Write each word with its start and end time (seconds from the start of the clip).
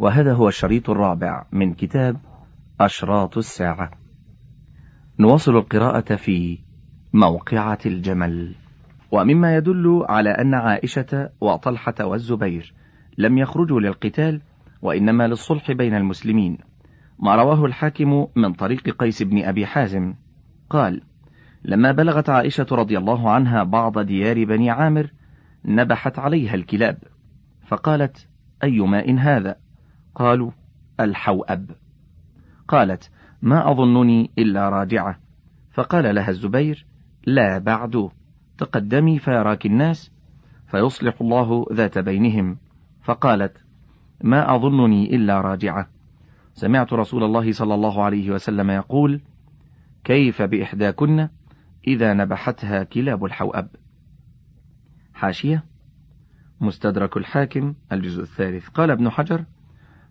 وهذا 0.00 0.32
هو 0.32 0.48
الشريط 0.48 0.90
الرابع 0.90 1.44
من 1.52 1.74
كتاب 1.74 2.16
أشراط 2.80 3.38
الساعة. 3.38 3.90
نواصل 5.18 5.56
القراءة 5.56 6.16
في 6.16 6.58
موقعة 7.12 7.78
الجمل. 7.86 8.54
ومما 9.12 9.56
يدل 9.56 10.04
على 10.08 10.30
أن 10.30 10.54
عائشة 10.54 11.30
وطلحة 11.40 11.94
والزبير 12.00 12.74
لم 13.18 13.38
يخرجوا 13.38 13.80
للقتال 13.80 14.40
وإنما 14.82 15.26
للصلح 15.26 15.72
بين 15.72 15.94
المسلمين. 15.94 16.58
ما 17.18 17.34
رواه 17.34 17.64
الحاكم 17.64 18.26
من 18.36 18.52
طريق 18.52 18.90
قيس 18.90 19.22
بن 19.22 19.44
أبي 19.44 19.66
حازم. 19.66 20.14
قال 20.70 21.02
لما 21.64 21.92
بلغت 21.92 22.30
عائشة 22.30 22.66
رضي 22.72 22.98
الله 22.98 23.30
عنها 23.30 23.62
بعض 23.62 23.98
ديار 23.98 24.44
بني 24.44 24.70
عامر 24.70 25.10
نبحت 25.64 26.18
عليها 26.18 26.54
الكلاب. 26.54 26.98
فقالت 27.66 28.28
أي 28.64 28.80
ماء 28.80 29.14
هذا؟ 29.18 29.56
قالوا 30.14 30.50
الحوأب. 31.00 31.70
قالت 32.68 33.10
ما 33.42 33.70
أظنني 33.70 34.30
إلا 34.38 34.68
راجعة. 34.68 35.18
فقال 35.70 36.14
لها 36.14 36.28
الزبير 36.28 36.86
لا 37.26 37.58
بعد 37.58 38.08
تقدمي 38.58 39.18
فيراك 39.18 39.66
الناس 39.66 40.12
فيصلح 40.66 41.20
الله 41.20 41.66
ذات 41.72 41.98
بينهم. 41.98 42.58
فقالت 43.02 43.64
ما 44.24 44.54
أظنني 44.56 45.16
إلا 45.16 45.40
راجعة. 45.40 45.88
سمعت 46.54 46.92
رسول 46.92 47.24
الله 47.24 47.52
صلى 47.52 47.74
الله 47.74 48.04
عليه 48.04 48.30
وسلم 48.30 48.70
يقول 48.70 49.20
كيف 50.04 50.42
بإحداكن 50.42 51.28
إذا 51.86 52.14
نبحتها 52.14 52.82
كلاب 52.82 53.24
الحوأب؟ 53.24 53.68
حاشية 55.14 55.64
مستدرك 56.60 57.16
الحاكم 57.16 57.74
الجزء 57.92 58.22
الثالث. 58.22 58.68
قال 58.68 58.90
ابن 58.90 59.10
حجر 59.10 59.44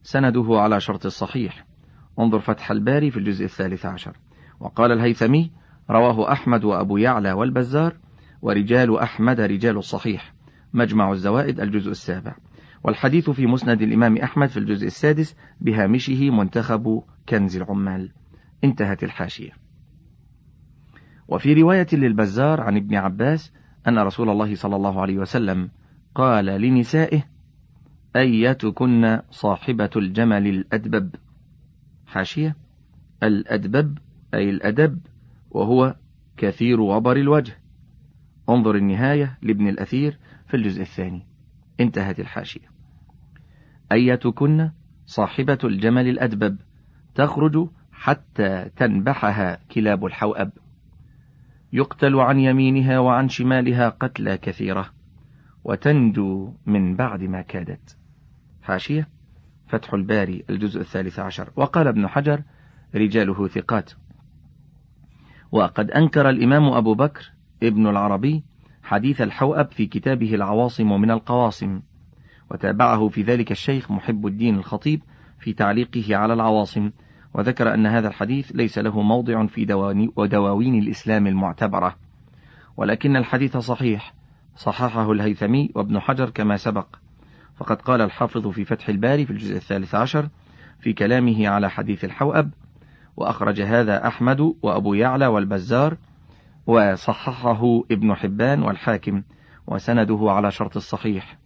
سنده 0.03 0.45
على 0.49 0.79
شرط 0.79 1.05
الصحيح. 1.05 1.65
انظر 2.19 2.39
فتح 2.39 2.71
الباري 2.71 3.11
في 3.11 3.17
الجزء 3.17 3.45
الثالث 3.45 3.85
عشر. 3.85 4.17
وقال 4.59 4.91
الهيثمي 4.91 5.51
رواه 5.89 6.31
أحمد 6.31 6.63
وأبو 6.63 6.97
يعلى 6.97 7.31
والبزار 7.31 7.97
ورجال 8.41 8.99
أحمد 8.99 9.39
رجال 9.39 9.77
الصحيح. 9.77 10.33
مجمع 10.73 11.11
الزوائد 11.11 11.59
الجزء 11.59 11.91
السابع. 11.91 12.35
والحديث 12.83 13.29
في 13.29 13.45
مسند 13.45 13.81
الإمام 13.81 14.17
أحمد 14.17 14.47
في 14.47 14.57
الجزء 14.57 14.87
السادس 14.87 15.35
بهامشه 15.61 16.29
منتخب 16.29 17.03
كنز 17.29 17.57
العمال. 17.57 18.11
انتهت 18.63 19.03
الحاشية. 19.03 19.51
وفي 21.27 21.53
رواية 21.53 21.87
للبزار 21.93 22.61
عن 22.61 22.77
ابن 22.77 22.95
عباس 22.95 23.53
أن 23.87 23.99
رسول 23.99 24.29
الله 24.29 24.55
صلى 24.55 24.75
الله 24.75 25.01
عليه 25.01 25.17
وسلم 25.17 25.69
قال 26.15 26.45
لنسائه 26.45 27.23
أيتكن 28.19 29.19
صاحبة 29.29 29.89
الجمل 29.95 30.47
الأدبب؟ 30.47 31.15
حاشية. 32.07 32.55
الأدبب 33.23 33.97
أي 34.33 34.49
الأدب 34.49 34.99
وهو 35.51 35.95
كثير 36.37 36.81
وبر 36.81 37.17
الوجه. 37.17 37.57
انظر 38.49 38.75
النهاية 38.75 39.37
لابن 39.41 39.67
الأثير 39.67 40.17
في 40.47 40.57
الجزء 40.57 40.81
الثاني. 40.81 41.27
انتهت 41.79 42.19
الحاشية. 42.19 42.69
أيتكن 43.91 44.71
صاحبة 45.05 45.57
الجمل 45.63 46.07
الأدبب؟ 46.07 46.57
تخرج 47.15 47.67
حتى 47.91 48.69
تنبحها 48.75 49.59
كلاب 49.71 50.05
الحوأب. 50.05 50.51
يقتل 51.73 52.15
عن 52.15 52.39
يمينها 52.39 52.99
وعن 52.99 53.29
شمالها 53.29 53.89
قتلى 53.89 54.37
كثيرة 54.37 54.89
وتنجو 55.63 56.53
من 56.65 56.95
بعد 56.95 57.23
ما 57.23 57.41
كادت. 57.41 57.98
حاشية 58.63 59.07
فتح 59.67 59.93
الباري 59.93 60.43
الجزء 60.49 60.81
الثالث 60.81 61.19
عشر. 61.19 61.49
وقال 61.55 61.87
ابن 61.87 62.07
حجر 62.07 62.43
رجاله 62.95 63.47
ثقات 63.47 63.91
وقد 65.51 65.91
أنكر 65.91 66.29
الإمام 66.29 66.63
أبو 66.63 66.93
بكر 66.93 67.31
ابن 67.63 67.87
العربي 67.87 68.43
حديث 68.83 69.21
الحوأب 69.21 69.71
في 69.71 69.85
كتابه 69.85 70.35
العواصم 70.35 71.01
من 71.01 71.11
القواصم 71.11 71.81
وتابعه 72.51 73.07
في 73.07 73.21
ذلك 73.21 73.51
الشيخ 73.51 73.91
محب 73.91 74.27
الدين 74.27 74.55
الخطيب 74.55 75.01
في 75.39 75.53
تعليقه 75.53 76.15
على 76.15 76.33
العواصم 76.33 76.91
وذكر 77.33 77.73
أن 77.73 77.85
هذا 77.85 78.07
الحديث 78.07 78.51
ليس 78.51 78.77
له 78.77 79.01
موضع 79.01 79.45
في 79.45 79.65
دواوين 80.27 80.75
الإسلام 80.75 81.27
المعتبرة. 81.27 81.95
ولكن 82.77 83.15
الحديث 83.15 83.57
صحيح 83.57 84.13
صححه 84.55 85.11
الهيثمي 85.11 85.71
وابن 85.75 85.99
حجر 85.99 86.29
كما 86.29 86.57
سبق. 86.57 86.87
فقد 87.59 87.81
قال 87.81 88.01
الحافظ 88.01 88.47
في 88.47 88.65
فتح 88.65 88.89
الباري 88.89 89.25
في 89.25 89.31
الجزء 89.31 89.55
الثالث 89.55 89.95
عشر 89.95 90.29
في 90.79 90.93
كلامه 90.93 91.47
على 91.47 91.69
حديث 91.69 92.05
الحوأب 92.05 92.51
وأخرج 93.17 93.61
هذا 93.61 94.07
أحمد 94.07 94.55
وأبو 94.61 94.93
يعلى 94.93 95.27
والبزار 95.27 95.97
وصححه 96.67 97.81
ابن 97.91 98.15
حبان 98.15 98.63
والحاكم 98.63 99.23
وسنده 99.67 100.19
على 100.21 100.51
شرط 100.51 100.75
الصحيح 100.75 101.37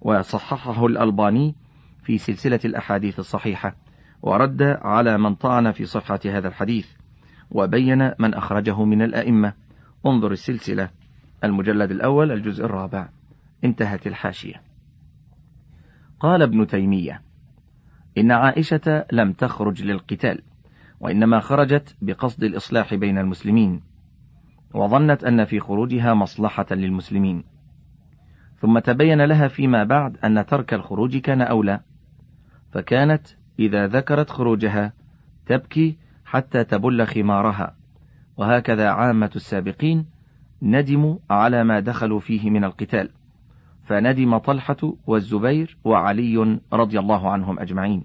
وصححه 0.00 0.86
الألباني 0.86 1.54
في 2.02 2.18
سلسلة 2.18 2.60
الأحاديث 2.64 3.18
الصحيحة 3.18 3.76
ورد 4.22 4.62
على 4.82 5.18
من 5.18 5.34
طعن 5.34 5.72
في 5.72 5.84
صحة 5.84 6.20
هذا 6.24 6.48
الحديث 6.48 6.86
وبين 7.50 8.12
من 8.18 8.34
أخرجه 8.34 8.84
من 8.84 9.02
الأئمة. 9.02 9.52
انظر 10.06 10.32
السلسلة. 10.32 10.90
المجلد 11.44 11.90
الأول 11.90 12.32
الجزء 12.32 12.64
الرابع. 12.64 13.08
انتهت 13.64 14.06
الحاشية. 14.06 14.73
قال 16.24 16.42
ابن 16.42 16.66
تيمية 16.66 17.22
إن 18.18 18.30
عائشة 18.30 19.04
لم 19.12 19.32
تخرج 19.32 19.82
للقتال 19.82 20.42
وإنما 21.00 21.40
خرجت 21.40 21.96
بقصد 22.02 22.44
الإصلاح 22.44 22.94
بين 22.94 23.18
المسلمين 23.18 23.82
وظنت 24.74 25.24
أن 25.24 25.44
في 25.44 25.60
خروجها 25.60 26.14
مصلحة 26.14 26.66
للمسلمين. 26.70 27.44
ثم 28.56 28.78
تبين 28.78 29.24
لها 29.24 29.48
فيما 29.48 29.84
بعد 29.84 30.16
أن 30.16 30.46
ترك 30.46 30.74
الخروج 30.74 31.16
كان 31.16 31.42
أولى 31.42 31.80
فكانت 32.72 33.26
إذا 33.58 33.86
ذكرت 33.86 34.30
خروجها 34.30 34.92
تبكي 35.46 35.98
حتى 36.24 36.64
تبل 36.64 37.06
خمارها 37.06 37.76
وهكذا 38.36 38.88
عامة 38.88 39.30
السابقين 39.36 40.06
ندموا 40.62 41.18
على 41.30 41.64
ما 41.64 41.80
دخلوا 41.80 42.20
فيه 42.20 42.50
من 42.50 42.64
القتال. 42.64 43.10
فندم 43.84 44.38
طلحة 44.38 44.76
والزبير 45.06 45.78
وعلي 45.84 46.60
رضي 46.72 46.98
الله 46.98 47.30
عنهم 47.30 47.60
أجمعين. 47.60 48.04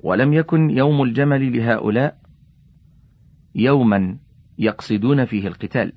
ولم 0.00 0.32
يكن 0.32 0.70
يوم 0.70 1.02
الجمل 1.02 1.58
لهؤلاء 1.58 2.18
يوما 3.54 4.18
يقصدون 4.58 5.24
فيه 5.24 5.48
القتال 5.48 5.92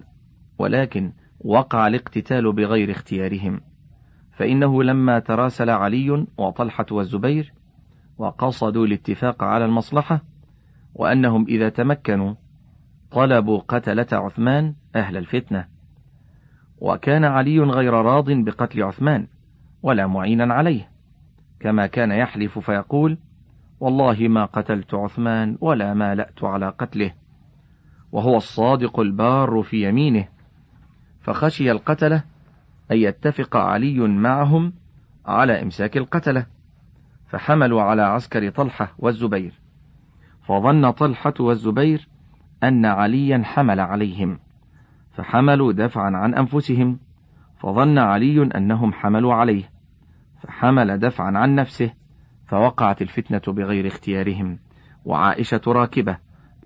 ولكن 0.58 1.14
وقع 1.40 1.88
الاقتتال 1.88 2.54
بغير 2.54 2.92
اختيارهم. 2.92 3.62
فإنه 4.32 4.84
لما 4.84 5.20
تراسل 5.20 5.70
علي 5.70 6.26
وطلحة 6.38 6.86
والزبير 6.92 7.54
وقصدوا 8.18 8.86
الاتفاق 8.86 9.44
على 9.44 9.66
المصلحة 9.66 10.24
وأنهم 10.96 11.46
إذا 11.48 11.70
تمكنوا 11.70 12.36
طلبوا 13.12 13.60
قتلة 13.60 14.08
عثمان 14.12 14.76
أهل 14.96 15.18
الفتنة. 15.18 15.79
وكان 16.82 17.26
علي 17.26 17.60
غير 17.60 17.94
راض 17.94 18.32
بقتل 18.32 18.84
عثمان 18.84 19.28
ولا 19.84 20.08
معينا 20.08 20.54
عليه 20.54 20.90
كما 21.60 21.88
كان 21.88 22.12
يحلف 22.12 22.60
فيقول 22.60 23.18
والله 23.80 24.28
ما 24.28 24.46
قتلت 24.46 24.94
عثمان 24.94 25.58
ولا 25.62 25.94
مالأت 25.94 26.44
على 26.44 26.70
قتله 26.70 27.14
وهو 28.12 28.38
الصادق 28.38 29.00
البار 29.00 29.62
في 29.62 29.88
يمينه 29.90 30.28
فخشي 31.22 31.72
القتلة 31.72 32.24
أن 32.92 32.98
يتفق 32.98 33.58
علي 33.58 34.00
معهم 34.00 34.74
على 35.26 35.62
إمساك 35.62 35.98
القتلة 35.98 36.46
فحملوا 37.30 37.82
على 37.82 38.02
عسكر 38.02 38.50
طلحة 38.50 38.94
والزبير 39.00 39.54
فظن 40.48 40.92
طلحة 40.92 41.34
والزبير 41.40 42.08
أن 42.64 42.86
عليا 42.86 43.42
حمل 43.44 43.80
عليهم. 43.80 44.40
فحملوا 45.20 45.74
دفعا 45.74 46.12
عن 46.16 46.34
أنفسهم 46.34 47.00
فظن 47.58 47.98
علي 47.98 48.44
أنهم 48.44 48.94
حملوا 48.94 49.34
عليه 49.34 49.72
فحمل 50.42 51.00
دفعا 51.00 51.38
عن 51.38 51.56
نفسه 51.56 51.94
فوقعت 52.48 53.02
الفتنة 53.02 53.54
بغير 53.54 53.88
اختيارهم 53.88 54.60
وعائشة 55.06 55.62
راكبة 55.68 56.18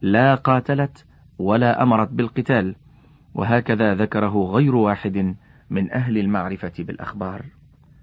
لا 0.02 0.36
قاتلت 0.36 1.06
ولا 1.40 1.84
أمرت 1.84 2.10
بالقتال 2.10 2.76
وهكذا 3.34 3.96
ذكره 3.96 4.52
غير 4.52 4.76
واحد 4.76 5.36
من 5.70 5.92
أهل 5.92 6.18
المعرفة 6.18 6.74
بالأخبار. 6.80 7.46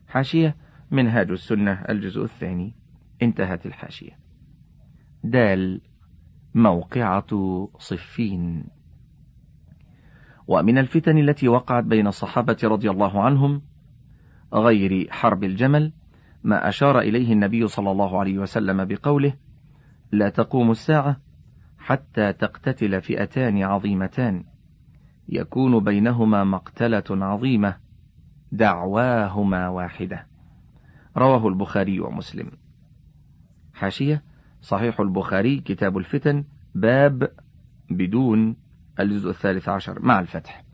حاشية 0.08 0.56
منهاج 0.90 1.30
السنة 1.30 1.72
الجزء 1.72 2.22
الثاني 2.22 2.74
انتهت 3.22 3.66
الحاشية. 3.66 4.18
دال 5.24 5.80
موقعة 6.54 7.68
صفين. 7.78 8.79
ومن 10.50 10.78
الفتن 10.78 11.18
التي 11.18 11.48
وقعت 11.48 11.84
بين 11.84 12.06
الصحابة 12.06 12.56
رضي 12.64 12.90
الله 12.90 13.22
عنهم 13.22 13.62
غير 14.54 15.10
حرب 15.10 15.44
الجمل 15.44 15.92
ما 16.44 16.68
أشار 16.68 17.00
إليه 17.00 17.32
النبي 17.32 17.66
صلى 17.66 17.90
الله 17.90 18.18
عليه 18.18 18.38
وسلم 18.38 18.84
بقوله 18.84 19.34
لا 20.12 20.28
تقوم 20.28 20.70
الساعة 20.70 21.16
حتى 21.78 22.32
تقتتل 22.32 23.02
فئتان 23.02 23.62
عظيمتان 23.62 24.44
يكون 25.28 25.84
بينهما 25.84 26.44
مقتلة 26.44 27.04
عظيمة 27.10 27.76
دعواهما 28.52 29.68
واحدة 29.68 30.26
رواه 31.16 31.48
البخاري 31.48 32.00
ومسلم. 32.00 32.50
حاشية 33.74 34.22
صحيح 34.60 35.00
البخاري 35.00 35.60
كتاب 35.60 35.98
الفتن 35.98 36.44
باب 36.74 37.30
بدون 37.90 38.56
الجزء 39.00 39.30
الثالث 39.30 39.68
عشر 39.68 40.02
مع 40.02 40.20
الفتح. 40.20 40.64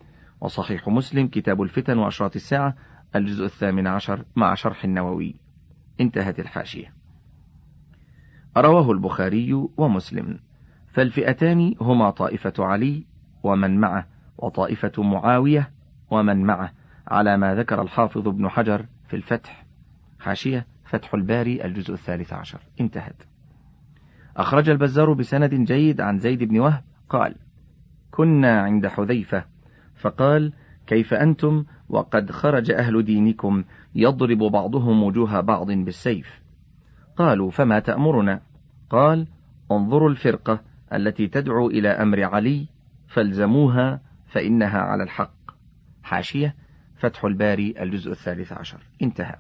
وصحيح 0.40 0.88
مسلم 0.88 1.28
كتاب 1.28 1.62
الفتن 1.62 1.98
وأشراط 1.98 2.36
الساعة 2.36 2.76
الجزء 3.16 3.44
الثامن 3.44 3.86
عشر 3.86 4.24
مع 4.36 4.54
شرح 4.54 4.84
النووي. 4.84 5.36
انتهت 6.00 6.40
الحاشية. 6.40 6.94
رواه 8.56 8.90
البخاري 8.90 9.52
ومسلم. 9.76 10.38
فالفئتان 10.92 11.74
هما 11.80 12.10
طائفة 12.10 12.52
علي 12.58 13.06
ومن 13.42 13.80
معه 13.80 14.06
وطائفة 14.38 15.02
معاوية 15.02 15.70
ومن 16.10 16.42
معه 16.42 16.72
على 17.08 17.36
ما 17.36 17.54
ذكر 17.54 17.82
الحافظ 17.82 18.28
ابن 18.28 18.48
حجر 18.48 18.86
في 19.08 19.16
الفتح. 19.16 19.66
حاشية 20.20 20.66
فتح 20.84 21.14
الباري 21.14 21.64
الجزء 21.64 21.94
الثالث 21.94 22.32
عشر. 22.32 22.60
انتهت. 22.80 23.22
أخرج 24.36 24.68
البزار 24.68 25.12
بسند 25.12 25.54
جيد 25.54 26.00
عن 26.00 26.18
زيد 26.18 26.44
بن 26.44 26.58
وهب 26.58 26.84
قال 27.08 27.34
كنا 28.16 28.60
عند 28.60 28.86
حذيفة 28.86 29.44
فقال 29.96 30.52
كيف 30.86 31.14
أنتم؟ 31.14 31.64
وقد 31.88 32.30
خرج 32.30 32.70
أهل 32.70 33.04
دينكم 33.04 33.64
يضرب 33.94 34.38
بعضهم 34.38 35.02
وجوه 35.02 35.40
بعض 35.40 35.70
بالسيف. 35.70 36.40
قالوا 37.16 37.50
فما 37.50 37.78
تأمرنا؟ 37.78 38.40
قال 38.90 39.26
انظروا 39.72 40.10
الفرقة 40.10 40.60
التي 40.92 41.28
تدعو 41.28 41.70
إلى 41.70 41.88
أمر 41.88 42.24
علي 42.24 42.66
فالزموها 43.06 44.00
فإنها 44.26 44.78
على 44.78 45.02
الحق. 45.02 45.36
حاشية 46.02 46.54
فتح 46.96 47.24
الباري 47.24 47.74
الجزء 47.80 48.10
الثالث 48.10 48.52
عشر. 48.52 48.78
انتهى. 49.02 49.36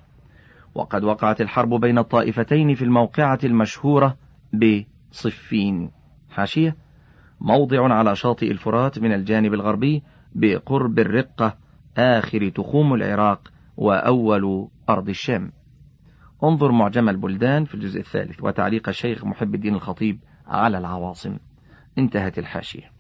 وقد 0.74 1.04
وقعت 1.04 1.40
الحرب 1.40 1.80
بين 1.80 1.98
الطائفتين 1.98 2.74
في 2.74 2.84
الموقعة 2.84 3.38
المشهورة 3.44 4.16
بصفين. 4.52 5.90
حاشية 6.30 6.76
موضع 7.40 7.94
على 7.94 8.16
شاطئ 8.16 8.50
الفرات 8.50 8.98
من 8.98 9.12
الجانب 9.12 9.54
الغربي 9.54 10.02
بقرب 10.34 10.98
الرقة 10.98 11.56
آخر 11.98 12.48
تخوم 12.48 12.94
العراق 12.94 13.52
وأول 13.76 14.68
أرض 14.88 15.08
الشام. 15.08 15.52
انظر 16.44 16.72
معجم 16.72 17.08
البلدان 17.08 17.64
في 17.64 17.74
الجزء 17.74 18.00
الثالث 18.00 18.42
وتعليق 18.42 18.88
الشيخ 18.88 19.24
محب 19.24 19.54
الدين 19.54 19.74
الخطيب 19.74 20.18
على 20.46 20.78
العواصم. 20.78 21.36
انتهت 21.98 22.38
الحاشية. 22.38 22.90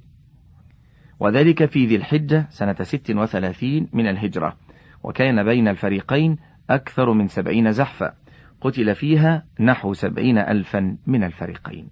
وذلك 1.20 1.64
في 1.64 1.86
ذي 1.86 1.96
الحجة 1.96 2.46
سنة 2.50 2.76
ست 2.82 3.10
وثلاثين 3.10 3.88
من 3.92 4.06
الهجرة 4.06 4.56
وكان 5.02 5.44
بين 5.44 5.68
الفريقين 5.68 6.36
أكثر 6.70 7.12
من 7.12 7.26
سبعين 7.26 7.72
زحفا. 7.72 8.14
قتل 8.60 8.94
فيها 8.94 9.46
نحو 9.60 9.92
سبعين 9.92 10.38
ألفا 10.38 10.96
من 11.06 11.24
الفريقين. 11.24 11.90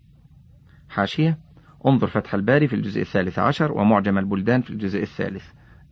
حاشية. 0.89 1.39
انظر 1.87 2.07
فتح 2.07 2.35
الباري 2.35 2.69
في 2.69 2.77
الجزء 2.77 3.01
الثالث 3.01 3.39
عشر 3.39 3.73
ومعجم 3.73 4.19
البلدان 4.19 4.61
في 4.61 4.71
الجزء 4.71 5.03
الثالث. 5.03 5.45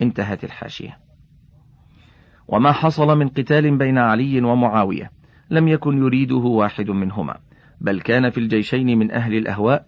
انتهت 0.03 0.45
الحاشية. 0.45 0.99
وما 2.49 2.73
حصل 2.73 3.19
من 3.19 3.29
قتال 3.29 3.79
بين 3.79 3.99
علي 3.99 4.43
ومعاوية 4.43 5.11
لم 5.51 5.69
يكن 5.69 5.99
يريده 5.99 6.37
واحد 6.37 6.91
منهما 6.91 7.37
بل 7.81 8.01
كان 8.01 8.31
في 8.31 8.39
الجيشين 8.39 8.99
من 8.99 9.11
أهل 9.11 9.35
الأهواء 9.35 9.87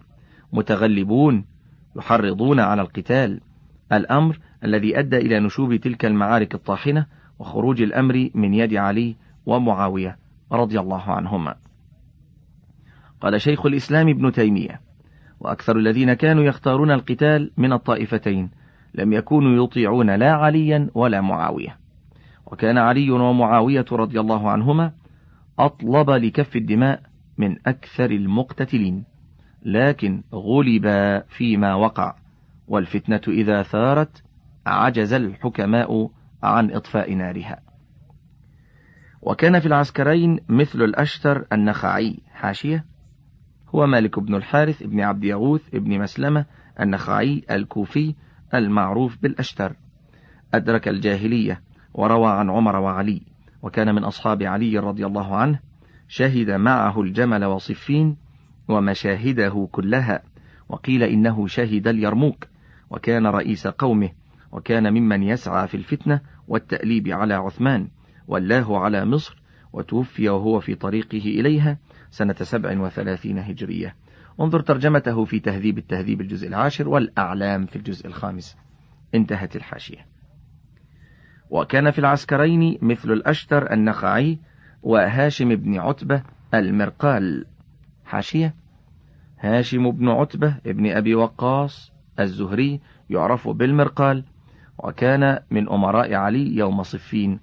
متغلبون 0.53 1.45
يحرضون 1.95 2.59
على 2.59 2.81
القتال. 2.81 3.41
الأمر 3.93 4.39
الذي 4.63 4.99
أدى 4.99 5.17
إلى 5.17 5.39
نشوب 5.39 5.75
تلك 5.75 6.05
المعارك 6.05 6.55
الطاحنة 6.55 7.05
وخروج 7.39 7.81
الأمر 7.81 8.29
من 8.35 8.53
يد 8.53 8.73
علي 8.73 9.15
ومعاوية 9.45 10.17
رضي 10.51 10.79
الله 10.79 11.11
عنهما. 11.11 11.55
قال 13.21 13.41
شيخ 13.41 13.65
الإسلام 13.65 14.09
ابن 14.09 14.31
تيمية 14.31 14.84
وأكثر 15.39 15.77
الذين 15.77 16.13
كانوا 16.13 16.43
يختارون 16.43 16.91
القتال 16.91 17.51
من 17.57 17.73
الطائفتين 17.73 18.51
لم 18.95 19.13
يكونوا 19.13 19.65
يطيعون 19.65 20.15
لا 20.15 20.31
عليا 20.31 20.89
ولا 20.93 21.21
معاوية. 21.21 21.77
وكان 22.45 22.77
علي 22.77 23.11
ومعاوية 23.11 23.85
رضي 23.91 24.19
الله 24.19 24.49
عنهما 24.49 24.91
أطلب 25.59 26.09
لكف 26.09 26.55
الدماء 26.55 27.01
من 27.37 27.55
أكثر 27.67 28.11
المقتتلين 28.11 29.03
لكن 29.65 30.23
غلبا 30.33 31.19
فيما 31.19 31.75
وقع 31.75 32.15
والفتنة 32.67 33.21
إذا 33.27 33.63
ثارت 33.63 34.23
عجز 34.65 35.13
الحكماء 35.13 36.09
عن 36.43 36.71
إطفاء 36.71 37.13
نارها. 37.13 37.59
وكان 39.21 39.59
في 39.59 39.65
العسكرين 39.65 40.39
مثل 40.49 40.81
الأشتر 40.81 41.45
النخعي 41.53 42.19
حاشية 42.33 42.85
هو 43.75 43.87
مالك 43.87 44.19
بن 44.19 44.35
الحارث 44.35 44.83
بن 44.83 45.01
عبد 45.01 45.23
يغوث 45.23 45.69
بن 45.73 45.99
مسلمة 45.99 46.45
النخعي 46.79 47.43
الكوفي 47.51 48.15
المعروف 48.53 49.17
بالأشتر. 49.21 49.75
أدرك 50.53 50.87
الجاهلية 50.87 51.61
وروى 51.93 52.31
عن 52.31 52.49
عمر 52.49 52.75
وعلي 52.75 53.21
وكان 53.61 53.95
من 53.95 54.03
أصحاب 54.03 54.43
علي 54.43 54.79
رضي 54.79 55.05
الله 55.05 55.35
عنه 55.35 55.59
شهد 56.07 56.51
معه 56.51 57.01
الجمل 57.01 57.45
وصفين 57.45 58.17
ومشاهده 58.67 59.67
كلها 59.71 60.23
وقيل 60.69 61.03
إنه 61.03 61.47
شهد 61.47 61.87
اليرموك 61.87 62.47
وكان 62.89 63.27
رئيس 63.27 63.67
قومه 63.67 64.09
وكان 64.51 64.93
ممن 64.93 65.23
يسعى 65.23 65.67
في 65.67 65.77
الفتنة 65.77 66.21
والتأليب 66.47 67.07
على 67.07 67.33
عثمان 67.33 67.87
ولاه 68.27 68.77
على 68.77 69.05
مصر 69.05 69.41
وتوفي 69.75 70.29
وهو 70.29 70.59
في 70.59 70.75
طريقه 70.75 71.17
إليها 71.17 71.77
سنة 72.11 72.35
سبع 72.41 72.79
وثلاثين 72.79 73.39
هجرية. 73.39 73.95
انظر 74.39 74.59
ترجمته 74.59 75.25
في 75.25 75.39
تهذيب 75.39 75.77
التهذيب 75.77 76.21
الجزء 76.21 76.47
العاشر 76.47 76.89
والأعلام 76.89 77.65
في 77.65 77.75
الجزء 77.75 78.07
الخامس. 78.07 78.57
انتهت 79.15 79.55
الحاشية. 79.55 80.05
وكان 81.49 81.91
في 81.91 81.99
العسكرين 81.99 82.77
مثل 82.81 83.11
الأشتر 83.11 83.73
النخعي 83.73 84.39
وهاشم 84.83 85.55
بن 85.55 85.79
عتبة 85.79 86.23
المرقال. 86.53 87.45
حاشية. 88.05 88.55
هاشم 89.39 89.91
بن 89.91 90.09
عتبة 90.09 90.55
ابن 90.65 90.91
أبي 90.91 91.15
وقاص 91.15 91.91
الزهري 92.19 92.79
يعرف 93.09 93.47
بالمرقال 93.47 94.23
وكان 94.77 95.39
من 95.51 95.69
أمراء 95.69 96.13
علي 96.13 96.55
يوم 96.55 96.83
صفين 96.83 97.39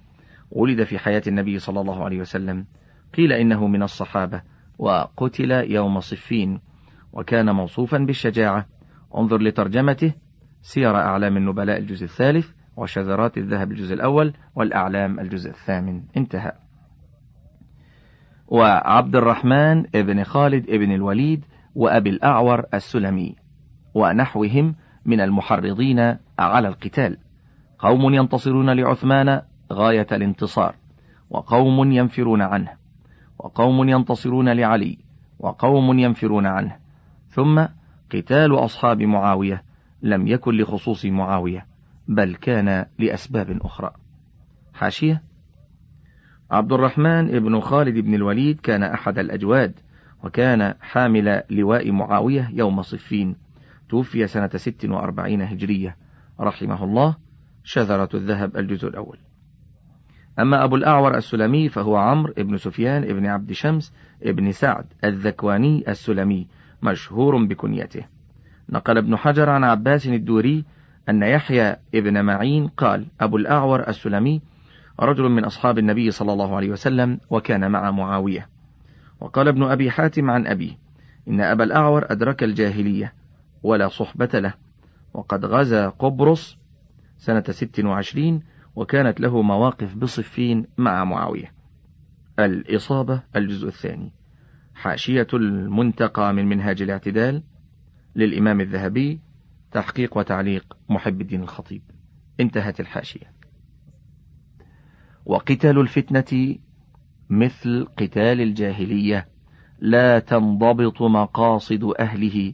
ولد 0.55 0.83
في 0.83 0.99
حياة 0.99 1.21
النبي 1.27 1.59
صلى 1.59 1.81
الله 1.81 2.03
عليه 2.03 2.19
وسلم 2.19 2.65
قيل 3.17 3.33
إنه 3.33 3.67
من 3.67 3.83
الصحابة 3.83 4.41
وقتل 4.79 5.51
يوم 5.51 5.99
صفين 5.99 6.59
وكان 7.13 7.55
موصوفا 7.55 7.97
بالشجاعة. 7.97 8.65
انظر 9.17 9.41
لترجمته 9.41 10.13
سير 10.61 10.95
أعلام 10.95 11.37
النبلاء 11.37 11.77
الجزء 11.77 12.03
الثالث 12.03 12.51
وشذرات 12.77 13.37
الذهب 13.37 13.71
الجزء 13.71 13.93
الأول 13.93 14.33
والأعلام 14.55 15.19
الجزء 15.19 15.49
الثامن. 15.49 16.03
انتهى. 16.17 16.51
وعبد 18.47 19.15
الرحمن 19.15 19.85
ابن 19.95 20.23
خالد 20.23 20.69
ابن 20.69 20.91
الوليد 20.91 21.45
وأبي 21.75 22.09
الأعور 22.09 22.63
السلمي 22.73 23.35
ونحوهم 23.93 24.75
من 25.05 25.21
المحرضين 25.21 25.99
على 26.39 26.67
القتال. 26.67 27.17
قوم 27.79 28.13
ينتصرون 28.13 28.69
لعثمان 28.69 29.41
غاية 29.71 30.07
الانتصار 30.11 30.75
وقوم 31.29 31.91
ينفرون 31.91 32.41
عنه 32.41 32.71
وقوم 33.39 33.89
ينتصرون 33.89 34.49
لعلي 34.49 34.97
وقوم 35.39 35.99
ينفرون 35.99 36.45
عنه. 36.45 36.77
ثم 37.29 37.65
قتال 38.11 38.55
أصحاب 38.55 39.01
معاوية 39.01 39.63
لم 40.01 40.27
يكن 40.27 40.57
لخصوص 40.57 41.05
معاوية 41.05 41.65
بل 42.07 42.35
كان 42.35 42.85
لأسباب 42.99 43.59
أخرى. 43.61 43.91
حاشية 44.73 45.23
عبد 46.51 46.73
الرحمن 46.73 47.39
بن 47.39 47.59
خالد 47.59 47.97
بن 47.97 48.13
الوليد 48.13 48.59
كان 48.59 48.83
أحد 48.83 49.19
الأجواد 49.19 49.79
وكان 50.23 50.73
حامل 50.81 51.43
لواء 51.49 51.91
معاوية 51.91 52.49
يوم 52.53 52.81
صفين 52.81 53.35
توفي 53.89 54.27
سنة 54.27 54.49
ست 54.55 54.85
وأربعين 54.85 55.41
هجرية. 55.41 55.97
رحمه 56.39 56.83
الله 56.83 57.15
شذرة 57.63 58.09
الذهب 58.13 58.57
الجزء 58.57 58.87
الأول. 58.87 59.17
أما 60.39 60.63
أبو 60.63 60.75
الأعور 60.75 61.17
السلمي 61.17 61.69
فهو 61.69 61.95
عمرو 61.95 62.33
بن 62.37 62.57
سفيان 62.57 63.01
بن 63.01 63.25
عبد 63.25 63.51
شمس 63.51 63.93
بن 64.25 64.51
سعد 64.51 64.85
الذكواني 65.03 65.83
السلمي 65.87 66.47
مشهور 66.83 67.45
بكنيته. 67.45 68.05
نقل 68.69 68.97
ابن 68.97 69.15
حجر 69.15 69.49
عن 69.49 69.63
عباس 69.63 70.07
الدوري 70.07 70.65
أن 71.09 71.23
يحيى 71.23 71.75
ابن 71.95 72.25
معين 72.25 72.67
قال 72.67 73.05
أبو 73.21 73.37
الأعور 73.37 73.87
السلمي 73.87 74.41
رجل 74.99 75.29
من 75.29 75.45
أصحاب 75.45 75.77
النبي 75.77 76.11
صلى 76.11 76.33
الله 76.33 76.55
عليه 76.55 76.69
وسلم 76.69 77.19
وكان 77.29 77.71
مع 77.71 77.91
معاوية. 77.91 78.49
وقال 79.19 79.47
ابن 79.47 79.63
أبي 79.63 79.91
حاتم 79.91 80.29
عن 80.29 80.47
أبي 80.47 80.77
إن 81.27 81.41
أبا 81.41 81.63
الأعور 81.63 82.05
أدرك 82.11 82.43
الجاهلية 82.43 83.13
ولا 83.63 83.87
صحبة 83.87 84.29
له 84.33 84.53
وقد 85.13 85.45
غزا 85.45 85.89
قبرص 85.89 86.57
سنة 87.17 87.43
ست 87.49 87.79
وعشرين 87.79 88.43
وكانت 88.75 89.19
له 89.19 89.41
مواقف 89.41 89.95
بصفين 89.95 90.65
مع 90.77 91.03
معاوية. 91.03 91.53
الإصابة 92.39 93.23
الجزء 93.35 93.67
الثاني. 93.67 94.11
حاشية 94.75 95.27
المنتقى 95.33 96.33
من 96.33 96.45
منهاج 96.45 96.81
الاعتدال 96.81 97.43
للإمام 98.15 98.61
الذهبي 98.61 99.19
تحقيق 99.71 100.17
وتعليق 100.17 100.77
محب 100.89 101.21
الدين 101.21 101.41
الخطيب. 101.41 101.81
انتهت 102.39 102.79
الحاشية. 102.79 103.33
وقتال 105.25 105.79
الفتنة 105.79 106.57
مثل 107.29 107.87
قتال 107.97 108.41
الجاهلية 108.41 109.27
لا 109.79 110.19
تنضبط 110.19 111.01
مقاصد 111.01 111.93
أهله 111.99 112.53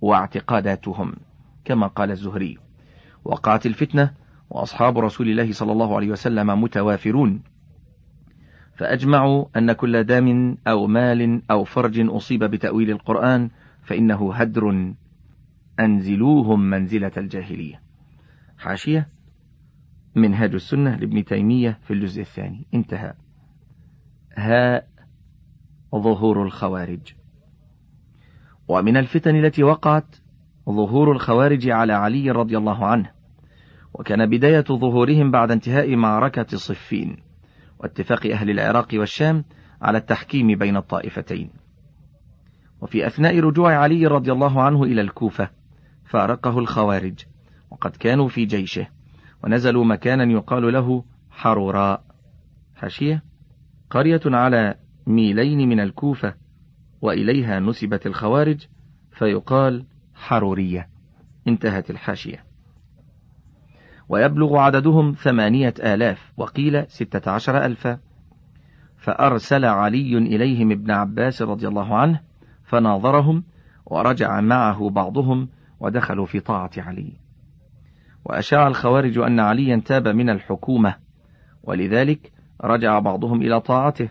واعتقاداتهم 0.00 1.16
كما 1.64 1.86
قال 1.86 2.10
الزهري. 2.10 2.58
وقعت 3.24 3.66
الفتنة 3.66 4.14
وأصحاب 4.50 4.98
رسول 4.98 5.28
الله 5.28 5.52
صلى 5.52 5.72
الله 5.72 5.96
عليه 5.96 6.10
وسلم 6.10 6.62
متوافرون. 6.62 7.42
فأجمعوا 8.74 9.44
أن 9.56 9.72
كل 9.72 10.04
دام 10.04 10.58
أو 10.68 10.86
مال 10.86 11.42
أو 11.50 11.64
فرج 11.64 12.00
أصيب 12.10 12.44
بتأويل 12.44 12.90
القرآن 12.90 13.50
فإنه 13.82 14.34
هدر. 14.34 14.94
أنزلوهم 15.80 16.70
منزلة 16.70 17.12
الجاهلية. 17.16 17.80
حاشية. 18.58 19.08
منهاج 20.14 20.54
السنة 20.54 20.96
لابن 20.96 21.24
تيمية 21.24 21.78
في 21.82 21.92
الجزء 21.92 22.20
الثاني. 22.20 22.66
انتهى. 22.74 23.14
هاء 24.34 24.88
ظهور 25.94 26.42
الخوارج. 26.42 27.14
ومن 28.68 28.96
الفتن 28.96 29.36
التي 29.36 29.62
وقعت 29.62 30.16
ظهور 30.66 31.12
الخوارج 31.12 31.68
على 31.70 31.92
علي 31.92 32.30
رضي 32.30 32.58
الله 32.58 32.86
عنه. 32.86 33.15
وكان 33.98 34.26
بداية 34.26 34.64
ظهورهم 34.64 35.30
بعد 35.30 35.50
انتهاء 35.50 35.96
معركة 35.96 36.56
صفين 36.56 37.16
واتفاق 37.78 38.26
أهل 38.26 38.50
العراق 38.50 38.88
والشام 38.94 39.44
على 39.82 39.98
التحكيم 39.98 40.46
بين 40.58 40.76
الطائفتين. 40.76 41.50
وفي 42.80 43.06
أثناء 43.06 43.40
رجوع 43.40 43.76
علي 43.76 44.06
رضي 44.06 44.32
الله 44.32 44.62
عنه 44.62 44.82
إلى 44.82 45.00
الكوفة 45.00 45.50
فارقه 46.04 46.58
الخوارج 46.58 47.24
وقد 47.70 47.90
كانوا 47.90 48.28
في 48.28 48.44
جيشه 48.44 48.86
ونزلوا 49.44 49.84
مكانا 49.84 50.32
يقال 50.32 50.72
له 50.72 51.04
حروراء 51.30 52.04
حاشية؟ 52.74 53.22
قرية 53.90 54.20
على 54.26 54.74
ميلين 55.06 55.68
من 55.68 55.80
الكوفة 55.80 56.34
وإليها 57.02 57.60
نسبت 57.60 58.06
الخوارج 58.06 58.66
فيقال 59.12 59.86
حرورية. 60.14 60.88
انتهت 61.48 61.90
الحاشية. 61.90 62.45
ويبلغ 64.08 64.56
عددهم 64.56 65.12
ثمانية 65.12 65.74
آلاف 65.80 66.32
وقيل 66.36 66.84
ستة 66.88 67.30
عشر 67.30 67.64
ألفا 67.64 67.98
فأرسل 68.96 69.64
علي 69.64 70.18
إليهم 70.18 70.70
ابن 70.70 70.90
عباس 70.90 71.42
رضي 71.42 71.68
الله 71.68 71.96
عنه 71.96 72.20
فناظرهم 72.64 73.44
ورجع 73.86 74.40
معه 74.40 74.90
بعضهم 74.90 75.48
ودخلوا 75.80 76.26
في 76.26 76.40
طاعة 76.40 76.70
علي. 76.76 77.12
وأشاع 78.24 78.66
الخوارج 78.66 79.18
أن 79.18 79.40
عليا 79.40 79.82
تاب 79.84 80.08
من 80.08 80.30
الحكومة 80.30 80.94
ولذلك 81.62 82.32
رجع 82.64 82.98
بعضهم 82.98 83.42
إلى 83.42 83.60
طاعته. 83.60 84.10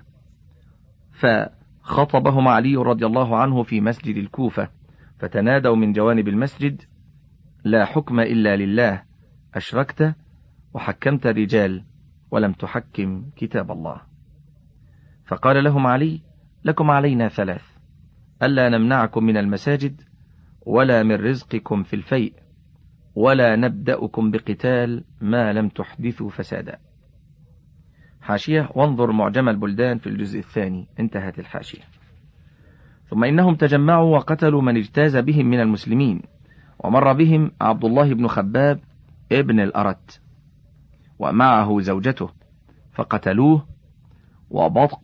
فخطبهم 1.11 2.47
علي 2.47 2.75
رضي 2.75 3.05
الله 3.05 3.37
عنه 3.37 3.63
في 3.63 3.81
مسجد 3.81 4.17
الكوفة 4.17 4.69
فتنادوا 5.19 5.75
من 5.75 5.93
جوانب 5.93 6.27
المسجد 6.27 6.81
لا 7.63 7.85
حكم 7.85 8.19
إلا 8.19 8.55
لله 8.55 9.01
أشركت 9.55 10.15
وحكمت 10.73 11.27
الرجال 11.27 11.83
ولم 12.31 12.53
تحكم 12.53 13.25
كتاب 13.35 13.71
الله. 13.71 14.01
فقال 15.25 15.63
لهم 15.63 15.87
علي 15.87 16.21
لكم 16.65 16.91
علينا 16.91 17.27
ثلاث 17.27 17.63
ألا 18.43 18.69
نمنعكم 18.69 19.23
من 19.23 19.37
المساجد 19.37 20.01
ولا 20.65 21.03
من 21.03 21.15
رزقكم 21.15 21.83
في 21.83 21.95
الفيء 21.95 22.33
ولا 23.15 23.55
نبدأكم 23.55 24.31
بقتال 24.31 25.03
ما 25.21 25.53
لم 25.53 25.69
تحدثوا 25.69 26.29
فسادا. 26.29 26.79
حاشية 28.21 28.69
وانظر 28.75 29.11
معجم 29.11 29.49
البلدان 29.49 29.97
في 29.97 30.07
الجزء 30.07 30.39
الثاني 30.39 30.87
انتهت 30.99 31.39
الحاشية. 31.39 31.81
ثم 33.09 33.23
إنهم 33.23 33.55
تجمعوا 33.55 34.17
وقتلوا 34.17 34.61
من 34.61 34.77
اجتاز 34.77 35.17
بهم 35.17 35.45
من 35.45 35.59
المسلمين 35.59 36.21
ومر 36.79 37.13
بهم 37.13 37.51
عبد 37.61 37.85
الله 37.85 38.13
بن 38.13 38.27
خباب 38.27 38.79
ابن 39.31 39.59
الأرت 39.59 40.21
ومعه 41.19 41.79
زوجته 41.79 42.29
فقتلوه 42.93 43.67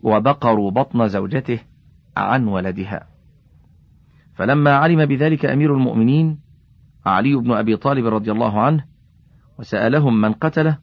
وبقروا 0.04 0.72
بطن 0.72 1.08
زوجته 1.08 1.60
عن 2.18 2.48
ولدها. 2.48 3.08
فلما 4.34 4.72
علم 4.76 5.06
بذلك 5.06 5.46
أمير 5.46 5.74
المؤمنين 5.76 6.40
علي 7.06 7.36
بن 7.36 7.52
أبي 7.52 7.78
طالب 7.78 8.06
رضي 8.06 8.32
الله 8.32 8.62
عنه 8.62 8.86
وسألهم 9.60 10.22
من 10.22 10.34
قتله 10.34 10.78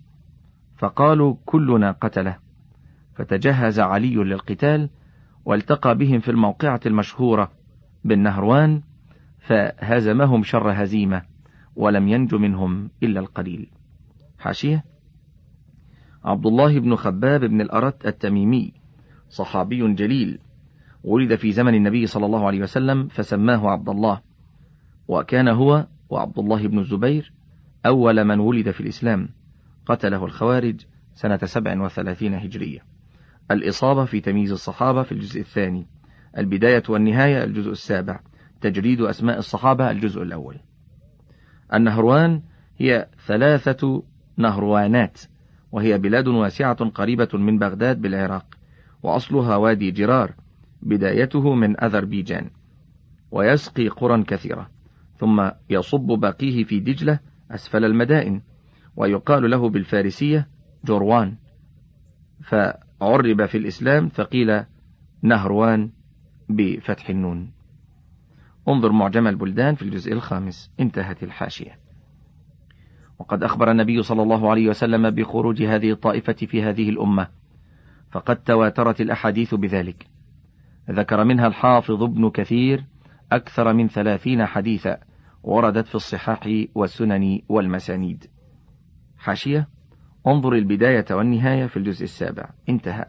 فقالوا 0.78 1.36
كلنا 1.46 1.90
قتله. 1.90 2.36
فتجهز 3.14 3.80
علي 3.80 4.14
للقتال 4.14 4.90
والتقى 5.44 5.98
بهم 5.98 6.20
في 6.20 6.30
الموقعة 6.30 6.80
المشهورة 6.86 7.50
بالنهروان 8.04 8.82
فهزمهم 9.38 10.42
شر 10.42 10.82
هزيمة. 10.82 11.22
ولم 11.78 12.08
ينج 12.08 12.34
منهم 12.34 12.90
إلا 13.02 13.20
القليل. 13.20 13.70
حاشية. 14.38 14.84
عبد 16.24 16.46
الله 16.46 16.78
بن 16.78 16.96
خباب 16.96 17.40
بن 17.44 17.60
الأرت 17.60 18.06
التميمي 18.06 18.72
صحابي 19.28 19.94
جليل 19.94 20.38
ولد 21.04 21.34
في 21.34 21.52
زمن 21.52 21.74
النبي 21.74 22.06
صلى 22.06 22.26
الله 22.26 22.46
عليه 22.46 22.62
وسلم 22.62 23.08
فسماه 23.08 23.70
عبد 23.70 23.88
الله 23.88 24.20
وكان 25.08 25.48
هو 25.48 25.86
وعبد 26.10 26.38
الله 26.38 26.66
بن 26.66 26.78
الزبير 26.78 27.32
أول 27.86 28.24
من 28.24 28.40
ولد 28.40 28.70
في 28.70 28.80
الإسلام 28.80 29.28
قتله 29.86 30.24
الخوارج 30.24 30.80
سنة 31.14 31.38
سبع 31.44 31.80
وثلاثين 31.80 32.34
هجرية. 32.34 32.80
الإصابة 33.50 34.04
في 34.04 34.20
تمييز 34.20 34.52
الصحابة 34.52 35.02
في 35.02 35.12
الجزء 35.12 35.40
الثاني. 35.40 35.86
البداية 36.38 36.82
والنهاية 36.88 37.44
الجزء 37.44 37.70
السابع. 37.70 38.20
تجريد 38.60 39.00
أسماء 39.00 39.38
الصحابة 39.38 39.90
الجزء 39.90 40.22
الأول. 40.22 40.56
النهروان 41.74 42.42
هي 42.78 43.08
ثلاثة 43.26 44.02
نهروانات 44.36 45.20
وهي 45.72 45.98
بلاد 45.98 46.28
واسعة 46.28 46.88
قريبة 46.90 47.28
من 47.34 47.58
بغداد 47.58 48.00
بالعراق 48.00 48.46
وأصلها 49.02 49.56
وادي 49.56 49.90
جرار 49.90 50.34
بدايته 50.82 51.54
من 51.54 51.84
أذربيجان 51.84 52.50
ويسقي 53.30 53.88
قرى 53.88 54.22
كثيرة 54.22 54.70
ثم 55.16 55.50
يصب 55.70 56.06
باقيه 56.06 56.64
في 56.64 56.80
دجلة 56.80 57.20
أسفل 57.50 57.84
المدائن 57.84 58.42
ويقال 58.96 59.50
له 59.50 59.68
بالفارسية 59.68 60.48
جروان 60.84 61.36
فعرب 62.42 63.46
في 63.46 63.58
الإسلام 63.58 64.08
فقيل 64.08 64.64
نهروان 65.22 65.90
بفتح 66.48 67.10
النون. 67.10 67.57
انظر 68.68 68.92
معجم 68.92 69.26
البلدان 69.26 69.74
في 69.74 69.82
الجزء 69.82 70.12
الخامس 70.12 70.72
انتهت 70.80 71.22
الحاشية. 71.22 71.78
وقد 73.18 73.42
أخبر 73.42 73.70
النبي 73.70 74.02
صلى 74.02 74.22
الله 74.22 74.50
عليه 74.50 74.68
وسلم 74.68 75.10
بخروج 75.10 75.62
هذه 75.62 75.90
الطائفة 75.90 76.32
في 76.32 76.62
هذه 76.62 76.88
الأمة 76.88 77.28
فقد 78.10 78.36
تواترت 78.36 79.00
الأحاديث 79.00 79.54
بذلك. 79.54 80.06
ذكر 80.90 81.24
منها 81.24 81.46
الحافظ 81.46 82.02
ابن 82.02 82.30
كثير 82.30 82.84
أكثر 83.32 83.72
من 83.72 83.88
ثلاثين 83.88 84.46
حديثا 84.46 84.98
وردت 85.42 85.86
في 85.86 85.94
الصحاح 85.94 86.48
والسنن 86.74 87.40
والمسانيد. 87.48 88.26
حاشية 89.18 89.68
انظر 90.26 90.52
البداية 90.52 91.06
والنهاية 91.10 91.66
في 91.66 91.76
الجزء 91.76 92.04
السابع. 92.04 92.50
انتهى. 92.68 93.06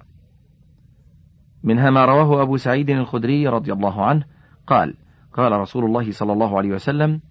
منها 1.63 1.89
ما 1.89 2.05
رواه 2.05 2.41
أبو 2.41 2.57
سعيد 2.57 2.89
الخدري 2.89 3.47
رضي 3.47 3.73
الله 3.73 4.05
عنه 4.05 4.25
قال 4.67 4.95
قال 5.33 5.51
رسول 5.51 5.85
الله 5.85 6.11
صلى 6.11 6.33
الله 6.33 6.57
عليه 6.57 6.69
وسلم 6.69 7.21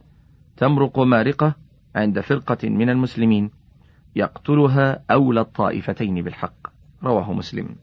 تمرق 0.56 0.98
مارقة 0.98 1.54
عند 1.96 2.20
فرقة 2.20 2.68
من 2.68 2.90
المسلمين 2.90 3.50
يقتلها 4.16 5.04
أولى 5.10 5.40
الطائفتين 5.40 6.24
بالحق. 6.24 6.68
رواه 7.04 7.32
مسلم. 7.32 7.76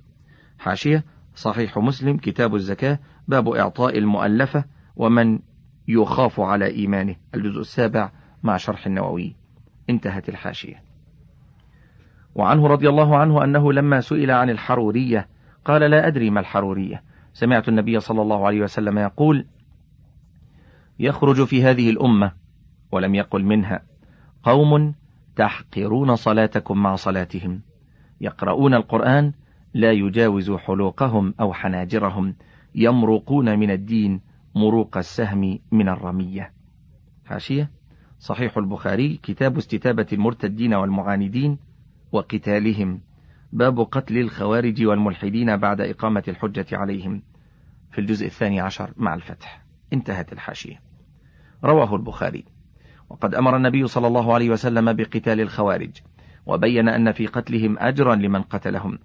حاشية 0.59 1.03
صحيح 1.35 1.77
مسلم 1.77 2.17
كتاب 2.17 2.55
الزكاة 2.55 2.99
باب 3.27 3.49
إعطاء 3.49 3.97
المؤلفة 3.97 4.63
ومن 4.95 5.39
يخاف 5.87 6.39
على 6.39 6.67
إيمانه. 6.67 7.15
الجزء 7.35 7.59
السابع 7.59 8.11
مع 8.43 8.57
شرح 8.57 8.87
النووي. 8.87 9.35
انتهت 9.89 10.29
الحاشية. 10.29 10.83
وعنه 12.35 12.67
رضي 12.67 12.89
الله 12.89 13.17
عنه 13.17 13.43
أنه 13.43 13.73
لما 13.73 14.01
سئل 14.01 14.31
عن 14.31 14.49
الحرورية 14.49 15.27
قال 15.65 15.81
لا 15.81 16.07
أدري 16.07 16.29
ما 16.29 16.39
الحرورية. 16.39 17.03
سمعت 17.33 17.69
النبي 17.69 17.99
صلى 17.99 18.21
الله 18.21 18.45
عليه 18.47 18.61
وسلم 18.61 18.97
يقول 18.97 19.45
يخرج 20.99 21.43
في 21.43 21.63
هذه 21.63 21.89
الأمة 21.89 22.31
ولم 22.91 23.15
يقل 23.15 23.43
منها 23.43 23.81
قوم 24.43 24.95
تحقرون 25.35 26.15
صلاتكم 26.15 26.77
مع 26.77 26.95
صلاتهم 26.95 27.61
يقرؤون 28.21 28.73
القرآن 28.73 29.33
لا 29.73 29.91
يجاوز 29.91 30.51
حلوقهم 30.51 31.33
أو 31.39 31.53
حناجرهم 31.53 32.35
يمرقون 32.75 33.59
من 33.59 33.71
الدين 33.71 34.21
مروق 34.55 34.97
السهم 34.97 35.59
من 35.71 35.89
الرمية. 35.89 36.53
حاشية 37.25 37.71
صحيح 38.19 38.57
البخاري 38.57 39.19
كتاب 39.23 39.57
استتابة 39.57 40.07
المرتدين 40.13 40.73
والمعاندين 40.73 41.57
وقتالهم 42.11 43.01
باب 43.53 43.79
قتل 43.79 44.17
الخوارج 44.17 44.85
والملحدين 44.85 45.57
بعد 45.57 45.81
إقامة 45.81 46.23
الحجة 46.27 46.65
عليهم 46.71 47.21
في 47.91 48.01
الجزء 48.01 48.25
الثاني 48.25 48.59
عشر 48.59 48.93
مع 48.97 49.13
الفتح. 49.13 49.65
انتهت 49.93 50.33
الحاشية. 50.33 50.84
رواه 51.63 51.95
البخاري. 51.95 52.45
وقد 53.09 53.35
أمر 53.35 53.57
النبي 53.57 53.87
صلى 53.87 54.07
الله 54.07 54.33
عليه 54.33 54.49
وسلم 54.49 54.93
بقتال 54.93 55.41
الخوارج 55.41 56.01
وبين 56.45 56.89
أن 56.89 57.11
في 57.11 57.27
قتلهم 57.27 57.75
أجرا 57.79 58.15
لمن 58.15 58.41
قتلهم 58.41 58.99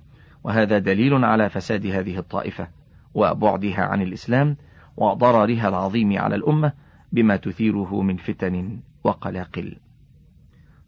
وهذا 0.44 0.78
دليل 0.78 1.24
على 1.24 1.48
فساد 1.50 1.86
هذه 1.86 2.18
الطائفة 2.18 2.68
وبعدها 3.14 3.82
عن 3.82 4.02
الإسلام 4.02 4.56
وضررها 4.96 5.68
العظيم 5.68 6.18
على 6.18 6.34
الأمة 6.34 6.72
بما 7.12 7.36
تثيره 7.36 8.02
من 8.02 8.16
فتن 8.16 8.80
وقلاقل. 9.04 9.76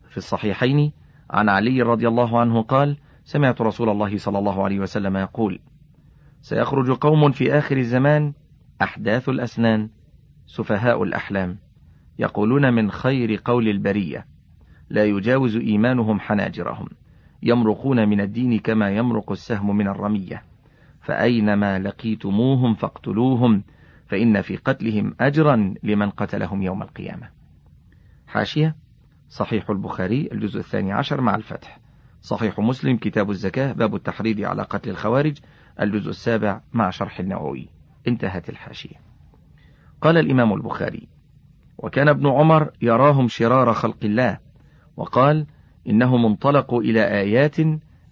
في 0.09 0.16
الصحيحين 0.16 0.92
عن 1.31 1.49
علي 1.49 1.83
رضي 1.83 2.09
الله 2.09 2.40
عنه 2.40 2.62
قال 2.62 2.97
سمعت 3.25 3.61
رسول 3.61 3.88
الله 3.88 4.19
صلى 4.19 4.38
الله 4.38 4.64
عليه 4.64 4.81
وسلم 4.81 5.16
يقول 5.16 5.61
سيخرج 6.40 6.90
قوم 6.90 7.33
في 7.33 7.59
آخر 7.59 7.76
الزمان 7.76 8.33
أحداث 8.83 9.28
الأسنان. 9.28 9.88
سفهاء 10.52 11.02
الأحلام 11.02 11.59
يقولون 12.18 12.73
من 12.73 12.90
خير 12.90 13.40
قول 13.44 13.68
البرية 13.68 14.26
لا 14.90 15.04
يجاوز 15.04 15.56
إيمانهم 15.56 16.21
حناجرهم 16.21 16.88
يمرقون 17.42 18.09
من 18.09 18.21
الدين 18.21 18.59
كما 18.59 18.90
يمرق 18.90 19.32
السهم 19.32 19.76
من 19.76 19.88
الرمية 19.88 20.42
فأينما 21.00 21.78
لقيتموهم 21.78 22.75
فاقتلوهم 22.75 23.62
فإن 24.06 24.40
في 24.40 24.56
قتلهم 24.56 25.14
أجرا 25.21 25.75
لمن 25.82 26.11
قتلهم 26.11 26.62
يوم 26.62 26.82
القيامة. 26.82 27.28
حاشية 28.26 28.76
صحيح 29.28 29.71
البخاري 29.71 30.28
الجزء 30.32 30.61
الثاني 30.61 30.92
عشر 30.92 31.21
مع 31.21 31.35
الفتح. 31.35 31.78
صحيح 32.21 32.61
مسلم 32.61 32.97
كتاب 32.97 33.30
الزكاة 33.30 33.73
باب 33.73 33.94
التحريض 33.94 34.40
على 34.40 34.62
قتل 34.62 34.90
الخوارج 34.90 35.38
الجزء 35.80 36.11
السابع 36.11 36.61
مع 36.73 36.90
شرح 36.90 37.21
النووي. 37.21 37.68
انتهت 38.09 38.49
الحاشية. 38.49 39.12
قال 40.02 40.18
الإمام 40.18 40.52
البخاري 40.52 41.09
وكان 41.78 42.09
ابن 42.09 42.26
عمر 42.26 42.71
يراهم 42.82 43.28
شرار 43.28 43.73
خلق 43.73 43.97
الله 44.04 44.38
وقال 44.97 45.47
إنهم 45.88 46.26
انطلقوا 46.26 46.82
إلى 46.82 47.04
آيات 47.21 47.56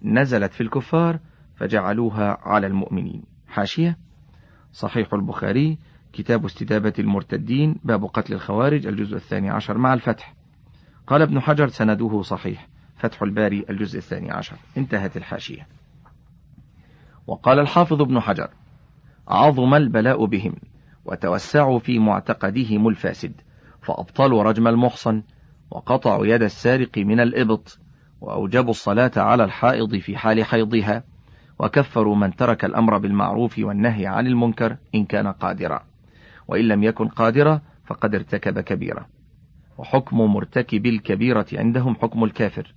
نزلت 0.03 0.53
في 0.53 0.61
الكفار 0.61 1.19
فجعلوها 1.55 2.37
على 2.41 2.67
المؤمنين. 2.67 3.23
حاشية. 3.47 3.97
صحيح 4.71 5.13
البخاري 5.13 5.77
كتاب 6.13 6.45
استتابة 6.45 6.93
المرتدين 6.99 7.75
باب 7.83 8.05
قتل 8.05 8.33
الخوارج 8.33 8.87
الجزء 8.87 9.15
الثاني 9.15 9.49
عشر 9.49 9.77
مع 9.77 9.93
الفتح. 9.93 10.33
قال 11.07 11.21
ابن 11.21 11.39
حجر 11.39 11.67
سنده 11.67 12.21
صحيح. 12.21 12.67
فتح 12.95 13.21
الباري 13.21 13.65
الجزء 13.69 13.97
الثاني 13.97 14.31
عشر. 14.31 14.55
انتهت 14.77 15.17
الحاشية. 15.17 15.67
وقال 17.27 17.59
الحافظ 17.59 18.01
ابن 18.01 18.19
حجر 18.19 18.49
عظم 19.27 19.73
البلاء 19.73 20.25
بهم. 20.25 20.53
وتوسعوا 21.05 21.79
في 21.79 21.99
معتقدهم 21.99 22.87
الفاسد 22.87 23.41
فأبطلوا 23.81 24.43
رجم 24.43 24.67
المحصن 24.67 25.23
وقطعوا 25.71 26.25
يد 26.25 26.41
السارق 26.41 26.97
من 26.97 27.19
الإبط 27.19 27.79
وأوجبوا 28.21 28.69
الصلاة 28.69 29.11
على 29.17 29.43
الحائض 29.43 29.95
في 29.95 30.17
حال 30.17 30.43
حيضها 30.43 31.03
وكفروا 31.59 32.15
من 32.15 32.35
ترك 32.35 32.65
الأمر 32.65 32.97
بالمعروف 32.97 33.59
والنهي 33.59 34.07
عن 34.07 34.27
المنكر 34.27 34.77
إن 34.95 35.05
كان 35.05 35.27
قادرا. 35.27 35.83
وإن 36.47 36.67
لم 36.67 36.83
يكن 36.83 37.07
قادرا 37.07 37.61
فقد 37.85 38.15
ارتكب 38.15 38.59
كبيرة 38.59 39.07
وحكم 39.77 40.17
مرتكب 40.17 40.85
الكبيرة 40.85 41.45
عندهم 41.53 41.95
حكم 41.95 42.23
الكافر. 42.23 42.73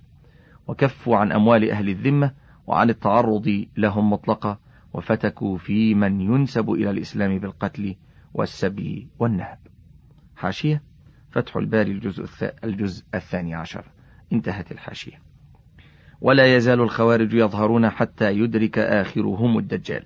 وكفوا 0.67 1.17
عن 1.17 1.31
أموال 1.31 1.71
أهل 1.71 1.89
الذمة 1.89 2.31
وعن 2.67 2.89
التعرض 2.89 3.65
لهم 3.77 4.13
مطلقة 4.13 4.59
وفتكوا 4.93 5.57
في 5.57 5.95
من 5.95 6.21
ينسب 6.21 6.71
إلى 6.71 6.89
الإسلام 6.89 7.39
بالقتل 7.39 7.95
والسبي 8.35 9.07
والنهب. 9.19 9.57
حاشية. 10.35 10.81
فتح 11.31 11.57
الباري 11.57 11.91
الجزء, 11.91 12.25
الجزء 12.63 13.03
الثاني 13.13 13.55
عشر. 13.55 13.85
انتهت 14.33 14.71
الحاشية. 14.71 15.21
ولا 16.21 16.55
يزال 16.55 16.81
الخوارج 16.81 17.33
يظهرون 17.33 17.89
حتى 17.89 18.31
يدرك 18.31 18.79
آخرهم 18.79 19.57
الدجال. 19.57 20.03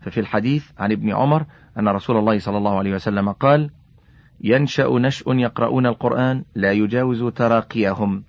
ففي 0.00 0.20
الحديث 0.20 0.70
عن 0.78 0.92
ابن 0.92 1.12
عمر 1.12 1.46
أن 1.78 1.88
رسول 1.88 2.16
الله 2.16 2.38
صلى 2.38 2.58
الله 2.58 2.78
عليه 2.78 2.94
وسلم 2.94 3.32
قال 3.32 3.70
ينشأ 4.40 4.88
نشء 4.88 5.34
يقرؤون 5.34 5.86
القرآن 5.86 6.44
لا 6.54 6.72
يجاوز 6.72 7.24
تراقيهم. 7.24 8.24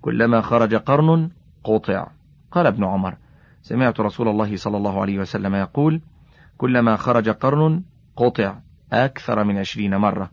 كلما 0.00 0.40
خرج 0.40 0.74
قرن 0.74 1.30
قطع. 1.64 2.06
قال 2.50 2.66
ابن 2.66 2.84
عمر 2.84 3.16
سمعت 3.62 4.00
رسول 4.00 4.28
الله 4.28 4.56
صلى 4.56 4.76
الله 4.76 5.00
عليه 5.00 5.18
وسلم 5.18 5.54
يقول 5.54 6.00
كلما 6.58 6.96
خرج 6.96 7.28
قرن 7.28 7.82
قطع 8.16 8.58
أكثر 8.92 9.44
من 9.44 9.58
عشرين 9.58 9.96
مرة 9.96 10.30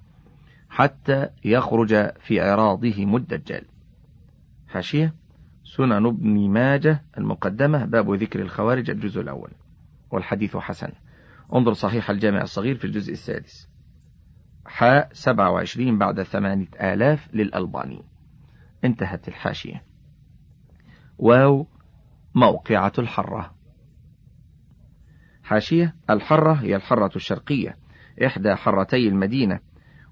حتى 0.70 1.30
يخرج 1.46 2.12
في 2.20 2.42
عراضهم 2.42 3.15
الدجال 3.15 3.65
حاشية 4.68 5.13
سنن 5.63 6.06
ابن 6.06 6.50
ماجه 6.50 7.04
المقدمة 7.18 7.86
باب 7.86 8.13
ذكر 8.13 8.42
الخوارج 8.42 8.89
الجزء 8.89 9.22
الأول 9.22 9.52
والحديث 10.12 10.58
حسن. 10.58 10.92
انظر 11.54 11.74
صحيح 11.74 12.10
الجامع 12.10 12.42
الصغير 12.42 12.76
في 12.76 12.86
الجزء 12.86 13.12
السادس. 13.12 13.70
حاء 14.65 15.10
27 15.13 15.98
بعد 15.98 16.24
ثمانية 16.24 16.68
آلاف 16.82 17.30
للألباني. 17.34 18.04
انتهت 18.84 19.28
الحاشية. 19.28 19.84
واو 21.18 21.68
موقعة 22.36 22.94
الحرة. 23.00 23.54
حاشية 25.50 25.96
الحرة 26.10 26.54
هي 26.54 26.76
الحرة 26.76 27.12
الشرقية 27.16 27.78
إحدى 28.26 28.56
حرتي 28.56 29.08
المدينة 29.08 29.60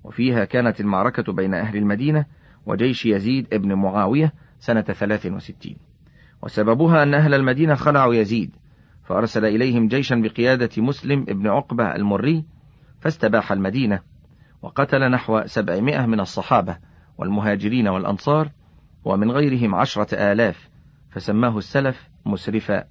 وفيها 0.03 0.45
كانت 0.45 0.79
المعركة 0.79 1.33
بين 1.33 1.53
أهل 1.53 1.77
المدينة 1.77 2.25
وجيش 2.65 3.05
يزيد 3.05 3.53
ابن 3.53 3.73
معاوية 3.73 4.33
سنة 4.59 4.81
63 4.81 5.75
وسببها 6.43 7.03
أن 7.03 7.13
أهل 7.13 7.33
المدينة 7.33 7.75
خلعوا 7.75 8.13
يزيد 8.13 8.55
فأرسل 9.03 9.45
إليهم 9.45 9.87
جيشا 9.87 10.15
بقيادة 10.15 10.69
مسلم 10.77 11.25
ابن 11.29 11.47
عقبة 11.47 11.95
المري 11.95 12.45
فاستباح 13.01 13.51
المدينة 13.51 13.99
وقتل 14.61 15.11
نحو 15.11 15.41
سبعمائة 15.45 16.05
من 16.05 16.19
الصحابة 16.19 16.77
والمهاجرين 17.17 17.87
والأنصار 17.87 18.51
ومن 19.05 19.31
غيرهم 19.31 19.75
عشرة 19.75 20.31
آلاف 20.31 20.69
فسماه 21.11 21.57
السلف 21.57 22.09
مسرفا. 22.25 22.83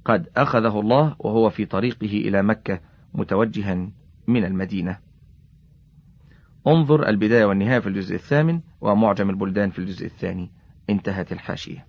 وقد 0.00 0.28
أخذه 0.36 0.80
الله 0.80 1.16
وهو 1.18 1.50
في 1.50 1.66
طريقه 1.66 2.06
إلى 2.06 2.42
مكة 2.42 2.80
متوجها 3.14 3.88
من 4.26 4.44
المدينة. 4.44 4.98
انظر 6.66 7.08
البداية 7.08 7.44
والنهاية 7.44 7.78
في 7.78 7.86
الجزء 7.86 8.14
الثامن 8.14 8.60
ومعجم 8.80 9.30
البلدان 9.30 9.70
في 9.70 9.78
الجزء 9.78 10.06
الثاني. 10.06 10.50
انتهت 10.90 11.32
الحاشية. 11.32 11.86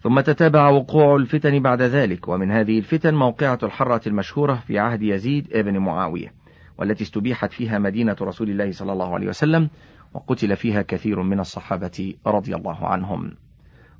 ثم 0.00 0.20
تتابع 0.20 0.68
وقوع 0.68 1.16
الفتن 1.16 1.62
بعد 1.62 1.82
ذلك 1.82 2.28
ومن 2.28 2.50
هذه 2.50 2.78
الفتن 2.78 3.14
موقعة 3.14 3.58
الحرة 3.62 4.00
المشهورة 4.06 4.54
في 4.54 4.78
عهد 4.78 5.02
يزيد 5.02 5.48
ابن 5.52 5.78
معاوية 5.78 6.32
والتي 6.78 7.04
استبيحت 7.04 7.52
فيها 7.52 7.78
مدينة 7.78 8.16
رسول 8.20 8.50
الله 8.50 8.72
صلى 8.72 8.92
الله 8.92 9.14
عليه 9.14 9.28
وسلم 9.28 9.70
وقتل 10.14 10.56
فيها 10.56 10.82
كثير 10.82 11.22
من 11.22 11.40
الصحابة 11.40 12.14
رضي 12.26 12.54
الله 12.54 12.86
عنهم. 12.86 13.36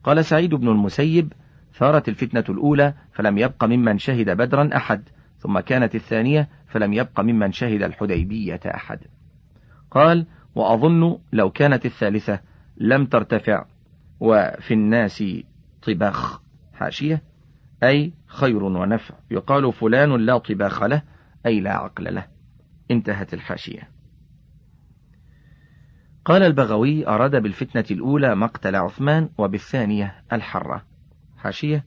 قال 0.05 0.25
سعيد 0.25 0.55
بن 0.55 0.69
المسيب 0.69 1.33
ثارت 1.75 2.09
الفتنة 2.09 2.45
الأولى 2.49 2.95
فلم 3.13 3.39
يبق 3.39 3.65
ممن 3.65 3.99
شهد 3.99 4.31
بدرا 4.31 4.71
أحد 4.77 5.09
ثم 5.39 5.61
كانت 5.61 5.95
الثانية 5.95 6.49
فلم 6.67 6.93
يبق 6.93 7.21
ممن 7.21 7.53
شهد 7.53 7.83
الحديبية 7.83 8.61
أحد. 8.67 8.99
قال 9.91 10.27
وأظن 10.55 11.19
لو 11.33 11.51
كانت 11.51 11.87
الثالثة 11.87 12.41
لم 12.77 13.07
ترتفع 13.07 13.65
وفي 14.21 14.75
الناس 14.75 15.25
طباخ 15.83 16.41
حاشية 16.75 17.23
أي 17.83 18.13
خير 18.27 18.65
ونفع. 18.65 19.15
يقال 19.31 19.73
فلان 19.73 20.17
لا 20.17 20.39
طباخ 20.39 20.83
له 20.83 21.03
أي 21.47 21.61
لا 21.61 21.73
عقل 21.73 22.15
له. 22.15 22.27
انتهت 22.91 23.35
الحاشية. 23.35 23.89
قال 26.25 26.43
البغوي 26.43 27.07
أراد 27.09 27.37
بالفتنة 27.37 27.85
الأولى 27.91 28.35
مقتل 28.35 28.77
عثمان 28.77 29.29
وبالثانية 29.39 30.15
الحرة. 30.33 30.94
حاشية 31.45 31.85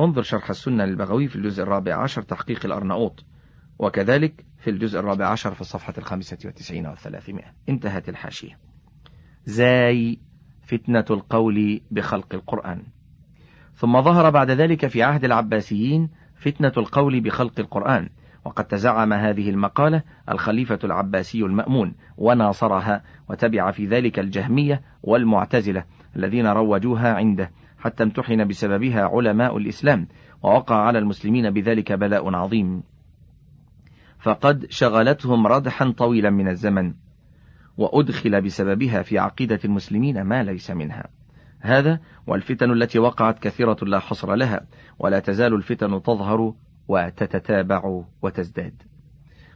انظر 0.00 0.22
شرح 0.22 0.50
السنة 0.50 0.84
للبغوي 0.84 1.28
في 1.28 1.36
الجزء 1.36 1.62
الرابع 1.62 2.02
عشر 2.02 2.22
تحقيق 2.22 2.64
الأرناؤوط 2.64 3.24
وكذلك 3.78 4.44
في 4.58 4.70
الجزء 4.70 4.98
الرابع 4.98 5.26
عشر 5.26 5.54
في 5.54 5.60
الصفحة 5.60 5.94
الخامسة 5.98 6.38
والتسعين 6.44 6.86
والثلاثمائة. 6.86 7.52
انتهت 7.68 8.08
الحاشية. 8.08 8.58
زاي 9.44 10.18
فتنة 10.62 11.04
القول 11.10 11.80
بخلق 11.90 12.34
القرآن. 12.34 12.82
ثم 13.74 14.02
ظهر 14.02 14.30
بعد 14.30 14.50
ذلك 14.50 14.86
في 14.86 15.02
عهد 15.02 15.24
العباسيين 15.24 16.10
فتنة 16.36 16.72
القول 16.76 17.20
بخلق 17.20 17.60
القرآن 17.60 18.08
وقد 18.44 18.64
تزعم 18.64 19.12
هذه 19.12 19.50
المقالة 19.50 20.02
الخليفة 20.28 20.78
العباسي 20.84 21.38
المأمون 21.38 21.94
وناصرها 22.16 23.02
وتبع 23.30 23.70
في 23.70 23.86
ذلك 23.86 24.18
الجهمية 24.18 24.82
والمعتزلة 25.02 25.84
الذين 26.16 26.46
روجوها 26.46 27.14
عنده. 27.14 27.50
حتى 27.82 28.02
امتحن 28.02 28.48
بسببها 28.48 29.02
علماء 29.02 29.56
الإسلام 29.56 30.08
ووقع 30.42 30.76
على 30.76 30.98
المسلمين 30.98 31.50
بذلك 31.50 31.92
بلاء 31.92 32.34
عظيم. 32.34 32.82
فقد 34.18 34.66
شغلتهم 34.70 35.46
ردحا 35.46 35.90
طويلا 35.90 36.30
من 36.30 36.48
الزمن 36.48 36.94
وأدخل 37.76 38.40
بسببها 38.42 39.02
في 39.02 39.18
عقيدة 39.18 39.60
المسلمين 39.64 40.22
ما 40.22 40.42
ليس 40.42 40.70
منها. 40.70 41.08
هذا 41.60 42.00
والفتن 42.26 42.70
التي 42.70 42.98
وقعت 42.98 43.38
كثيرة 43.38 43.76
لا 43.82 43.98
حصر 43.98 44.34
لها 44.34 44.66
ولا 44.98 45.18
تزال 45.18 45.54
الفتن 45.54 46.02
تظهر 46.02 46.54
وتتتابع 46.88 48.02
وتزداد. 48.22 48.82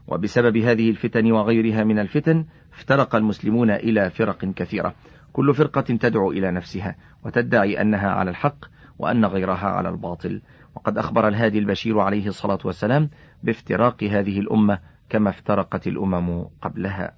وبسبب 0.06 0.56
هذه 0.56 0.90
الفتن 0.90 1.32
وغيرها 1.32 1.84
من 1.84 1.98
الفتن 1.98 2.46
افترق 2.72 3.16
المسلمون 3.16 3.70
إلى 3.70 4.10
فرق 4.10 4.44
كثيرة. 4.44 4.94
كل 5.36 5.54
فرقة 5.54 5.80
تدعو 5.80 6.32
إلى 6.32 6.50
نفسها 6.50 6.96
وتدعي 7.26 7.80
أنها 7.80 8.10
على 8.10 8.30
الحق 8.30 8.64
وأن 8.98 9.24
غيرها 9.24 9.66
على 9.66 9.88
الباطل. 9.88 10.42
وقد 10.74 10.98
أخبر 10.98 11.28
الهادي 11.28 11.58
البشير 11.58 12.00
عليه 12.00 12.26
الصلاة 12.26 12.58
والسلام 12.64 13.10
بافتراق 13.42 14.04
هذه 14.04 14.40
الأمة 14.40 14.78
كما 15.08 15.30
افترقت 15.30 15.86
الأمم 15.86 16.44
قبلها. 16.62 17.14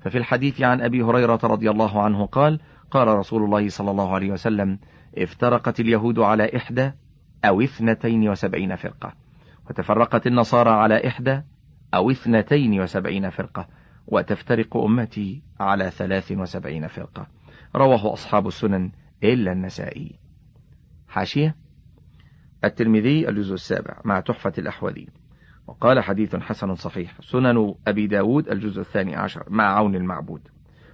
ففي 0.00 0.18
الحديث 0.18 0.62
عن 0.62 0.80
أبي 0.80 1.02
هريرة 1.02 1.40
رضي 1.44 1.70
الله 1.70 2.02
عنه 2.02 2.26
قال 2.26 2.60
قال 2.90 3.08
رسول 3.08 3.44
الله 3.44 3.68
صلى 3.68 3.90
الله 3.90 4.14
عليه 4.14 4.30
وسلم 4.30 4.78
افترقت 5.18 5.80
اليهود 5.80 6.18
على 6.18 6.56
إحدى 6.56 6.92
أو 7.44 7.60
اثنتين 7.60 8.28
وسبعين 8.28 8.76
فرقة. 8.76 9.12
وتفرقت 9.70 10.26
النصارى 10.26 10.70
على 10.70 11.06
إحدى 11.06 11.42
أو 11.94 12.10
اثنتين 12.10 12.80
وسبعين 12.80 13.30
فرقة. 13.30 13.68
وتفترق 14.06 14.76
أمتي 14.76 15.42
على 15.60 15.90
ثلاث 15.90 16.32
وسبعين 16.32 16.86
فرقة. 16.86 17.26
رواه 17.76 18.12
أصحاب 18.12 18.46
السنن 18.46 18.90
إلا 19.24 19.52
النسائي. 19.52 20.18
حاشية. 21.08 21.56
الترمذي 22.64 23.28
الجزء 23.28 23.54
السابع 23.54 24.00
مع 24.04 24.20
تحفة 24.20 24.52
الأحوذي. 24.58 25.08
وقال 25.66 26.00
حديث 26.00 26.36
حسن 26.36 26.74
صحيح. 26.74 27.20
سنن 27.20 27.74
أبي 27.86 28.06
داود 28.06 28.48
الجزء 28.48 28.80
الثاني 28.80 29.16
عشر 29.16 29.44
مع 29.48 29.64
عون 29.64 29.94
المعبود. 29.94 30.48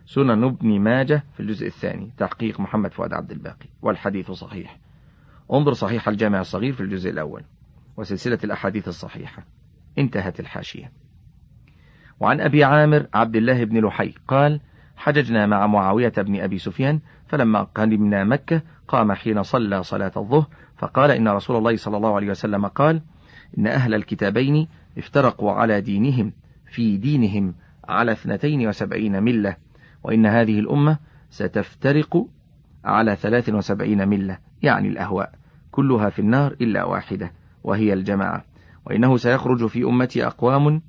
سنن 0.07 0.45
ابن 0.45 0.81
ماجه 0.81 1.25
في 1.35 1.41
الجزء 1.41 1.67
الثاني 1.67 2.13
تحقيق 2.17 2.61
محمد 2.61 2.93
فؤاد 2.93 3.13
عبد 3.13 3.31
الباقي. 3.31 3.69
والحديث 3.83 4.31
صحيح. 4.31 4.79
انظر 5.53 5.73
صحيح 5.73 6.09
الجامع 6.09 6.41
الصغير 6.41 6.73
في 6.73 6.81
الجزء 6.81 7.11
الأول 7.11 7.45
وسلسلة 7.97 8.39
الأحاديث 8.45 8.89
الصحيحة. 8.89 9.47
انتهت 9.99 10.41
الحاشية. 10.41 10.93
وعن 12.21 12.41
أبي 12.41 12.65
عامر 12.65 13.07
عبد 13.15 13.37
الله 13.37 13.65
بن 13.65 13.87
لحي 13.87 14.15
قال 14.29 14.61
حججنا 14.97 15.47
مع 15.47 15.67
معاوية 15.67 16.13
بن 16.19 16.41
أبي 16.41 16.59
سفيان 16.59 17.01
فلما 17.27 17.63
قدمنا 17.63 18.25
مكة 18.25 18.63
قام 18.89 19.13
حين 19.13 19.43
صلى 19.43 19.83
صلاة 19.83 20.13
الظهر 20.17 20.47
فقال 20.77 21.11
إن 21.11 21.29
رسول 21.29 21.57
الله 21.57 21.77
صلى 21.77 21.97
الله 21.97 22.15
عليه 22.15 22.31
وسلم 22.31 22.67
قال 22.67 23.03
إن 23.59 23.67
أهل 23.67 23.95
الكتابين 23.95 24.69
افترقوا 24.99 25.53
على 25.53 25.81
دينهم 25.81 26.33
في 26.67 26.97
دينهم 26.97 27.55
على 27.89 28.13
اثنتين 28.13 28.69
وسبعين 28.69 29.23
ملة 29.23 29.57
وإن 30.05 30.27
هذه 30.27 30.61
الأمة 30.61 30.99
ستفترق 31.31 32.27
على 32.85 33.17
ثلاث 33.17 33.49
وسبعين 33.49 34.09
ملة 34.09 34.39
يعني 34.63 34.89
الأهواء 34.89 35.33
كلها 35.71 36.11
في 36.11 36.19
النار 36.19 36.53
إلا 36.53 36.85
واحدة 36.85 37.33
وهي 37.65 37.93
الجماعة 37.93 38.45
وإنه 38.87 39.17
سيخرج 39.17 39.67
في 39.67 39.85
أمتي 39.85 40.27
أقوام 40.27 40.83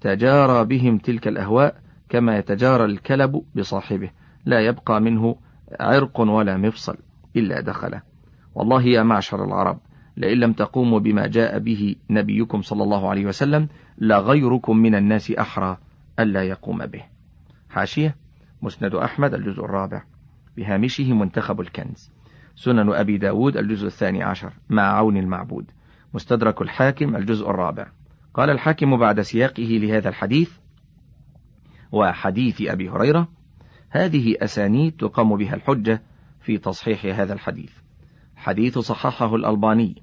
تجارى 0.00 0.64
بهم 0.64 0.98
تلك 0.98 1.28
الأهواء 1.28 1.76
كما 2.10 2.38
يتجارى 2.38 2.84
الكلب 2.84 3.42
بصاحبه 3.56 4.10
لا 4.44 4.60
يبقى 4.60 5.00
منه 5.00 5.36
عرق 5.80 6.20
ولا 6.20 6.56
مفصل 6.56 6.96
إلا 7.36 7.60
دخله. 7.60 8.02
والله 8.54 8.82
يا 8.82 9.02
معشر 9.02 9.44
العرب 9.44 9.78
لئن 10.16 10.38
لم 10.38 10.52
تقوموا 10.52 10.98
بما 10.98 11.26
جاء 11.26 11.58
به 11.58 11.96
نبيكم 12.10 12.62
صلى 12.62 12.82
الله 12.82 13.08
عليه 13.08 13.26
وسلم 13.26 13.68
لغيركم 13.98 14.76
من 14.76 14.94
الناس 14.94 15.30
أحرى 15.30 15.78
ألا 16.20 16.42
يقوم 16.42 16.86
به. 16.86 17.02
حاشية 17.70 18.16
مسند 18.62 18.94
أحمد 18.94 19.34
الجزء 19.34 19.64
الرابع. 19.64 20.02
بهامشه 20.56 21.12
منتخب 21.12 21.60
الكنز. 21.60 22.10
سنن 22.56 22.92
أبي 22.92 23.18
داود 23.18 23.56
الجزء 23.56 23.86
الثاني 23.86 24.22
عشر 24.22 24.52
مع 24.70 24.82
عون 24.82 25.16
المعبود. 25.16 25.70
مستدرك 26.14 26.62
الحاكم 26.62 27.16
الجزء 27.16 27.50
الرابع. 27.50 27.86
قال 28.34 28.50
الحاكم 28.50 28.96
بعد 28.96 29.20
سياقه 29.20 29.78
لهذا 29.82 30.08
الحديث 30.08 30.59
وحديث 31.92 32.62
أبي 32.62 32.90
هريرة 32.90 33.28
هذه 33.90 34.34
أسانيد 34.40 34.96
تقام 34.96 35.36
بها 35.36 35.54
الحجة 35.54 36.02
في 36.40 36.58
تصحيح 36.58 37.20
هذا 37.20 37.32
الحديث. 37.32 37.72
حديث 38.36 38.78
صححه 38.78 39.34
الألباني 39.34 40.02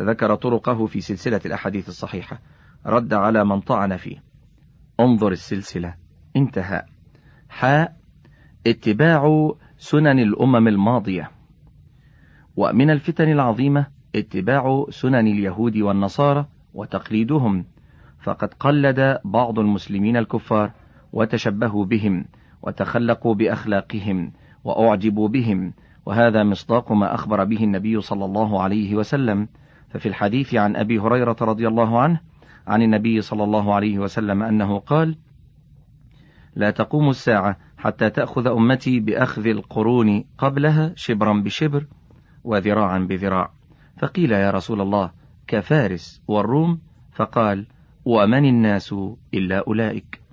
ذكر 0.00 0.34
طرقه 0.34 0.86
في 0.86 1.00
سلسلة 1.00 1.40
الأحاديث 1.46 1.88
الصحيحة 1.88 2.40
رد 2.86 3.14
على 3.14 3.44
من 3.44 3.60
طعن 3.60 3.96
فيه. 3.96 4.22
انظر 5.00 5.32
السلسلة 5.32 5.94
انتهى. 6.36 6.82
حاء 7.48 7.96
اتباع 8.66 9.52
سنن 9.78 10.18
الأمم 10.18 10.68
الماضية. 10.68 11.30
ومن 12.56 12.90
الفتن 12.90 13.32
العظيمة 13.32 13.86
اتباع 14.14 14.86
سنن 14.90 15.26
اليهود 15.26 15.76
والنصارى 15.76 16.46
وتقليدهم. 16.74 17.64
فقد 18.22 18.54
قلد 18.54 19.20
بعض 19.24 19.58
المسلمين 19.58 20.16
الكفار 20.16 20.72
وتشبهوا 21.14 21.84
بهم 21.84 22.24
وتخلقوا 22.62 23.34
بأخلاقهم 23.34 24.32
وأعجبوا 24.64 25.28
بهم 25.28 25.72
وهذا 26.06 26.44
مصداق 26.44 26.92
ما 26.92 27.14
أخبر 27.14 27.44
به 27.44 27.64
النبي 27.64 28.00
صلى 28.00 28.24
الله 28.24 28.62
عليه 28.62 28.94
وسلم. 28.94 29.48
ففي 29.90 30.06
الحديث 30.06 30.54
عن 30.54 30.76
أبي 30.76 30.98
هريرة 30.98 31.36
رضي 31.40 31.68
الله 31.68 32.00
عنه 32.00 32.20
عن 32.66 32.82
النبي 32.82 33.20
صلى 33.20 33.44
الله 33.44 33.74
عليه 33.74 33.98
وسلم 33.98 34.42
أنه 34.42 34.78
قال 34.78 35.16
لا 36.56 36.70
تقوم 36.70 37.10
الساعة 37.10 37.56
حتى 37.78 38.10
تأخذ 38.10 38.46
أمتي 38.46 39.00
بأخذ 39.00 39.46
القرون 39.46 40.24
قبلها 40.38 40.92
شبرا 40.96 41.32
بشبر 41.32 41.86
وذراعا 42.44 42.98
بذراع 42.98 43.50
فقيل 43.98 44.32
يا 44.32 44.50
رسول 44.50 44.80
الله 44.80 45.10
كفارس 45.46 46.22
والروم؟ 46.28 46.78
فقال 47.12 47.66
ومن 48.04 48.44
الناس 48.44 48.94
إلا 49.34 49.64
أولئك 49.66 50.23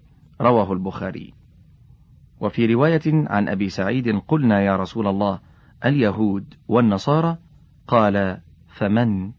رواه 0.42 0.74
البخاري. 0.74 1.34
وفي 2.40 2.66
رواية 2.66 3.02
عن 3.06 3.50
أبي 3.50 3.70
سعيد 3.70 4.20
قلنا 4.28 4.62
يا 4.62 4.76
رسول 4.76 5.08
الله 5.08 5.40
اليهود 5.86 6.54
والنصارى؟ 6.68 7.38
قال 7.88 8.42
فمن؟ 8.68 9.32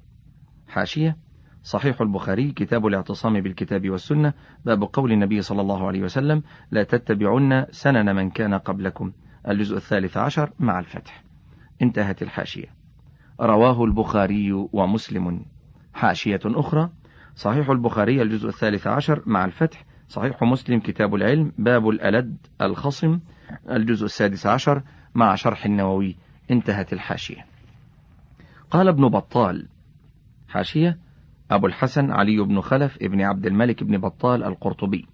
حاشية. 0.68 1.16
صحيح 1.62 2.00
البخاري 2.00 2.52
كتاب 2.52 2.86
الاعتصام 2.86 3.40
بالكتاب 3.40 3.90
والسنة 3.90 4.32
باب 4.64 4.82
قول 4.82 5.12
النبي 5.12 5.42
صلى 5.42 5.60
الله 5.60 5.86
عليه 5.86 6.02
وسلم 6.02 6.42
لا 6.70 6.82
تتبعن 6.82 7.66
سنن 7.70 8.16
من 8.16 8.30
كان 8.30 8.54
قبلكم. 8.54 9.12
الجزء 9.48 9.76
الثالث 9.76 10.16
عشر 10.16 10.50
مع 10.58 10.78
الفتح. 10.78 11.24
انتهت 11.82 12.22
الحاشية. 12.22 12.66
رواه 13.40 13.84
البخاري 13.84 14.52
ومسلم. 14.52 15.44
حاشية 15.94 16.40
أخرى. 16.44 16.90
صحيح 17.34 17.70
البخاري 17.70 18.22
الجزء 18.22 18.48
الثالث 18.48 18.86
عشر 18.86 19.22
مع 19.26 19.44
الفتح 19.44 19.84
صحيح 20.12 20.42
مسلم 20.42 20.80
كتاب 20.80 21.14
العلم 21.14 21.52
باب 21.58 21.88
الألد 21.88 22.36
الخصم 22.62 23.20
الجزء 23.70 24.04
السادس 24.04 24.46
عشر 24.46 24.82
مع 25.14 25.34
شرح 25.34 25.64
النووي. 25.64 26.16
انتهت 26.50 26.92
الحاشية. 26.92 27.46
قال 28.70 28.88
ابن 28.88 29.08
بطال. 29.08 29.68
حاشية 30.48 30.98
أبو 31.50 31.66
الحسن 31.66 32.10
علي 32.10 32.40
بن 32.40 32.60
خلف 32.60 32.98
ابن 33.02 33.20
عبد 33.20 33.46
الملك 33.46 33.84
بن 33.84 33.98
بطال 33.98 34.44
القرطبي. 34.44 35.06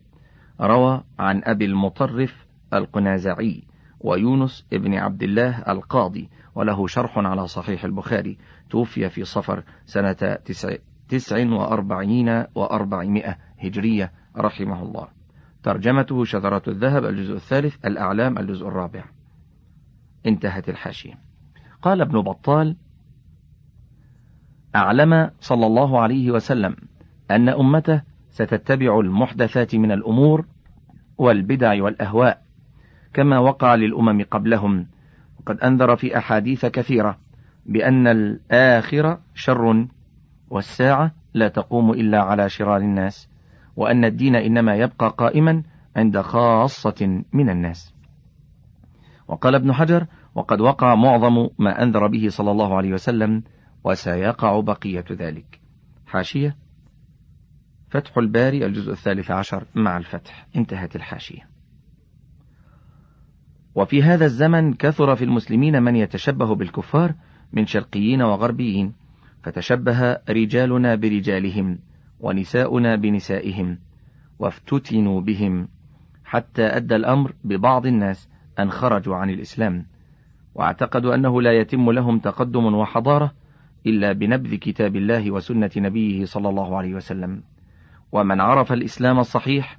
روى 0.60 1.02
عن 1.18 1.42
أبي 1.44 1.64
المطرف 1.64 2.46
القنازعي 2.74 3.62
ويونس 4.00 4.66
ابن 4.72 4.94
عبد 4.94 5.22
الله 5.22 5.58
القاضي 5.58 6.28
وله 6.54 6.86
شرح 6.86 7.18
على 7.18 7.46
صحيح 7.46 7.84
البخاري. 7.84 8.38
توفي 8.70 9.08
في 9.08 9.24
صفر 9.24 9.62
سنة 9.84 10.36
تسع, 10.44 10.76
تسع 11.08 11.46
وأربعين 11.46 12.44
وأربعمائة 12.54 13.36
هجرية. 13.58 14.17
رحمه 14.38 14.82
الله. 14.82 15.08
ترجمته 15.62 16.24
شذرات 16.24 16.68
الذهب 16.68 17.04
الجزء 17.04 17.34
الثالث 17.34 17.86
الأعلام 17.86 18.38
الجزء 18.38 18.68
الرابع. 18.68 19.04
انتهت 20.26 20.68
الحاشية. 20.68 21.18
قال 21.82 22.00
ابن 22.00 22.20
بطال 22.20 22.76
أعلم 24.76 25.30
صلى 25.40 25.66
الله 25.66 26.00
عليه 26.00 26.30
وسلم 26.30 26.76
أن 27.30 27.48
أمته 27.48 28.02
ستتبع 28.30 29.00
المحدثات 29.00 29.74
من 29.74 29.92
الأمور 29.92 30.44
والبدع 31.18 31.82
والأهواء 31.82 32.42
كما 33.14 33.38
وقع 33.38 33.74
للأمم 33.74 34.24
قبلهم 34.30 34.86
وقد 35.40 35.60
أنذر 35.60 35.96
في 35.96 36.18
أحاديث 36.18 36.66
كثيرة 36.66 37.18
بأن 37.66 38.06
الآخرة 38.06 39.20
شر 39.34 39.86
والساعة 40.50 41.12
لا 41.34 41.48
تقوم 41.48 41.90
إلا 41.90 42.20
على 42.20 42.48
شرار 42.48 42.76
الناس. 42.76 43.28
وأن 43.78 44.04
الدين 44.04 44.34
إنما 44.34 44.74
يبقى 44.74 45.14
قائما 45.18 45.62
عند 45.96 46.20
خاصة 46.20 47.24
من 47.32 47.50
الناس. 47.50 47.94
وقال 49.28 49.54
ابن 49.54 49.72
حجر 49.72 50.06
وقد 50.34 50.60
وقع 50.60 50.94
معظم 50.94 51.48
ما 51.58 51.82
أنذر 51.82 52.06
به 52.06 52.28
صلى 52.28 52.50
الله 52.50 52.76
عليه 52.76 52.92
وسلم 52.92 53.42
وسيقع 53.84 54.60
بقية 54.60 55.04
ذلك. 55.12 55.60
حاشية. 56.06 56.56
فتح 57.90 58.18
الباري 58.18 58.66
الجزء 58.66 58.92
الثالث 58.92 59.30
عشر 59.30 59.64
مع 59.74 59.96
الفتح. 59.96 60.46
انتهت 60.56 60.96
الحاشية. 60.96 61.48
وفي 63.74 64.02
هذا 64.02 64.24
الزمن 64.24 64.74
كثر 64.74 65.16
في 65.16 65.24
المسلمين 65.24 65.82
من 65.82 65.96
يتشبه 65.96 66.54
بالكفار 66.54 67.14
من 67.52 67.66
شرقيين 67.66 68.22
وغربيين 68.22 68.92
فتشبه 69.42 70.18
رجالنا 70.28 70.94
برجالهم. 70.94 71.78
ونساؤنا 72.20 72.96
بنسائهم 72.96 73.78
وافتتنوا 74.38 75.20
بهم 75.20 75.68
حتى 76.24 76.62
أدى 76.62 76.96
الأمر 76.96 77.32
ببعض 77.44 77.86
الناس 77.86 78.28
أن 78.58 78.70
خرجوا 78.70 79.16
عن 79.16 79.30
الإسلام. 79.30 79.86
واعتقدوا 80.54 81.14
أنه 81.14 81.42
لا 81.42 81.52
يتم 81.52 81.90
لهم 81.90 82.18
تقدم 82.18 82.74
وحضارة 82.74 83.32
إلا 83.86 84.12
بنبذ 84.12 84.54
كتاب 84.54 84.96
الله 84.96 85.30
وسنة 85.30 85.70
نبيه 85.76 86.24
صلى 86.24 86.48
الله 86.48 86.76
عليه 86.76 86.94
وسلم. 86.94 87.42
ومن 88.12 88.40
عرف 88.40 88.72
الإسلام 88.72 89.18
الصحيح 89.18 89.78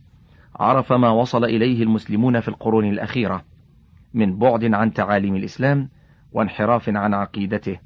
عرف 0.55 0.93
ما 0.93 1.09
وصل 1.09 1.45
إليه 1.45 1.83
المسلمون 1.83 2.39
في 2.39 2.47
القرون 2.47 2.85
الأخيرة 2.85 3.43
من 4.13 4.39
بعد 4.39 4.73
عن 4.73 4.93
تعاليم 4.93 5.35
الإسلام 5.35 5.89
وانحراف 6.31 6.89
عن 6.89 7.13
عقيدته 7.13 7.79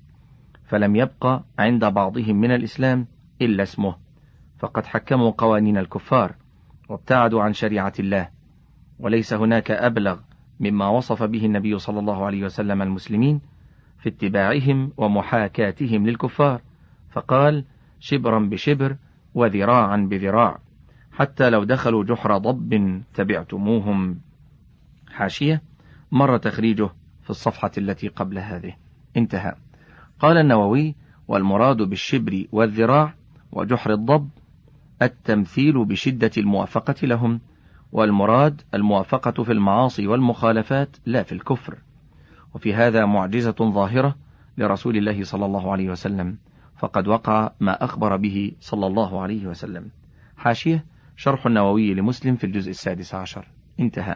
فلم 0.66 0.96
يبق 0.96 1.42
عند 1.60 1.86
بعضهم 1.86 2.36
من 2.36 2.52
الإسلام 2.52 3.08
إلا 3.42 3.64
اسمه. 3.64 4.03
فقد 4.64 4.86
حكموا 4.86 5.32
قوانين 5.38 5.78
الكفار 5.78 6.36
وابتعدوا 6.90 7.44
عن 7.44 7.54
شريعة 7.54 7.94
الله. 8.00 8.30
وليس 9.00 9.34
هناك 9.34 9.72
أبلغ 9.72 10.20
مما 10.60 10.88
وصف 10.88 11.24
به 11.24 11.46
النبي 11.46 11.80
صلى 11.80 12.00
الله 12.00 12.26
عليه 12.26 12.44
وسلم 12.44 12.82
المسلمين 12.82 13.42
في 14.00 14.10
اتباعهم 14.10 14.92
ومحاكاتهم 14.98 16.08
للكفار. 16.08 16.62
فقال 17.12 17.66
شبرا 18.00 18.40
بشبر 18.40 18.98
وذراعا 19.34 19.98
بذراع 19.98 20.60
حتى 21.12 21.50
لو 21.50 21.64
دخلوا 21.64 22.04
جحر 22.04 22.38
ضب 22.38 23.02
تبعتموهم. 23.14 24.20
حاشية 25.12 25.62
مر 26.12 26.38
تخريجه 26.38 26.90
في 27.24 27.30
الصفحة 27.30 27.72
التي 27.78 28.08
قبل 28.08 28.40
هذه. 28.40 28.76
انتهى. 29.18 29.56
قال 30.20 30.38
النووي 30.38 30.96
والمراد 31.28 31.78
بالشبر 31.78 32.46
والذراع 32.52 33.14
وجحر 33.52 33.94
الضب 33.94 34.30
التمثيل 35.06 35.86
بشدة 35.86 36.32
الموافقة 36.38 36.96
لهم 37.08 37.40
والمراد 37.92 38.62
الموافقة 38.74 39.44
في 39.44 39.52
المعاصي 39.52 40.08
والمخالفات 40.08 40.98
لا 41.06 41.24
في 41.24 41.32
الكفر. 41.32 41.78
وفي 42.56 42.74
هذا 42.74 43.06
معجزة 43.06 43.56
ظاهرة 43.62 44.16
لرسول 44.58 44.98
الله 44.98 45.24
صلى 45.24 45.46
الله 45.46 45.72
عليه 45.72 45.90
وسلم 45.90 46.38
فقد 46.78 47.08
وقع 47.08 47.52
ما 47.60 47.84
أخبر 47.84 48.18
به 48.18 48.52
صلى 48.60 48.88
الله 48.88 49.22
عليه 49.22 49.48
وسلم. 49.48 49.90
حاشية 50.38 50.86
شرح 51.16 51.46
النووي 51.46 51.94
لمسلم 51.94 52.36
في 52.36 52.44
الجزء 52.44 52.70
السادس 52.70 53.16
عشر. 53.16 53.48
انتهى. 53.80 54.16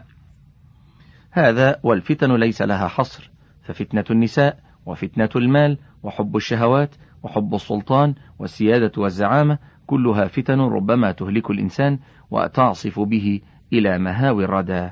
هذا 1.30 1.80
والفتن 1.82 2.36
ليس 2.36 2.62
لها 2.62 2.88
حصر 2.88 3.30
ففتنة 3.62 4.04
النساء 4.10 4.60
وفتنة 4.86 5.28
المال 5.36 5.78
وحب 6.02 6.36
الشهوات 6.36 6.94
وحب 7.22 7.54
السلطان 7.54 8.14
والسيادة 8.38 8.92
والزعامة 8.96 9.58
كلها 9.88 10.26
فتن 10.26 10.60
ربما 10.60 11.12
تهلك 11.12 11.50
الإنسان 11.50 11.98
وتعصف 12.30 13.00
به 13.00 13.40
إلى 13.72 13.98
مهاوي 13.98 14.44
الردى 14.44 14.90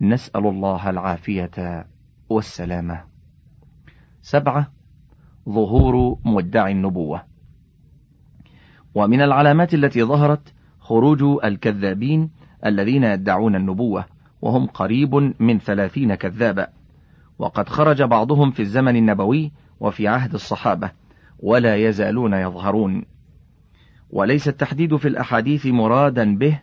نسأل 0.00 0.46
الله 0.46 0.90
العافية 0.90 1.86
والسلامة. 2.28 3.04
سبعة 4.22 4.72
ظهور 5.48 6.18
مدعي 6.24 6.72
النبوة. 6.72 7.22
ومن 8.94 9.20
العلامات 9.20 9.74
التي 9.74 10.02
ظهرت 10.02 10.54
خروج 10.78 11.22
الكذابين 11.44 12.30
الذين 12.66 13.04
يدعون 13.04 13.56
النبوة 13.56 14.04
وهم 14.42 14.66
قريب 14.66 15.14
من 15.40 15.58
ثلاثين 15.58 16.14
كذابا. 16.14 16.68
وقد 17.38 17.68
خرج 17.68 18.02
بعضهم 18.02 18.50
في 18.50 18.60
الزمن 18.60 18.96
النبوي 18.96 19.52
وفي 19.80 20.08
عهد 20.08 20.34
الصحابة 20.34 20.90
ولا 21.38 21.76
يزالون 21.76 22.34
يظهرون. 22.34 23.13
وليس 24.14 24.48
التحديد 24.48 24.96
في 24.96 25.08
الأحاديث 25.08 25.66
مرادا 25.66 26.38
به. 26.38 26.60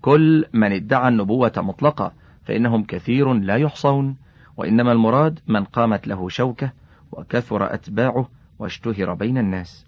كل 0.00 0.44
من 0.52 0.72
ادعى 0.72 1.08
النبوة 1.08 1.52
مطلقة 1.56 2.12
فإنهم 2.42 2.84
كثير 2.84 3.32
لا 3.32 3.56
يحصون. 3.56 4.16
وإنما 4.56 4.92
المراد 4.92 5.40
من 5.46 5.64
قامت 5.64 6.08
له 6.08 6.28
شوكة 6.28 6.72
وكثر 7.12 7.74
أتباعه 7.74 8.28
واشتهر 8.58 9.14
بين 9.14 9.38
الناس. 9.38 9.86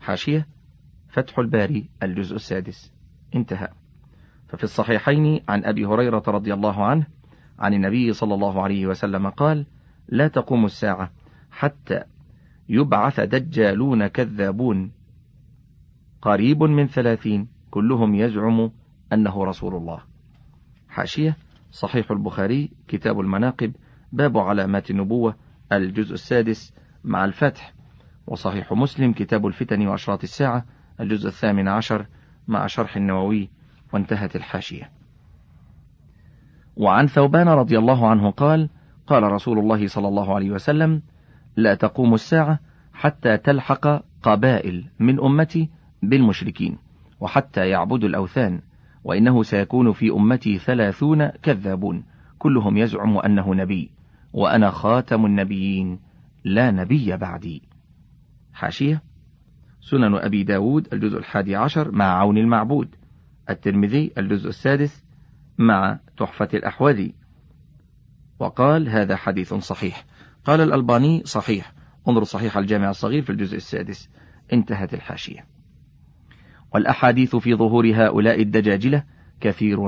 حاشية 0.00 0.46
فتح 1.08 1.38
الباري 1.38 1.88
الجزء 2.02 2.36
السادس. 2.36 2.92
انتهى. 3.34 3.68
ففي 4.48 4.64
الصحيحين 4.64 5.40
عن 5.48 5.64
أبي 5.64 5.86
هريرة 5.86 6.22
رضي 6.28 6.54
الله 6.54 6.84
عنه 6.84 7.06
عن 7.58 7.74
النبي 7.74 8.12
صلى 8.12 8.34
الله 8.34 8.62
عليه 8.62 8.86
وسلم 8.86 9.28
قال 9.28 9.66
لا 10.08 10.28
تقوم 10.28 10.64
الساعة 10.64 11.10
حتى 11.50 12.02
يبعث 12.68 13.20
دجالون 13.20 14.06
كذابون 14.06 14.97
قريب 16.22 16.62
من 16.62 16.86
ثلاثين 16.86 17.48
كلهم 17.70 18.14
يزعم 18.14 18.70
أنه 19.12 19.44
رسول 19.44 19.74
الله. 19.74 20.00
حاشية 20.88 21.36
صحيح 21.70 22.10
البخاري 22.10 22.70
كتاب 22.88 23.20
المناقب 23.20 23.72
باب 24.12 24.38
علامات 24.38 24.90
النبوة 24.90 25.34
الجزء 25.72 26.14
السادس 26.14 26.74
مع 27.04 27.24
الفتح. 27.24 27.72
وصحيح 28.26 28.72
مسلم 28.72 29.12
كتاب 29.12 29.46
الفتن 29.46 29.86
وأشراط 29.86 30.22
الساعة 30.22 30.64
الجزء 31.00 31.28
الثامن 31.28 31.68
عشر 31.68 32.06
مع 32.48 32.66
شرح 32.66 32.96
النووي. 32.96 33.50
وانتهت 33.92 34.36
الحاشية. 34.36 34.90
وعن 36.76 37.06
ثوبان 37.06 37.48
رضي 37.48 37.78
الله 37.78 38.08
عنه 38.08 38.30
قال 38.30 38.70
قال 39.06 39.22
رسول 39.22 39.58
الله 39.58 39.86
صلى 39.86 40.08
الله 40.08 40.34
عليه 40.34 40.50
وسلم 40.50 41.02
لا 41.56 41.74
تقوم 41.74 42.14
الساعة 42.14 42.60
حتى 42.92 43.36
تلحق 43.36 44.02
قبائل 44.22 44.90
من 44.98 45.20
أمتي 45.20 45.70
بالمشركين 46.02 46.78
وحتى 47.20 47.68
يعبدوا 47.68 48.08
الأوثان 48.08 48.60
وإنه 49.04 49.42
سيكون 49.42 49.92
في 49.92 50.10
أمتي 50.10 50.58
ثلاثون 50.58 51.28
كذابون 51.28 52.04
كلهم 52.38 52.76
يزعم 52.76 53.18
أنه 53.18 53.54
نبي 53.54 53.90
وأنا 54.32 54.70
خاتم 54.70 55.26
النبيين 55.26 55.98
لا 56.44 56.70
نبي 56.70 57.16
بعدي. 57.16 57.62
حاشية 58.52 59.02
سنن 59.80 60.14
أبي 60.14 60.44
داود 60.44 60.88
الجزء 60.92 61.18
الحادي 61.18 61.56
عشر 61.56 61.90
مع 61.92 62.04
عون 62.04 62.38
المعبود 62.38 62.88
الترمذي 63.50 64.12
الجزء 64.18 64.48
السادس 64.48 65.04
مع 65.58 65.98
تحفة 66.16 66.48
الأحوذي. 66.54 67.14
وقال 68.38 68.88
هذا 68.88 69.16
حديث 69.16 69.54
صحيح. 69.54 70.04
قال 70.44 70.60
الألباني 70.60 71.22
صحيح. 71.24 71.72
انظر 72.08 72.24
صحيح 72.24 72.56
الجامع 72.56 72.90
الصغير 72.90 73.22
في 73.22 73.30
الجزء 73.30 73.56
السادس. 73.56 74.10
انتهت 74.52 74.94
الحاشية. 74.94 75.57
والأحاديث 76.74 77.36
في 77.36 77.54
ظهور 77.54 77.92
هؤلاء 77.94 78.42
الدجاجلة 78.42 79.02
كثير 79.40 79.78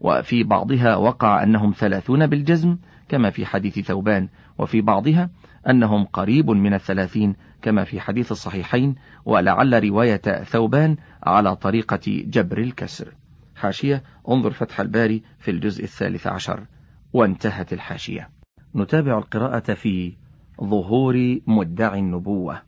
وفي 0.00 0.44
بعضها 0.44 0.96
وقع 0.96 1.42
أنهم 1.42 1.72
ثلاثون 1.76 2.26
بالجزم 2.26 2.76
كما 3.08 3.30
في 3.30 3.46
حديث 3.46 3.78
ثوبان 3.78 4.28
وفي 4.58 4.80
بعضها 4.80 5.30
أنهم 5.70 6.04
قريب 6.04 6.50
من 6.50 6.74
الثلاثين 6.74 7.36
كما 7.62 7.84
في 7.84 8.00
حديث 8.00 8.32
الصحيحين 8.32 8.94
ولعل 9.24 9.84
رواية 9.84 10.42
ثوبان 10.44 10.96
على 11.22 11.56
طريقة 11.56 12.00
جبر 12.06 12.58
الكسر. 12.58 13.14
حاشية 13.56 14.02
انظر 14.28 14.50
فتح 14.50 14.80
الباري 14.80 15.22
في 15.38 15.50
الجزء 15.50 15.84
الثالث 15.84 16.26
عشر. 16.26 16.66
وانتهت 17.12 17.72
الحاشية. 17.72 18.30
نتابع 18.76 19.18
القراءة 19.18 19.74
في 19.74 20.12
ظهور 20.60 21.38
مدعي 21.46 21.98
النبوة. 21.98 22.62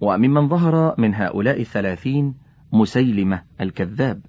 وممن 0.00 0.48
ظهر 0.48 0.94
من 0.98 1.14
هؤلاء 1.14 1.60
الثلاثين 1.60 2.34
مسيلمة 2.72 3.42
الكذاب 3.60 4.20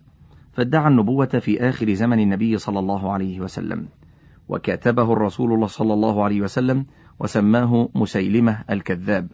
فادعى 0.53 0.87
النبوة 0.87 1.25
في 1.25 1.69
آخر 1.69 1.93
زمن 1.93 2.19
النبي 2.19 2.57
صلى 2.57 2.79
الله 2.79 3.11
عليه 3.11 3.41
وسلم 3.41 3.87
وكاتبه 4.49 5.13
الرسول 5.13 5.53
الله 5.53 5.67
صلى 5.67 5.93
الله 5.93 6.23
عليه 6.23 6.41
وسلم 6.41 6.85
وسماه 7.19 7.89
مسيلمة 7.95 8.63
الكذاب. 8.69 9.31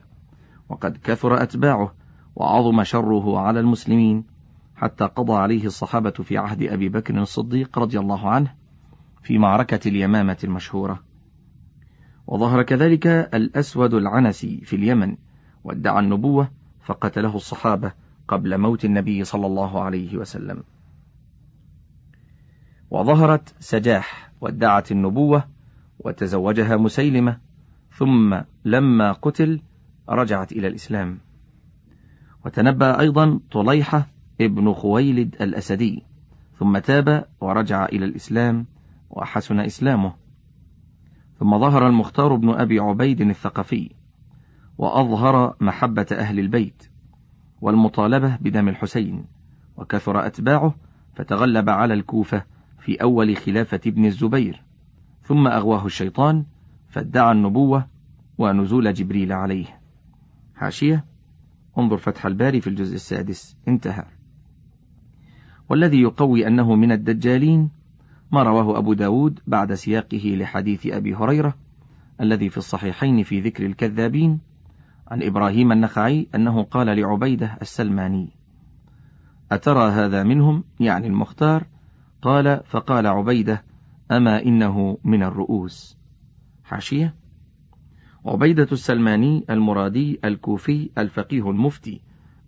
وقد 0.69 0.97
كثر 0.97 1.43
أتباعه 1.43 1.93
وعظم 2.35 2.83
شره 2.83 3.39
على 3.39 3.59
المسلمين 3.59 4.23
حتى 4.75 5.05
قضى 5.05 5.33
عليه 5.33 5.65
الصحابة 5.65 6.09
في 6.11 6.37
عهد 6.37 6.63
أبي 6.63 6.89
بكر 6.89 7.21
الصديق 7.21 7.79
رضي 7.79 7.99
الله 7.99 8.29
عنه 8.29 8.53
في 9.23 9.37
معركة 9.37 9.87
اليمامة 9.87 10.37
المشهورة. 10.43 11.03
وظهر 12.27 12.63
كذلك 12.63 13.07
الأسود 13.07 13.93
العنسي 13.93 14.61
في 14.63 14.75
اليمن 14.75 15.17
وادعى 15.65 15.99
النبوة 15.99 16.51
فقتله 16.83 17.35
الصحابة 17.35 17.91
قبل 18.27 18.57
موت 18.57 18.85
النبي 18.85 19.23
صلى 19.23 19.47
الله 19.47 19.81
عليه 19.81 20.17
وسلم. 20.17 20.63
وظهرت 22.91 23.55
سجاح 23.59 24.31
وادعت 24.41 24.91
النبوة 24.91 25.43
وتزوجها 25.99 26.77
مسيلمة 26.77 27.37
ثم 27.91 28.41
لما 28.65 29.11
قتل 29.11 29.61
رجعت 30.09 30.51
إلى 30.51 30.67
الإسلام. 30.67 31.17
وتنبأ 32.45 32.99
أيضا 32.99 33.39
طليحة 33.51 34.07
ابن 34.41 34.73
خويلد 34.73 35.35
الأسدي 35.41 36.03
ثم 36.59 36.77
تاب 36.77 37.25
ورجع 37.41 37.85
إلى 37.85 38.05
الإسلام 38.05 38.65
وحسن 39.09 39.59
إسلامه. 39.59 40.13
ثم 41.39 41.59
ظهر 41.59 41.87
المختار 41.87 42.35
بن 42.35 42.49
أبي 42.49 42.79
عبيد 42.79 43.21
الثقفي 43.21 44.04
وأظهر 44.77 45.55
محبة 45.61 46.07
أهل 46.11 46.39
البيت 46.39 46.89
والمطالبة 47.61 48.35
بدم 48.35 48.67
الحسين 48.67 49.25
وكثر 49.77 50.25
أتباعه 50.25 50.75
فتغلب 51.15 51.69
على 51.69 51.93
الكوفة 51.93 52.43
في 52.79 53.01
أول 53.01 53.37
خلافة 53.37 53.81
ابن 53.87 54.05
الزبير 54.05 54.61
ثم 55.21 55.47
أغواه 55.47 55.85
الشيطان 55.85 56.45
فادعى 56.89 57.31
النبوة 57.31 57.87
ونزول 58.37 58.93
جبريل 58.93 59.33
عليه. 59.33 59.79
حاشية 60.55 61.05
انظر 61.77 61.97
فتح 61.97 62.25
الباري 62.25 62.61
في 62.61 62.67
الجزء 62.67 62.95
السادس. 62.95 63.57
انتهى. 63.67 64.05
والذي 65.69 66.01
يقوي 66.01 66.47
أنه 66.47 66.75
من 66.75 66.91
الدجالين 66.91 67.69
ما 68.31 68.43
رواه 68.43 68.77
أبو 68.77 68.93
داود 68.93 69.39
بعد 69.47 69.73
سياقه 69.73 70.35
لحديث 70.39 70.87
أبي 70.87 71.15
هريرة 71.15 71.55
الذي 72.21 72.49
في 72.49 72.57
الصحيحين 72.57 73.23
في 73.23 73.39
ذكر 73.39 73.65
الكذابين 73.65 74.39
عن 75.07 75.23
إبراهيم 75.23 75.71
النخعي 75.71 76.27
أنه 76.35 76.63
قال 76.63 76.87
لعبيدة 76.87 77.57
السلماني 77.61 78.29
أترى 79.51 79.91
هذا 79.91 80.23
منهم؟ 80.23 80.63
يعني 80.79 81.07
المختار. 81.07 81.67
قال 82.21 82.61
فقال 82.65 83.07
عبيدة 83.07 83.63
أما 84.11 84.43
إنه 84.43 84.97
من 85.03 85.23
الرؤوس. 85.23 85.97
حاشية. 86.63 87.15
عبيدة 88.25 88.67
السلماني 88.71 89.45
المرادي 89.49 90.19
الكوفي 90.25 90.89
الفقيه 90.97 91.49
المفتي 91.49 92.01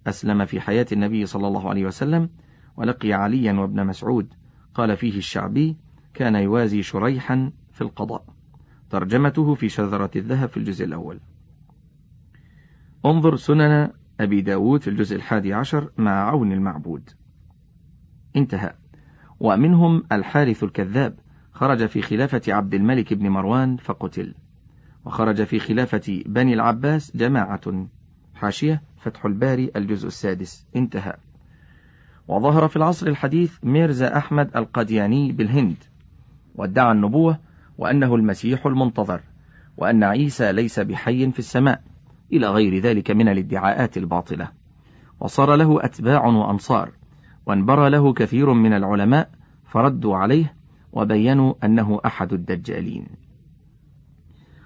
أسلم 0.08 0.46
في 0.46 0.62
حياة 0.62 0.86
النبي 0.92 1.26
صلى 1.26 1.48
الله 1.48 1.70
عليه 1.70 1.86
وسلم 1.86 2.30
ولقي 2.78 3.14
عليا 3.14 3.54
وابن 3.54 3.86
مسعود. 3.86 4.34
قال 4.74 4.98
فيه 4.98 5.18
الشعبي 5.18 5.78
كان 6.14 6.36
يوازي 6.36 6.84
شريحا 6.84 7.52
في 7.72 7.82
القضاء. 7.82 8.26
ترجمته 8.90 9.54
في 9.54 9.70
شذرة 9.70 10.12
الذهب 10.16 10.50
في 10.50 10.58
الجزء 10.58 10.86
الأول. 10.86 11.20
انظر 13.06 13.36
سنن 13.36 13.90
أبي 14.20 14.42
داود 14.42 14.82
في 14.82 14.90
الجزء 14.90 15.16
الحادي 15.16 15.54
عشر 15.54 15.92
مع 15.98 16.30
عون 16.30 16.52
المعبود. 16.52 17.10
انتهى. 18.36 18.74
ومنهم 19.40 20.04
الحارث 20.12 20.64
الكذاب 20.64 21.20
خرج 21.52 21.86
في 21.86 22.02
خلافة 22.02 22.42
عبد 22.48 22.74
الملك 22.74 23.14
بن 23.14 23.30
مروان 23.30 23.78
فقتل. 23.78 24.34
وخرج 25.06 25.44
في 25.44 25.60
خلافة 25.60 26.24
بني 26.26 26.54
العباس 26.54 27.18
جماعة. 27.18 27.88
حاشية 28.36 28.82
فتح 28.98 29.26
الباري 29.26 29.72
الجزء 29.76 30.08
السادس. 30.08 30.68
انتهى. 30.76 31.14
وظهر 32.28 32.68
في 32.68 32.76
العصر 32.76 33.08
الحديث 33.08 33.58
ميرزا 33.64 34.18
أحمد 34.18 34.58
القدياني 34.58 35.32
بالهند. 35.32 35.84
وادعى 36.56 36.92
النبوة 36.92 37.40
وأنه 37.78 38.16
المسيح 38.16 38.66
المنتظر 38.66 39.22
وأن 39.78 40.04
عيسى 40.04 40.52
ليس 40.52 40.80
بحي 40.80 41.32
في 41.32 41.40
السماء. 41.40 41.82
إلى 42.34 42.48
غير 42.48 42.80
ذلك 42.80 43.12
من 43.12 43.28
الادعاءات 43.28 43.98
الباطلة. 43.98 44.48
وصار 45.20 45.56
له 45.56 45.86
أتباع 45.86 46.26
وأنصار 46.26 46.92
وانبرى 47.46 47.90
له 47.90 48.14
كثير 48.14 48.54
من 48.54 48.74
العلماء 48.74 49.30
فردوا 49.66 50.16
عليه 50.16 50.54
وبينوا 50.94 51.54
أنه 51.64 52.00
أحد 52.06 52.34
الدجالين. 52.34 53.08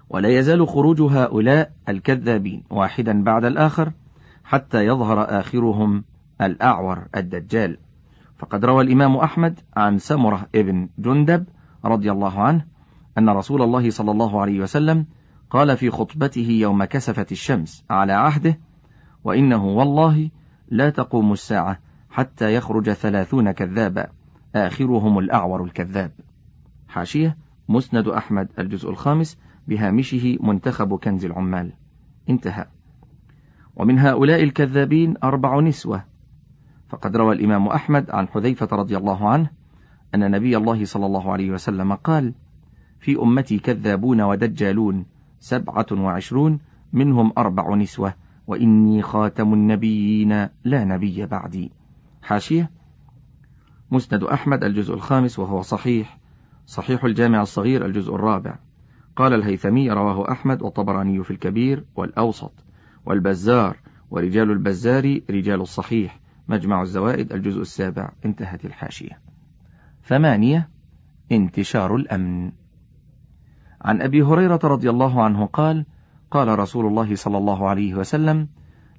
ولا 0.10 0.30
يزال 0.30 0.68
خروج 0.68 1.02
هؤلاء 1.02 1.72
الكذابين 1.90 2.64
واحدا 2.70 3.24
بعد 3.24 3.46
الآخر 3.46 3.92
حتى 4.44 4.86
يظهر 4.86 5.40
آخرهم 5.40 6.04
الأعور 6.42 7.08
الدجال. 7.16 7.78
فقد 8.42 8.66
روى 8.66 8.84
الإمام 8.84 9.16
أحمد 9.16 9.60
عن 9.78 9.98
سمرة 9.98 10.48
ابن 10.56 10.90
جندب 10.98 11.46
رضي 11.86 12.12
الله 12.12 12.42
عنه 12.42 12.66
أن 13.18 13.30
رسول 13.30 13.62
الله 13.62 13.90
صلى 13.90 14.12
الله 14.12 14.42
عليه 14.42 14.60
وسلم 14.60 15.06
قال 15.52 15.78
في 15.78 15.90
خطبته 15.90 16.48
يوم 16.50 16.84
كسفت 16.84 17.32
الشمس 17.32 17.86
على 17.90 18.14
عهده 18.14 18.60
وإنه 19.24 19.66
والله 19.66 20.30
لا 20.68 20.90
تقوم 20.90 21.34
الساعة 21.34 21.80
حتى 22.10 22.56
يخرج 22.56 22.92
ثلاثون 22.92 23.52
كذابا 23.52 24.08
آخرهم 24.56 25.20
الأعور 25.20 25.64
الكذاب. 25.64 26.12
حاشية 26.88 27.38
مسند 27.70 28.08
أحمد 28.08 28.48
الجزء 28.60 28.90
الخامس 28.90 29.38
بهامشه 29.68 30.38
منتخب 30.42 30.96
كنز 30.96 31.26
العمال. 31.26 31.74
انتهى. 32.30 32.66
ومن 33.76 34.00
هؤلاء 34.00 34.44
الكذابين 34.44 35.14
أربع 35.24 35.60
نسوة. 35.60 36.04
فقد 36.90 37.18
روى 37.18 37.36
الإمام 37.36 37.68
أحمد 37.68 38.10
عن 38.10 38.28
حذيفة 38.28 38.68
رضي 38.72 38.98
الله 38.98 39.30
عنه 39.30 39.50
أن 40.16 40.32
نبي 40.32 40.58
الله 40.58 40.86
صلى 40.86 41.06
الله 41.06 41.32
عليه 41.32 41.52
وسلم 41.52 41.94
قال 41.94 42.34
في 43.00 43.20
أمتي 43.20 43.60
كذابون 43.60 44.22
ودجالون 44.22 45.06
سبعة 45.42 45.86
وعشرون 45.92 46.60
منهم 46.94 47.34
أربع 47.38 47.76
نسوة 47.76 48.14
وإني 48.48 49.02
خاتم 49.02 49.54
النبيين 49.54 50.48
لا 50.64 50.84
نبي 50.84 51.26
بعدي. 51.26 51.72
حاشية. 52.22 52.72
مسند 53.92 54.24
أحمد 54.24 54.64
الجزء 54.64 54.94
الخامس 54.94 55.40
وهو 55.40 55.62
صحيح. 55.62 56.18
صحيح 56.66 57.04
الجامع 57.04 57.42
الصغير 57.42 57.86
الجزء 57.86 58.16
الرابع. 58.16 58.56
قال 59.16 59.34
الهيثمي 59.34 59.92
رواه 59.92 60.32
أحمد 60.32 60.62
والطبراني 60.62 61.24
في 61.24 61.32
الكبير 61.32 61.86
والأوسط. 61.96 62.54
والبزار 63.06 63.78
ورجال 64.12 64.52
البزار 64.52 65.20
رجال 65.30 65.62
الصحيح. 65.62 66.20
مجمع 66.48 66.82
الزوائد 66.82 67.34
الجزء 67.34 67.62
السابع. 67.62 68.12
انتهت 68.26 68.66
الحاشية. 68.66 69.20
ثمانية 70.06 70.70
انتشار 71.32 71.96
الأمن. 71.96 72.52
عن 73.82 74.02
أبي 74.02 74.22
هريرة 74.22 74.60
رضي 74.64 74.90
الله 74.90 75.24
عنه 75.24 75.46
قال 75.46 75.86
قال 76.32 76.60
رسول 76.60 76.86
الله 76.86 77.16
صلى 77.16 77.38
الله 77.38 77.70
عليه 77.70 77.96
وسلم 77.96 78.48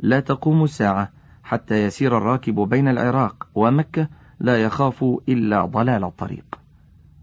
لا 0.00 0.20
تقوم 0.20 0.64
الساعة 0.64 1.12
حتى 1.42 1.84
يسير 1.84 2.18
الراكب 2.18 2.54
بين 2.54 2.88
العراق 2.88 3.48
ومكة 3.54 4.08
لا 4.40 4.62
يخاف 4.62 5.04
إلا 5.28 5.64
ضلال 5.64 6.04
الطريق. 6.04 6.58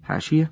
حاشية. 0.03 0.51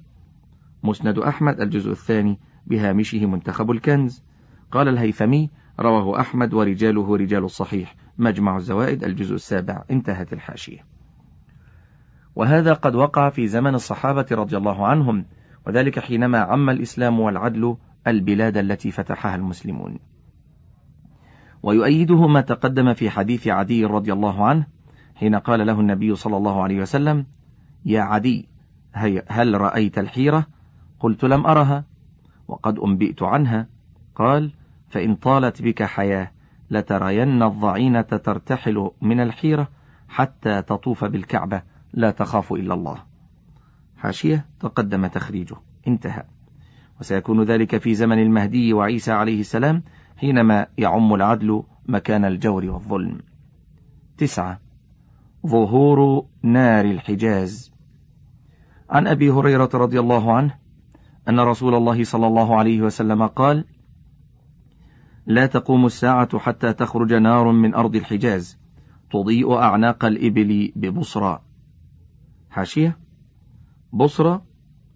مسند 0.84 1.20
أحمد 1.20 1.62
الجزء 1.62 1.91
الثاني 1.91 2.39
بهامشه 2.67 3.26
منتخب 3.26 3.72
الكنز. 3.72 4.24
قال 4.72 4.88
الهيثمي 4.88 5.50
رواه 5.80 6.20
أحمد 6.20 6.54
ورجاله 6.54 7.15
رجال 7.17 7.43
الصحيح. 7.43 7.96
مجمع 8.17 8.58
الزوائد 8.58 9.04
الجزء 9.04 9.36
السابع. 9.36 9.84
انتهت 9.91 10.34
الحاشية. 10.34 10.86
وهذا 12.36 12.74
قد 12.74 12.96
وقع 12.96 13.30
في 13.30 13.48
زمن 13.48 13.76
الصحابة 13.76 14.26
رضي 14.32 14.58
الله 14.58 14.88
عنهم 14.88 15.26
وذلك 15.67 16.00
حينما 16.00 16.39
عم 16.39 16.70
الإسلام 16.70 17.19
والعدل 17.19 17.77
البلاد 18.08 18.58
التي 18.58 18.92
فتحها 18.92 19.36
المسلمون. 19.36 20.00
ويؤيده 21.63 22.27
ما 22.27 22.42
تقدم 22.42 22.94
في 22.94 23.10
حديث 23.10 23.48
عدي 23.48 23.86
رضي 23.86 24.13
الله 24.13 24.46
عنه 24.46 24.67
حين 25.15 25.36
قال 25.36 25.67
له 25.67 25.79
النبي 25.79 26.15
صلى 26.15 26.38
الله 26.38 26.63
عليه 26.63 26.82
وسلم 26.82 27.25
يا 27.86 28.02
عدي 28.02 28.50
هل 29.27 29.62
رأيت 29.62 30.00
الحيرة؟ 30.00 30.48
قلت 31.00 31.25
لم 31.25 31.46
أرها 31.46 31.86
وقد 32.48 32.79
أنبئت 32.79 33.23
عنها. 33.23 33.67
قال 34.15 34.52
فإن 34.90 35.15
طالت 35.15 35.62
بك 35.62 35.84
حياة 35.84 36.32
لترين 36.71 37.44
الضعينة 37.44 38.02
ترتحل 38.02 38.92
من 39.02 39.19
الحيرة 39.19 39.67
حتى 40.08 40.62
تطوف 40.62 41.06
بالكعبة 41.06 41.62
لا 41.94 42.12
تخاف 42.12 42.54
إلا 42.54 42.73
الله. 42.73 43.07
حاشية 43.98 44.45
تقدم 44.60 45.08
تخريجه. 45.08 45.56
انتهى. 45.87 46.23
وسيكون 47.00 47.43
ذلك 47.43 47.77
في 47.77 47.95
زمن 47.95 48.19
المهدي 48.19 48.73
وعيسى 48.73 49.12
عليه 49.12 49.39
السلام 49.39 49.83
حينما 50.17 50.67
يعم 50.77 51.13
العدل 51.13 51.63
مكان 51.85 52.25
الجور 52.25 52.65
والظلم. 52.65 53.19
تسعة. 54.17 54.60
ظهور 55.48 56.25
نار 56.43 56.85
الحجاز. 56.85 57.71
عن 58.89 59.08
أبي 59.08 59.29
هريرة 59.29 59.69
رضي 59.73 60.00
الله 60.00 60.33
عنه 60.33 60.56
أن 61.29 61.39
رسول 61.39 61.75
الله 61.75 62.04
صلى 62.04 62.27
الله 62.27 62.56
عليه 62.56 62.81
وسلم 62.81 63.27
قال 63.27 63.65
لا 65.25 65.45
تقوم 65.45 65.85
الساعة 65.85 66.39
حتى 66.39 66.73
تخرج 66.73 67.13
نار 67.13 67.52
من 67.52 67.73
أرض 67.73 67.95
الحجاز 67.95 68.58
تضيء 69.12 69.58
أعناق 69.58 70.06
الإبل 70.06 70.71
ببصرى. 70.75 71.41
حاشية 72.50 72.98
بصرى 73.98 74.41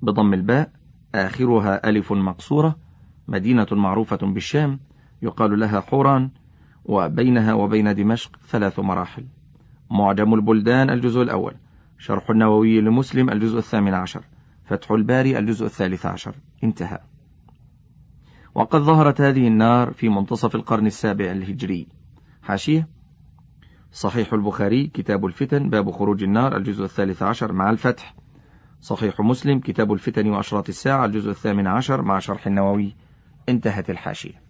بضم 0.02 0.34
الباء 0.34 0.72
آخرها 1.16 1.90
ألف 1.90 2.12
مقصورة 2.14 2.76
مدينة 3.28 3.68
معروفة 3.72 4.18
بالشام 4.18 4.80
يقال 5.22 5.60
لها 5.60 5.80
حوران 5.80 6.30
وبينها 6.86 7.54
وبين 7.54 7.96
دمشق 7.96 8.40
ثلاث 8.48 8.80
مراحل. 8.80 9.26
معجم 9.92 10.34
البلدان 10.34 10.90
الجزء 10.90 11.22
الأول. 11.22 11.54
شرح 11.98 12.30
النووي 12.30 12.82
لمسلم 12.82 13.30
الجزء 13.30 13.58
الثامن 13.58 13.94
عشر. 13.94 14.24
فتح 14.66 14.92
الباري 14.92 15.38
الجزء 15.38 15.66
الثالث 15.66 16.06
عشر. 16.06 16.36
انتهى. 16.64 17.00
وقد 18.56 18.80
ظهرت 18.80 19.22
هذه 19.22 19.48
النار 19.48 19.92
في 19.92 20.10
منتصف 20.10 20.56
القرن 20.56 20.86
السابع 20.86 21.32
الهجري. 21.32 21.88
حاشية. 22.42 22.88
صحيح 23.92 24.34
البخاري 24.34 24.88
كتاب 24.88 25.26
الفتن 25.26 25.70
باب 25.70 25.92
خروج 25.92 26.24
النار 26.24 26.58
الجزء 26.58 26.84
الثالث 26.84 27.24
عشر 27.24 27.54
مع 27.54 27.70
الفتح. 27.70 28.16
صحيح 28.82 29.22
مسلم 29.22 29.60
كتاب 29.60 29.94
الفتن 29.94 30.28
وأشراط 30.28 30.70
الساعة 30.70 31.06
الجزء 31.06 31.30
الثامن 31.30 31.68
عشر 31.68 32.02
مع 32.02 32.20
شرح 32.20 32.48
النووي. 32.48 32.96
انتهت 33.50 33.90
الحاشية. 33.90 34.42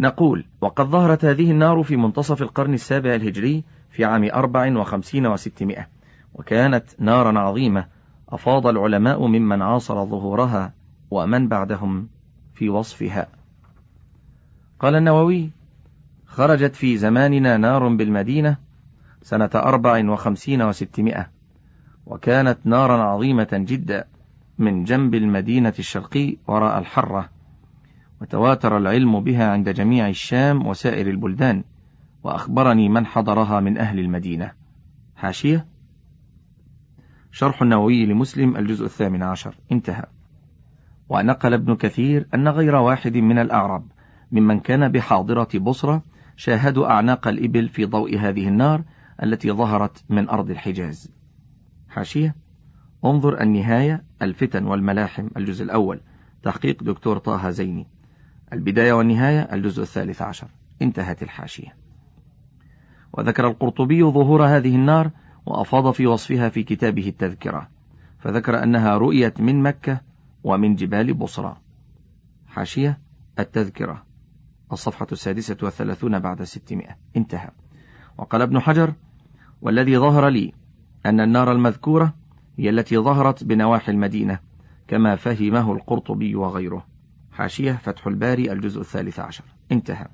نقول 0.00 0.44
وقد 0.60 0.86
ظهرت 0.86 1.24
هذه 1.24 1.50
النار 1.50 1.82
في 1.82 1.96
منتصف 1.96 2.42
القرن 2.42 2.74
السابع 2.74 3.14
الهجري 3.14 3.64
في 3.90 4.04
عام 4.04 4.24
أربع 4.24 4.78
وخمسين 4.78 5.26
وستمائة 5.26 5.86
وكانت 6.34 6.84
نارا 6.98 7.38
عظيمة 7.38 7.86
أفاض 8.28 8.66
العلماء 8.66 9.26
ممن 9.26 9.62
عاصر 9.62 10.04
ظهورها 10.04 10.74
ومن 11.10 11.48
بعدهم 11.48 12.08
في 12.54 12.68
وصفها. 12.68 13.26
قال 14.80 14.94
النووي 14.94 15.50
خرجت 16.26 16.76
في 16.76 16.96
زماننا 16.96 17.56
نار 17.56 17.88
بالمدينة 17.88 18.56
سنة 19.22 19.50
أربع 19.54 20.10
وخمسين 20.10 20.62
وستمائة 20.62 21.37
وكانت 22.08 22.58
نارا 22.64 23.02
عظيمة 23.02 23.48
جدا 23.52 24.04
من 24.58 24.84
جنب 24.84 25.14
المدينة 25.14 25.74
الشرقي 25.78 26.36
وراء 26.46 26.78
الحرة 26.78 27.28
وتواتر 28.20 28.76
العلم 28.76 29.20
بها 29.20 29.50
عند 29.50 29.68
جميع 29.68 30.08
الشام 30.08 30.66
وسائر 30.66 31.10
البلدان 31.10 31.64
وأخبرني 32.24 32.88
من 32.88 33.06
حضرها 33.06 33.60
من 33.60 33.78
أهل 33.78 33.98
المدينة. 33.98 34.52
حاشية؟ 35.16 35.66
شرح 37.32 37.62
النووي 37.62 38.06
لمسلم 38.06 38.56
الجزء 38.56 38.84
الثامن 38.84 39.22
عشر. 39.22 39.54
انتهى. 39.72 40.04
ونقل 41.08 41.54
ابن 41.54 41.76
كثير 41.76 42.26
أن 42.34 42.48
غير 42.48 42.74
واحد 42.74 43.16
من 43.16 43.38
الأعراب 43.38 43.84
ممن 44.32 44.60
كان 44.60 44.88
بحاضرة 44.88 45.58
بصرة 45.58 46.02
شاهدوا 46.36 46.90
أعناق 46.90 47.28
الإبل 47.28 47.68
في 47.68 47.84
ضوء 47.84 48.18
هذه 48.18 48.48
النار 48.48 48.82
التي 49.22 49.52
ظهرت 49.52 50.04
من 50.08 50.28
أرض 50.28 50.50
الحجاز. 50.50 51.17
حاشية. 51.88 52.34
انظر 53.04 53.40
النهاية 53.42 54.04
الفتن 54.22 54.64
والملاحم 54.64 55.28
الجزء 55.36 55.64
الأول. 55.64 56.00
تحقيق 56.42 56.82
دكتور 56.82 57.18
طه 57.18 57.50
زيني. 57.50 57.86
البداية 58.52 58.92
والنهاية 58.92 59.40
الجزء 59.40 59.82
الثالث 59.82 60.22
عشر. 60.22 60.48
انتهت 60.82 61.22
الحاشية. 61.22 61.76
وذكر 63.12 63.48
القرطبي 63.48 64.02
ظهور 64.02 64.46
هذه 64.46 64.74
النار 64.74 65.10
وأفاض 65.46 65.90
في 65.90 66.06
وصفها 66.06 66.48
في 66.48 66.62
كتابه 66.62 67.08
التذكرة. 67.08 67.68
فذكر 68.18 68.62
أنها 68.62 68.96
رؤيت 68.96 69.40
من 69.40 69.62
مكة 69.62 70.00
ومن 70.44 70.74
جبال 70.74 71.14
بصرى. 71.14 71.56
حاشية 72.46 72.98
التذكرة. 73.38 74.02
الصفحة 74.72 75.06
السادسة 75.12 75.56
والثلاثون 75.62 76.18
بعد 76.18 76.42
ستمائة. 76.42 76.96
انتهى. 77.16 77.50
وقال 78.18 78.42
ابن 78.42 78.60
حجر 78.60 78.94
والذي 79.62 79.98
ظهر 79.98 80.28
لي 80.28 80.52
أن 81.08 81.20
النار 81.20 81.52
المذكورة 81.52 82.14
هي 82.58 82.70
التي 82.70 82.98
ظهرت 82.98 83.44
بنواحي 83.44 83.92
المدينة 83.92 84.38
كما 84.88 85.16
فهمه 85.16 85.72
القرطبي 85.72 86.34
وغيره. 86.34 86.86
حاشية 87.32 87.72
فتح 87.72 88.06
الباري 88.06 88.52
الجزء 88.52 88.80
الثالث 88.80 89.20
عشر. 89.20 89.44
انتهى. 89.72 90.06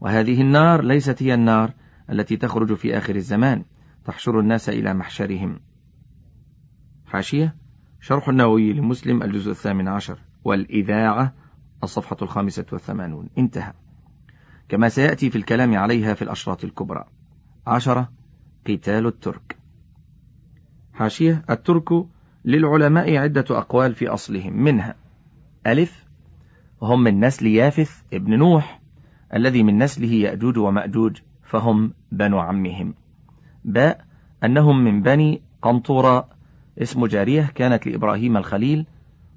وهذه 0.00 0.40
النار 0.40 0.84
ليست 0.84 1.22
هي 1.22 1.34
النار 1.34 1.72
التي 2.10 2.36
تخرج 2.36 2.74
في 2.74 2.98
آخر 2.98 3.16
الزمان 3.16 3.64
تحشر 4.04 4.40
الناس 4.40 4.68
إلى 4.68 4.94
محشرهم. 4.94 5.60
حاشية 7.06 7.54
شرح 8.00 8.28
النووي 8.28 8.72
لمسلم 8.72 9.22
الجزء 9.22 9.50
الثامن 9.50 9.88
عشر. 9.88 10.18
والإذاعة 10.44 11.34
الصفحة 11.82 12.16
الخامسة 12.22 12.66
والثمانون. 12.72 13.28
انتهى. 13.38 13.72
كما 14.68 14.88
سيأتي 14.88 15.30
في 15.30 15.38
الكلام 15.38 15.78
عليها 15.78 16.14
في 16.14 16.22
الأشراط 16.22 16.64
الكبرى. 16.64 17.04
عشرة 17.66 18.08
قتال 18.66 19.06
الترك. 19.06 19.57
حاشية 20.98 21.44
الترك 21.50 22.06
للعلماء 22.44 23.16
عدة 23.16 23.44
أقوال 23.50 23.94
في 23.94 24.08
أصلهم. 24.08 24.62
منها 24.62 24.94
ألف 25.66 26.04
هم 26.82 27.02
من 27.02 27.20
نسل 27.20 27.46
يافث 27.46 28.02
ابن 28.12 28.38
نوح 28.38 28.80
الذي 29.34 29.62
من 29.62 29.78
نسله 29.78 30.12
يأجوج 30.12 30.58
ومأجوج 30.58 31.16
فهم 31.42 31.92
بنو 32.12 32.38
عمهم. 32.38 32.94
باء 33.64 34.04
أنهم 34.44 34.84
من 34.84 35.02
بني 35.02 35.42
قنطورة. 35.62 36.28
اسم 36.78 37.06
جارية 37.06 37.42
كانت 37.54 37.86
لإبراهيم 37.86 38.36
الخليل 38.36 38.86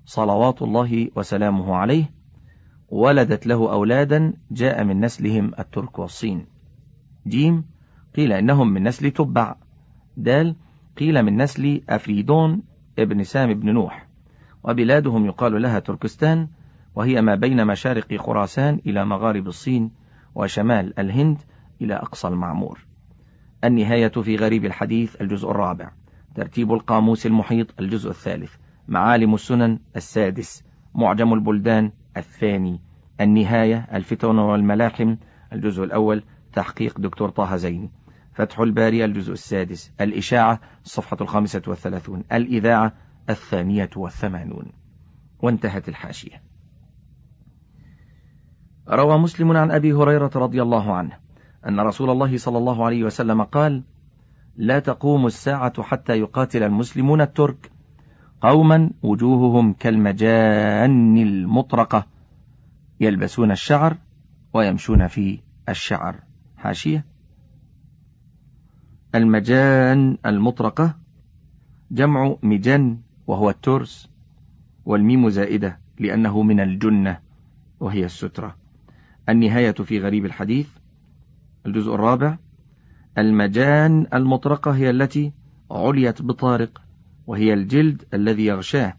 صلوات 0.05 0.61
الله 0.61 1.09
وسلامه 1.15 1.75
عليه. 1.75 2.11
ولدت 2.89 3.47
له 3.47 3.71
أولادا 3.71 4.33
جاء 4.51 4.83
من 4.83 4.99
نسلهم 4.99 5.51
الترك 5.59 5.99
والصين. 5.99 6.45
جيم 7.27 7.63
قيل 8.15 8.33
إنهم 8.33 8.73
من 8.73 8.83
نسل 8.83 9.11
تبع. 9.11 9.55
دال 10.17 10.55
قيل 10.97 11.23
من 11.23 11.41
نسل 11.41 11.81
أفريدون 11.89 12.63
ابن 12.99 13.23
سام 13.23 13.53
بن 13.53 13.73
نوح 13.73 14.07
وبلادهم 14.63 15.25
يقال 15.25 15.61
لها 15.61 15.79
تركستان 15.79 16.47
وهي 16.95 17.21
ما 17.21 17.35
بين 17.35 17.67
مشارق 17.67 18.15
خراسان 18.15 18.81
إلى 18.85 19.05
مغارب 19.05 19.47
الصين 19.47 19.91
وشمال 20.35 20.99
الهند 20.99 21.37
إلى 21.81 21.93
أقصى 21.93 22.27
المعمور. 22.27 22.85
النهاية 23.63 24.07
في 24.07 24.35
غريب 24.35 24.65
الحديث 24.65 25.21
الجزء 25.21 25.51
الرابع 25.51 25.91
ترتيب 26.35 26.73
القاموس 26.73 27.25
المحيط 27.25 27.79
الجزء 27.79 28.09
الثالث 28.09 28.55
معالم 28.87 29.33
السنن 29.33 29.79
السادس 29.95 30.63
معجم 30.95 31.33
البلدان 31.33 31.91
الثاني. 32.17 32.81
النهاية 33.21 33.87
الفتن 33.93 34.39
والملاحم 34.39 35.15
الجزء 35.53 35.83
الأول 35.83 36.23
تحقيق 36.53 36.99
دكتور 36.99 37.29
طه 37.29 37.55
زيني. 37.55 37.91
فتح 38.41 38.59
الباري 38.59 39.05
الجزء 39.05 39.33
السادس 39.33 39.91
الإشاعة 40.01 40.59
الصفحة 40.85 41.17
الخامسة 41.21 41.61
والثلاثون 41.67 42.23
الإذاعة 42.31 42.93
الثانية 43.29 43.89
والثمانون. 43.95 44.65
وانتهت 45.39 45.89
الحاشية. 45.89 46.41
روى 48.89 49.17
مسلم 49.17 49.57
عن 49.57 49.71
أبي 49.71 49.93
هريرة 49.93 50.31
رضي 50.35 50.61
الله 50.61 50.93
عنه 50.93 51.11
أن 51.67 51.79
رسول 51.79 52.09
الله 52.09 52.37
صلى 52.37 52.57
الله 52.57 52.85
عليه 52.85 53.03
وسلم 53.03 53.43
قال 53.43 53.83
لا 54.57 54.79
تقوم 54.79 55.25
الساعة 55.25 55.83
حتى 55.83 56.19
يقاتل 56.19 56.63
المسلمون 56.63 57.21
الترك. 57.21 57.71
قوما 58.41 58.89
وجوههم 59.03 59.73
كالمجان 59.73 61.17
المطرقة. 61.17 62.07
يلبسون 62.99 63.51
الشعر 63.51 63.97
ويمشون 64.53 65.07
في 65.07 65.39
الشعر. 65.69 66.15
حاشية. 66.57 67.10
المجان 69.15 70.17
المطرقة 70.25 70.95
جمع 71.91 72.35
مجن 72.43 72.97
وهو 73.27 73.49
الترس 73.49 74.09
والميم 74.85 75.29
زائدة 75.29 75.79
لأنه 75.99 76.41
من 76.41 76.59
الجنة 76.59 77.19
وهي 77.79 78.05
السترة. 78.05 78.55
النهاية 79.29 79.71
في 79.71 79.99
غريب 79.99 80.25
الحديث. 80.25 80.67
الجزء 81.65 81.95
الرابع. 81.95 82.37
المجان 83.17 84.07
المطرقة 84.13 84.71
هي 84.71 84.89
التي 84.89 85.31
عليت 85.71 86.21
بطارق 86.21 86.81
وهي 87.27 87.53
الجلد 87.53 88.03
الذي 88.13 88.45
يغشاه 88.45 88.93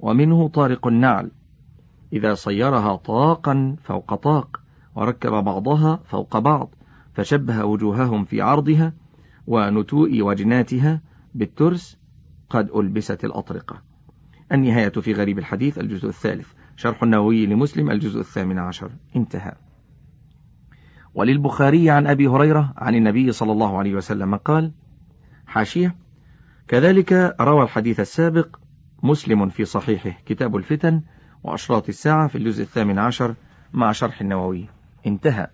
ومنه 0.00 0.48
طارق 0.48 0.86
النعل. 0.86 1.30
إذا 2.12 2.34
صيرها 2.34 2.96
طاقا 2.96 3.76
فوق 3.82 4.14
طاق 4.14 4.60
وركب 4.94 5.30
بعضها 5.30 6.00
فوق 6.04 6.38
بعض 6.38 6.74
فشبه 7.14 7.64
وجوههم 7.64 8.24
في 8.24 8.40
عرضها 8.40 8.92
ونتوء 9.46 10.22
وجناتها 10.22 11.00
بالترس 11.34 11.98
قد 12.50 12.70
ألبست 12.76 13.24
الأطرقة. 13.24 13.82
النهاية 14.52 14.88
في 14.88 15.12
غريب 15.12 15.38
الحديث 15.38 15.78
الجزء 15.78 16.08
الثالث. 16.08 16.48
شرح 16.76 17.02
النووي 17.02 17.46
لمسلم 17.46 17.90
الجزء 17.90 18.20
الثامن 18.20 18.58
عشر. 18.58 18.90
انتهى. 19.16 19.52
وللبخاري 21.14 21.90
عن 21.90 22.06
أبي 22.06 22.26
هريرة 22.26 22.74
عن 22.76 22.94
النبي 22.94 23.32
صلى 23.32 23.52
الله 23.52 23.78
عليه 23.78 23.94
وسلم 23.94 24.36
قال 24.36 24.72
حاشية. 25.46 25.96
كذلك 26.68 27.36
روى 27.40 27.62
الحديث 27.62 28.00
السابق 28.00 28.56
مسلم 29.02 29.48
في 29.48 29.64
صحيحه 29.64 30.12
كتاب 30.26 30.56
الفتن 30.56 31.02
وأشراط 31.44 31.88
الساعة 31.88 32.28
في 32.28 32.38
الجزء 32.38 32.62
الثامن 32.62 32.98
عشر 32.98 33.34
مع 33.72 33.92
شرح 33.92 34.20
النووي. 34.20 34.66
انتهى. 35.06 35.46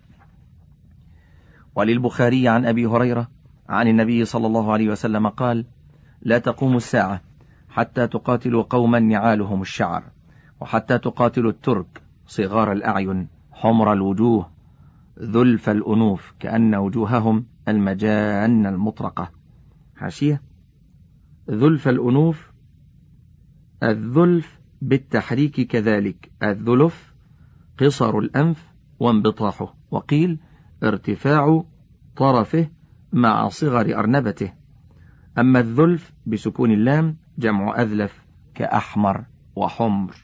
وللبخاري 1.74 2.48
عن 2.48 2.66
أبي 2.66 2.86
هريرة 2.86 3.28
عن 3.72 3.88
النبي 3.88 4.24
صلى 4.24 4.46
الله 4.46 4.72
عليه 4.72 4.88
وسلم 4.88 5.28
قال 5.28 5.64
لا 6.22 6.38
تقوم 6.38 6.76
الساعة 6.76 7.20
حتى 7.68 8.06
تقاتلوا 8.06 8.62
قوما 8.62 8.98
نعالهم 8.98 9.62
الشعر 9.62 10.04
وحتى 10.60 10.98
تقاتلوا 10.98 11.50
الترك 11.50 12.02
صغار 12.26 12.72
الأعين 12.72 13.28
حمر 13.52 13.92
الوجوه 13.92 14.50
ذلف 15.20 15.68
الأنوف 15.68 16.34
كأن 16.40 16.74
وجوههم 16.74 17.46
المجان 17.68 18.66
المطرقة. 18.66 19.30
حاشية. 19.96 20.42
ذلف 21.50 21.88
الأنوف 21.88 22.52
الذلف 23.82 24.60
بالتحريك 24.82 25.60
كذلك 25.60 26.32
الذلف 26.42 27.14
قصر 27.80 28.18
الأنف 28.18 28.66
وانبطاحه 29.00 29.74
وقيل 29.90 30.38
ارتفاع 30.82 31.64
طرفه 32.16 32.68
مع 33.12 33.48
صغر 33.48 33.98
أرنبته. 33.98 34.52
أما 35.38 35.60
الذلف 35.60 36.12
بسكون 36.26 36.70
اللام 36.70 37.16
جمع 37.38 37.82
أذلف 37.82 38.24
كأحمر 38.54 39.24
وحمر. 39.56 40.14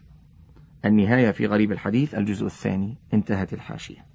النهاية 0.85 1.31
في 1.31 1.47
غريب 1.47 1.73
الحديث 1.73 2.15
الجزء 2.15 2.47
الثاني 2.47 2.97
انتهت 3.15 3.53
الحاشية. 3.53 4.07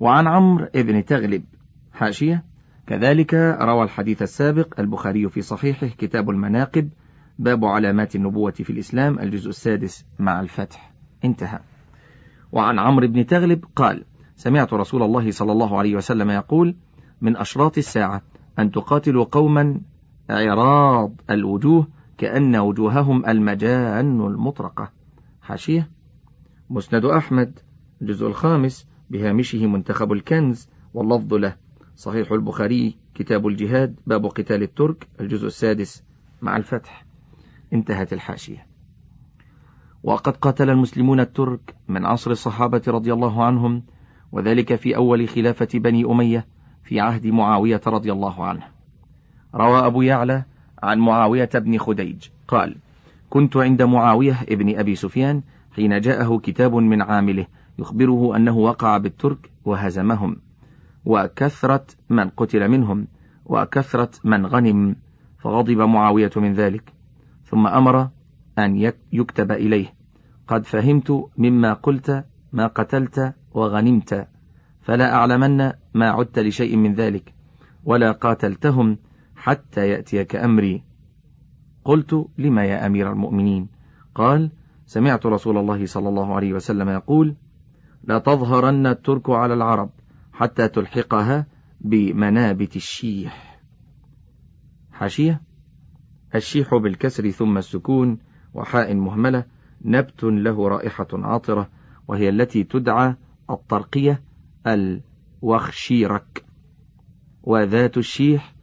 وعن 0.00 0.26
عمرو 0.26 0.68
ابن 0.74 1.04
تغلب 1.04 1.44
حاشية. 1.92 2.44
كذلك 2.86 3.34
روى 3.60 3.82
الحديث 3.84 4.22
السابق 4.22 4.80
البخاري 4.80 5.28
في 5.28 5.40
صحيحه 5.40 5.86
كتاب 5.86 6.30
المناقب 6.30 6.90
باب 7.38 7.64
علامات 7.64 8.16
النبوة 8.16 8.50
في 8.50 8.70
الإسلام 8.70 9.18
الجزء 9.18 9.48
السادس 9.48 10.06
مع 10.18 10.40
الفتح. 10.40 10.92
انتهى. 11.24 11.58
وعن 12.52 12.78
عمرو 12.78 13.08
بن 13.08 13.26
تغلب 13.26 13.64
قال 13.76 14.04
سمعت 14.36 14.72
رسول 14.72 15.02
الله 15.02 15.30
صلى 15.30 15.52
الله 15.52 15.78
عليه 15.78 15.96
وسلم 15.96 16.30
يقول 16.30 16.76
من 17.20 17.36
أشراط 17.36 17.78
الساعة 17.78 18.22
أن 18.58 18.70
تقاتلوا 18.70 19.24
قوما 19.24 19.80
عراض 20.30 21.20
الوجوه 21.30 21.88
كأن 22.18 22.56
وجوههم 22.56 23.26
المجان 23.26 24.20
المطرقة. 24.20 24.92
حاشية. 25.42 25.90
مسند 26.70 27.04
أحمد 27.04 27.58
الجزء 28.02 28.26
الخامس 28.26 28.88
بهامشه 29.10 29.66
منتخب 29.66 30.12
الكنز 30.12 30.68
واللفظ 30.94 31.34
له. 31.34 31.56
صحيح 31.96 32.32
البخاري 32.32 32.96
كتاب 33.14 33.46
الجهاد 33.46 34.00
باب 34.06 34.26
قتال 34.26 34.62
الترك 34.62 35.08
الجزء 35.20 35.46
السادس 35.46 36.04
مع 36.42 36.56
الفتح. 36.56 37.06
انتهت 37.72 38.12
الحاشية. 38.12 38.66
وقد 40.02 40.36
قاتل 40.36 40.70
المسلمون 40.70 41.20
الترك 41.20 41.76
من 41.88 42.04
عصر 42.06 42.30
الصحابة 42.30 42.82
رضي 42.88 43.12
الله 43.12 43.44
عنهم 43.44 43.82
وذلك 44.32 44.74
في 44.74 44.96
أول 44.96 45.28
خلافة 45.28 45.68
بني 45.74 46.04
أمية 46.04 46.46
في 46.88 47.00
عهد 47.00 47.26
معاوية 47.26 47.80
رضي 47.86 48.12
الله 48.12 48.44
عنه. 48.44 48.62
روى 49.54 49.86
أبو 49.86 50.02
يعلى 50.02 50.44
عن 50.82 50.98
معاوية 50.98 51.50
بن 51.54 51.78
خديج. 51.78 52.28
قال 52.48 52.76
كنت 53.30 53.56
عند 53.56 53.82
معاوية 53.82 54.36
ابن 54.48 54.78
أبي 54.78 54.94
سفيان 54.94 55.42
حين 55.72 56.00
جاءه 56.00 56.38
كتاب 56.38 56.74
من 56.74 57.02
عامله 57.02 57.46
يخبره 57.78 58.36
أنه 58.36 58.56
وقع 58.56 58.98
بالترك 58.98 59.50
وهزمهم 59.64 60.36
وكثرة 61.04 61.86
من 62.10 62.28
قتل 62.28 62.68
منهم 62.68 63.06
وكثرة 63.46 64.10
من 64.24 64.46
غنم 64.46 64.96
فغضب 65.38 65.78
معاوية 65.78 66.30
من 66.36 66.52
ذلك 66.52 66.92
ثم 67.44 67.66
أمر 67.66 68.08
أن 68.58 68.92
يكتب 69.12 69.52
إليه. 69.52 69.94
قد 70.46 70.64
فهمت 70.64 71.28
مما 71.38 71.72
قلت 71.72 72.24
ما 72.52 72.66
قتلت 72.66 73.34
وغنمت 73.54 74.28
فلا 74.80 75.14
أعلمن 75.14 75.72
ما 75.98 76.10
عدت 76.10 76.38
لشيء 76.38 76.76
من 76.76 76.94
ذلك 76.94 77.34
ولا 77.84 78.12
قاتلتهم 78.12 78.98
حتى 79.36 79.88
يأتيك 79.88 80.36
أمري. 80.36 80.82
قلت 81.84 82.26
لما 82.38 82.64
يا 82.64 82.86
أمير 82.86 83.12
المؤمنين؟ 83.12 83.68
قال 84.14 84.50
سمعت 84.86 85.26
رسول 85.26 85.58
الله 85.58 85.86
صلى 85.86 86.08
الله 86.08 86.34
عليه 86.34 86.52
وسلم 86.52 86.88
يقول 86.88 87.34
لا 88.04 88.18
تظهرن 88.18 88.86
الترك 88.86 89.30
على 89.30 89.54
العرب 89.54 89.90
حتى 90.32 90.68
تلحقها 90.68 91.46
بمنابت 91.80 92.76
الشيح. 92.76 93.60
حاشية. 94.92 95.40
الشيح 96.34 96.74
بالكسر 96.74 97.30
ثم 97.30 97.58
السكون 97.58 98.18
وحاء 98.54 98.94
مهملة 98.94 99.44
نبت 99.84 100.24
له 100.24 100.68
رائحة 100.68 101.08
عاطرة 101.12 101.68
وهي 102.08 102.28
التي 102.28 102.64
تدعى 102.64 103.14
الطرقية 103.50 104.22
الوخشيرك 105.42 106.44
وذات 107.42 107.98
الشيح 107.98 108.54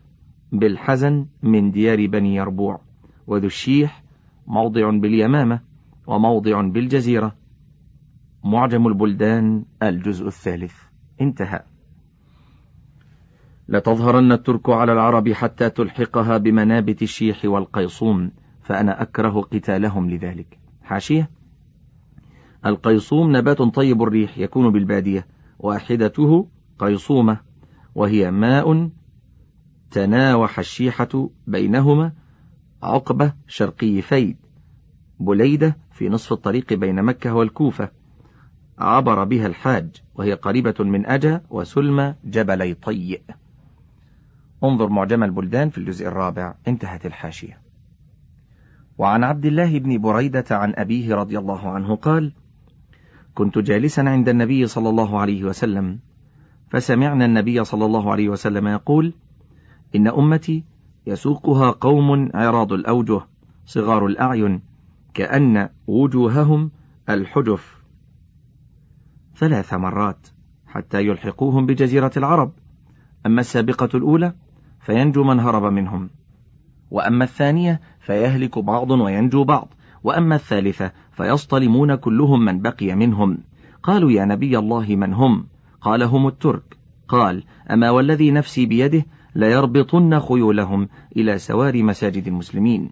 بالحزن 0.51 1.25
من 1.43 1.71
ديار 1.71 2.07
بني 2.07 2.35
يربوع. 2.35 2.81
وذو 3.27 3.47
الشيح 3.47 4.03
موضع 4.47 4.89
باليمامة 4.89 5.59
وموضع 6.07 6.61
بالجزيرة. 6.61 7.35
معجم 8.43 8.87
البلدان 8.87 9.65
الجزء 9.83 10.27
الثالث. 10.27 10.73
انتهى. 11.21 11.63
لتظهرن 13.67 14.31
الترك 14.31 14.69
على 14.69 14.93
العرب 14.93 15.29
حتى 15.29 15.69
تلحقها 15.69 16.37
بمنابت 16.37 17.01
الشيح 17.01 17.45
والقيصوم 17.45 18.31
فأنا 18.61 19.01
أكره 19.01 19.41
قتالهم 19.41 20.09
لذلك. 20.09 20.59
حاشية. 20.83 21.29
القيصوم 22.65 23.37
نبات 23.37 23.61
طيب 23.61 24.03
الريح 24.03 24.37
يكون 24.37 24.71
بالبادية 24.71 25.27
واحدته 25.59 26.47
قيصومة 26.79 27.39
وهي 27.95 28.31
ماء 28.31 28.89
تناوح 29.91 30.59
الشيحة 30.59 31.29
بينهما 31.47 32.11
عقبة 32.83 33.33
شرقي 33.47 34.01
فيد 34.01 34.37
بليدة 35.19 35.77
في 35.91 36.09
نصف 36.09 36.33
الطريق 36.33 36.73
بين 36.73 37.03
مكة 37.03 37.33
والكوفة. 37.33 37.89
عبر 38.77 39.23
بها 39.23 39.47
الحاج 39.47 39.89
وهي 40.15 40.33
قريبة 40.33 40.75
من 40.79 41.05
أجا 41.05 41.41
وسلمى 41.49 42.15
جبلي 42.25 42.73
طيء. 42.73 43.21
انظر 44.63 44.89
معجم 44.89 45.23
البلدان 45.23 45.69
في 45.69 45.77
الجزء 45.77 46.07
الرابع 46.07 46.55
انتهت 46.67 47.05
الحاشية. 47.05 47.61
وعن 48.97 49.23
عبد 49.23 49.45
الله 49.45 49.79
بن 49.79 49.97
بريدة 49.97 50.45
عن 50.51 50.73
أبيه 50.75 51.15
رضي 51.15 51.39
الله 51.39 51.69
عنه 51.69 51.95
قال 51.95 52.33
كنت 53.35 53.57
جالسا 53.57 54.01
عند 54.01 54.29
النبي 54.29 54.67
صلى 54.67 54.89
الله 54.89 55.19
عليه 55.19 55.43
وسلم 55.43 55.99
فسمعنا 56.69 57.25
النبي 57.25 57.63
صلى 57.63 57.85
الله 57.85 58.11
عليه 58.11 58.29
وسلم 58.29 58.67
يقول 58.67 59.13
إن 59.95 60.07
أمتي 60.07 60.63
يسوقها 61.07 61.71
قوم 61.71 62.29
عراض 62.33 62.73
الأوجه 62.73 63.21
صغار 63.65 64.05
الأعين 64.05 64.61
كأن 65.13 65.69
وجوههم 65.87 66.71
الحجف. 67.09 67.75
ثلاث 69.35 69.73
مرات 69.73 70.27
حتى 70.67 71.01
يلحقوهم 71.01 71.65
بجزيرة 71.65 72.11
العرب. 72.17 72.51
أما 73.25 73.41
السابقة 73.41 73.89
الأولى 73.93 74.33
فينجو 74.79 75.23
من 75.23 75.39
هرب 75.39 75.63
منهم. 75.63 76.09
وأما 76.91 77.23
الثانية 77.23 77.81
فيهلك 77.99 78.59
بعض 78.59 78.91
وينجو 78.91 79.43
بعض. 79.43 79.73
وأما 80.03 80.35
الثالثة 80.35 80.91
فيصطلمون 81.11 81.95
كلهم 81.95 82.45
من 82.45 82.61
بقي 82.61 82.95
منهم. 82.95 83.37
قالوا 83.83 84.11
يا 84.11 84.25
نبي 84.25 84.59
الله 84.59 84.95
من 84.95 85.13
هم؟ 85.13 85.47
قال 85.85 86.03
هم 86.03 86.27
الترك. 86.27 86.77
قال 87.07 87.43
أما 87.71 87.89
والذي 87.89 88.31
نفسي 88.31 88.65
بيده 88.65 89.05
ليربطن 89.35 90.19
خيولهم 90.19 90.89
إلى 91.17 91.37
سواري 91.37 91.83
مساجد 91.83 92.27
المسلمين. 92.27 92.91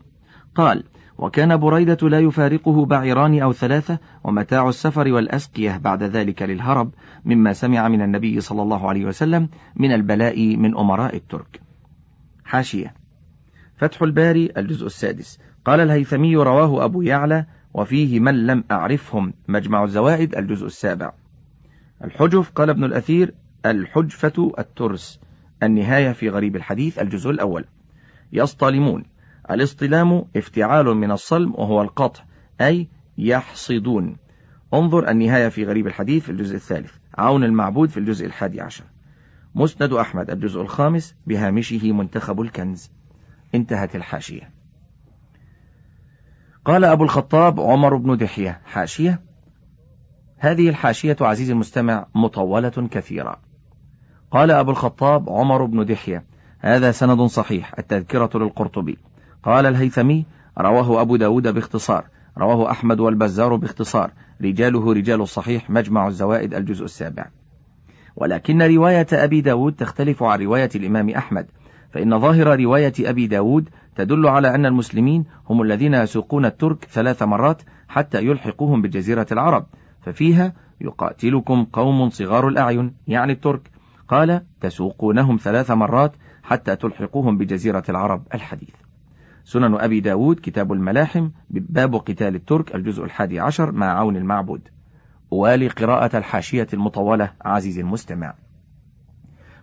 قال 0.56 0.84
وكان 1.18 1.58
بريدة 1.58 2.10
لا 2.10 2.20
يفارقه 2.20 2.86
بعيران 2.86 3.42
أو 3.42 3.54
ثلاثة 3.54 4.00
ومتاع 4.24 4.70
السفر 4.70 5.14
والأسقية 5.14 5.78
بعد 5.78 6.04
ذلك 6.04 6.42
للهرب 6.42 6.92
مما 7.26 7.54
سمع 7.54 7.88
من 7.88 8.02
النبي 8.02 8.42
صلى 8.42 8.62
الله 8.62 8.90
عليه 8.90 9.06
وسلم 9.06 9.50
من 9.76 9.92
البلاء 9.92 10.58
من 10.58 10.78
أمراء 10.78 11.16
الترك. 11.16 11.62
حاشية. 12.46 12.94
فتح 13.78 14.02
الباري 14.02 14.52
الجزء 14.58 14.86
السادس. 14.86 15.40
قال 15.66 15.80
الهيثمي 15.80 16.36
رواه 16.36 16.86
أبو 16.86 17.02
يعلى 17.02 17.46
وفيه 17.74 18.20
من 18.20 18.48
لم 18.48 18.64
أعرفهم 18.72 19.34
مجمع 19.48 19.84
الزوائد 19.84 20.36
الجزء 20.36 20.66
السابع. 20.66 21.23
الحجف 22.04 22.52
قال 22.52 22.70
ابن 22.70 22.84
الأثير 22.84 23.34
الحجفة 23.66 24.54
الترس 24.60 25.20
النهاية 25.64 26.12
في 26.12 26.30
غريب 26.30 26.56
الحديث 26.56 27.00
الجزء 27.00 27.30
الأول. 27.30 27.66
يصطلمون. 28.34 29.06
الاصطلام 29.52 30.26
افتعال 30.36 30.86
من 30.86 31.12
الصلم 31.12 31.54
وهو 31.56 31.82
القطع 31.82 32.24
أي 32.62 32.88
يحصدون. 33.18 34.18
انظر 34.74 35.10
النهاية 35.10 35.50
في 35.50 35.66
غريب 35.66 35.88
الحديث 35.88 36.24
في 36.24 36.32
الجزء 36.32 36.56
الثالث. 36.56 36.92
عون 37.18 37.44
المعبود 37.44 37.90
في 37.90 37.98
الجزء 37.98 38.26
الحادي 38.26 38.62
عشر. 38.62 38.84
مسند 39.56 39.94
أحمد 39.94 40.30
الجزء 40.30 40.62
الخامس 40.62 41.16
بهامشه 41.28 41.92
منتخب 41.92 42.42
الكنز. 42.42 42.92
انتهت 43.56 43.96
الحاشية. 43.96 44.52
قال 46.66 46.86
أبو 46.86 47.04
الخطاب 47.04 47.60
عمر 47.60 47.96
بن 47.96 48.18
دحية 48.18 48.62
حاشية. 48.66 49.22
هذه 50.44 50.70
الحاشية 50.70 51.16
عزيزي 51.22 51.54
المستمع 51.54 52.06
مطولة 52.16 52.70
كثيرة. 52.92 53.40
قال 54.32 54.52
أبو 54.52 54.72
الخطاب 54.72 55.30
عمر 55.30 55.66
بن 55.66 55.86
دحية 55.86 56.24
هذا 56.60 56.92
سند 56.92 57.22
صحيح 57.22 57.74
التذكرة 57.80 58.30
للقرطبي. 58.36 58.98
قال 59.44 59.66
الهيثمي 59.66 60.26
رواه 60.58 61.02
أبو 61.02 61.16
داود 61.16 61.48
باختصار 61.48 62.06
رواه 62.38 62.72
أحمد 62.72 63.00
والبزار 63.00 63.56
باختصار 63.56 64.12
رجاله 64.42 64.94
رجال 64.94 65.22
الصحيح 65.22 65.70
مجمع 65.70 66.08
الزوائد 66.08 66.54
الجزء 66.54 66.86
السابع. 66.86 67.26
ولكن 68.16 68.62
رواية 68.62 69.08
أبي 69.14 69.42
داود 69.42 69.74
تختلف 69.74 70.24
عن 70.24 70.40
رواية 70.40 70.70
الإمام 70.76 71.10
أحمد 71.10 71.46
فإن 71.94 72.20
ظاهر 72.20 72.60
رواية 72.60 72.94
أبي 73.00 73.28
داود 73.28 73.70
تدل 73.96 74.28
على 74.28 74.56
أن 74.56 74.66
المسلمين 74.66 75.26
هم 75.50 75.62
الذين 75.62 75.94
يسوقون 75.94 76.46
الترك 76.46 76.86
ثلاث 76.86 77.24
مرات 77.24 77.62
حتى 77.88 78.26
يلحقوهم 78.26 78.82
بجزيرة 78.82 79.28
العرب. 79.32 79.66
ففيها 80.04 80.54
يقاتلكم 80.82 81.64
قوم 81.64 82.10
صغار 82.10 82.48
الأعين 82.48 82.94
يعني 83.08 83.34
الترك. 83.34 83.72
قال 84.08 84.42
تسوقونهم 84.62 85.38
ثلاث 85.38 85.72
مرات 85.72 86.14
حتى 86.44 86.76
تلحقوهم 86.76 87.38
بجزيرة 87.38 87.84
العرب. 87.90 88.24
الحديث. 88.34 88.76
سنن 89.44 89.76
أبي 89.76 90.00
داود 90.00 90.40
كتاب 90.44 90.74
الملاحم 90.74 91.30
باب 91.50 91.96
قتال 91.96 92.36
الترك 92.36 92.76
الجزء 92.76 93.04
الحادي 93.04 93.40
عشر 93.40 93.72
مع 93.72 94.00
عون 94.00 94.18
المعبود. 94.18 94.62
والي 95.32 95.68
قراءة 95.68 96.18
الحاشية 96.18 96.68
المطولة 96.74 97.32
عزيزي 97.42 97.82
المستمع. 97.82 98.34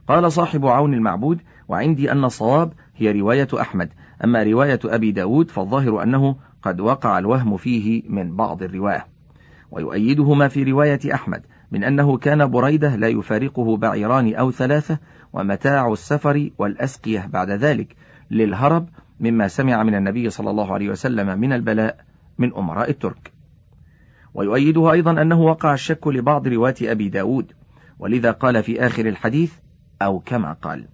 قال 0.08 0.32
صاحب 0.32 0.66
عون 0.66 0.94
المعبود 0.94 1.40
وعندي 1.68 2.12
أن 2.12 2.24
الصواب 2.24 2.72
هي 2.96 3.12
رواية 3.20 3.48
أحمد. 3.60 3.88
أما 4.24 4.42
رواية 4.42 4.80
أبي 4.84 5.12
داود 5.12 5.50
فالظاهر 5.50 6.02
أنه 6.02 6.36
قد 6.62 6.80
وقع 6.80 7.18
الوهم 7.18 7.56
فيه 7.56 8.02
من 8.08 8.36
بعض 8.36 8.62
الرواة. 8.62 9.04
ويؤيده 9.70 10.34
ما 10.34 10.48
في 10.48 10.62
رواية 10.62 11.14
أحمد 11.14 11.42
من 11.72 11.84
أنه 11.84 12.16
كان 12.16 12.50
بريدة 12.50 12.96
لا 12.96 13.08
يفارقه 13.08 13.76
بعيران 13.76 14.34
أو 14.34 14.50
ثلاثة 14.50 14.98
ومتاع 15.32 15.92
السفر 15.92 16.50
والأسقية 16.58 17.26
بعد 17.26 17.50
ذلك 17.50 17.96
للهرب 18.30 18.88
مما 19.20 19.48
سمع 19.48 19.82
من 19.82 19.94
النبي 19.94 20.30
صلى 20.30 20.50
الله 20.50 20.72
عليه 20.72 20.90
وسلم 20.90 21.40
من 21.40 21.52
البلاء 21.52 21.96
من 22.38 22.54
أمراء 22.54 22.90
الترك. 22.90 23.32
ويؤيده 24.34 24.92
أيضا 24.92 25.22
أنه 25.22 25.40
وقع 25.40 25.74
الشك 25.74 26.06
لبعض 26.06 26.48
رواة 26.48 26.74
أبي 26.82 27.08
داود 27.08 27.52
ولذا 27.98 28.30
قال 28.30 28.62
في 28.62 28.86
آخر 28.86 29.06
الحديث 29.06 29.52
أو 30.02 30.18
كما 30.18 30.52
قال. 30.52 30.88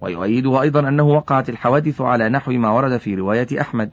ويؤيده 0.00 0.62
أيضا 0.62 0.88
أنه 0.88 1.02
وقعت 1.02 1.48
الحوادث 1.48 2.00
على 2.00 2.28
نحو 2.28 2.52
ما 2.52 2.70
ورد 2.70 2.96
في 2.96 3.14
رواية 3.14 3.60
أحمد. 3.60 3.90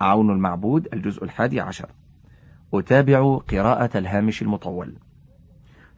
عون 0.00 0.30
المعبود 0.30 0.88
الجزء 0.92 1.24
الحادي 1.24 1.60
عشر. 1.60 1.88
أتابع 2.74 3.36
قراءة 3.36 3.98
الهامش 3.98 4.42
المطول. 4.42 4.94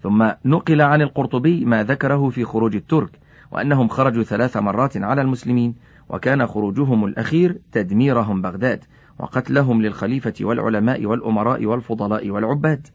ثم 0.02 0.30
نقل 0.44 0.80
عن 0.80 1.02
القرطبي 1.02 1.64
ما 1.64 1.84
ذكره 1.84 2.28
في 2.28 2.44
خروج 2.44 2.76
الترك 2.76 3.18
وأنهم 3.50 3.88
خرجوا 3.88 4.22
ثلاث 4.22 4.56
مرات 4.56 4.96
على 4.96 5.22
المسلمين 5.22 5.74
وكان 6.08 6.46
خروجهم 6.46 7.04
الأخير 7.04 7.60
تدميرهم 7.72 8.42
بغداد 8.42 8.84
وقتلهم 9.18 9.82
للخليفة 9.82 10.34
والعلماء 10.40 11.06
والأمراء 11.06 11.66
والفضلاء 11.66 12.30
والعباد 12.30 12.86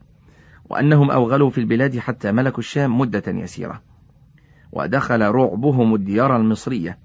وأنهم 0.70 1.10
أوغلوا 1.10 1.50
في 1.50 1.58
البلاد 1.58 1.98
حتى 1.98 2.32
ملكوا 2.32 2.58
الشام 2.58 2.98
مدة 2.98 3.22
يسيرة. 3.26 3.82
ودخل 4.72 5.22
رعبهم 5.22 5.94
الديار 5.94 6.36
المصرية 6.36 6.98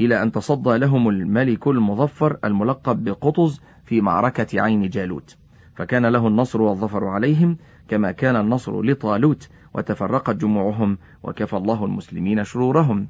إلى 0.00 0.22
أن 0.22 0.32
تصدى 0.32 0.76
لهم 0.76 1.08
الملك 1.08 1.66
المظفر 1.66 2.36
الملقب 2.44 3.04
بقطز 3.04 3.60
في 3.84 4.00
معركة 4.00 4.60
عين 4.60 4.88
جالوت. 4.88 5.36
فكان 5.76 6.06
له 6.06 6.26
النصر 6.26 6.62
والظفر 6.62 7.04
عليهم 7.04 7.56
كما 7.88 8.12
كان 8.12 8.36
النصر 8.36 8.82
لطالوت 8.82 9.48
وتفرقت 9.74 10.36
جموعهم 10.36 10.98
وكفى 11.22 11.56
الله 11.56 11.84
المسلمين 11.84 12.44
شرورهم. 12.44 13.08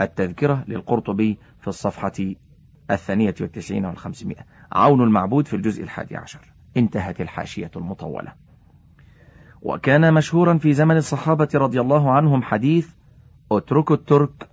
التذكرة 0.00 0.64
للقرطبي 0.68 1.38
في 1.60 1.68
الصفحة 1.68 2.12
الثانية 2.90 3.34
والتسعين 3.40 3.84
والخمسمائة. 3.84 4.46
عون 4.72 5.02
المعبود 5.02 5.46
في 5.46 5.56
الجزء 5.56 5.82
الحادي 5.82 6.16
عشر. 6.16 6.52
انتهت 6.76 7.20
الحاشية 7.20 7.70
المطولة. 7.76 8.32
وكان 9.62 10.14
مشهورا 10.14 10.58
في 10.58 10.72
زمن 10.72 10.96
الصحابة 10.96 11.48
رضي 11.54 11.80
الله 11.80 12.12
عنهم 12.12 12.42
حديث 12.42 12.88
اتركوا 13.52 13.96
الترك 13.96 14.48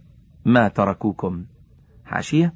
ما 0.45 0.67
تركوكم. 0.67 1.45
حاشية 2.05 2.53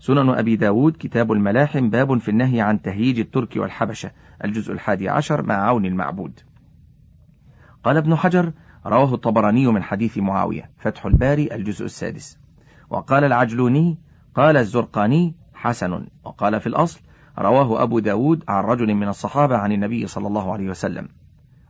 سنن 0.00 0.28
أبي 0.28 0.56
داود 0.56 0.96
كتاب 0.98 1.32
الملاحم 1.32 1.90
باب 1.90 2.18
في 2.18 2.28
النهي 2.28 2.60
عن 2.60 2.82
تهييج 2.82 3.18
الترك 3.18 3.56
والحبشة 3.56 4.10
الجزء 4.44 4.72
الحادي 4.72 5.08
عشر 5.08 5.42
مع 5.42 5.54
عون 5.54 5.86
المعبود. 5.86 6.40
قال 7.84 7.96
ابن 7.96 8.16
حجر 8.16 8.52
رواه 8.86 9.14
الطبراني 9.14 9.66
من 9.66 9.82
حديث 9.82 10.18
معاوية 10.18 10.70
فتح 10.78 11.06
الباري 11.06 11.54
الجزء 11.54 11.84
السادس. 11.84 12.38
وقال 12.90 13.24
العجلوني 13.24 13.98
قال 14.34 14.56
الزرقاني 14.56 15.34
حسن. 15.54 16.06
وقال 16.24 16.60
في 16.60 16.66
الأصل 16.66 17.00
رواه 17.38 17.82
أبو 17.82 17.98
داود 17.98 18.44
عن 18.48 18.64
رجل 18.64 18.94
من 18.94 19.08
الصحابة 19.08 19.56
عن 19.56 19.72
النبي 19.72 20.06
صلى 20.06 20.26
الله 20.26 20.52
عليه 20.52 20.70
وسلم. 20.70 21.08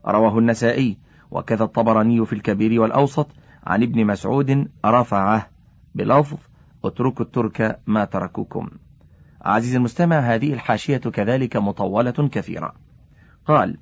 رواه 0.07 0.39
النسائي. 0.39 0.99
وكذا 1.31 1.65
الطبراني 1.65 2.27
في 2.27 2.33
الكبير 2.33 2.81
والأوسط 2.81 3.29
عن 3.67 3.83
ابن 3.83 4.07
مسعود 4.07 4.69
رفعه 4.87 5.47
بلفظ 5.95 6.39
اتركوا 6.85 7.25
الترك 7.25 7.81
ما 7.87 8.05
تركوكم. 8.05 8.71
عزيزي 9.43 9.77
المستمع 9.77 10.19
هذه 10.19 10.53
الحاشية 10.53 10.97
كذلك 10.97 11.57
مطولة 11.57 12.29
كثيرة. 12.33 12.75
قال 13.47 13.77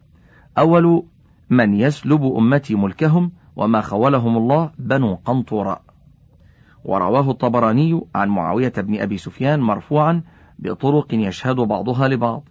أول 0.59 1.05
من 1.51 1.75
يسلب 1.75 2.23
أمتي 2.25 2.75
ملكهم 2.75 3.33
وما 3.57 3.81
خولهم 3.81 4.37
الله 4.37 4.71
بنو 4.79 5.15
قنطراء 5.15 5.83
ورواه 6.85 7.31
الطبراني 7.31 8.01
عن 8.15 8.29
معاوية 8.29 8.73
بن 8.77 9.01
أبي 9.01 9.19
سفيان 9.19 9.61
مرفوعا 9.61 10.23
بطرق 10.59 11.15
يشهد 11.15 11.57
بعضها 11.57 12.09
لبعض. 12.09 12.49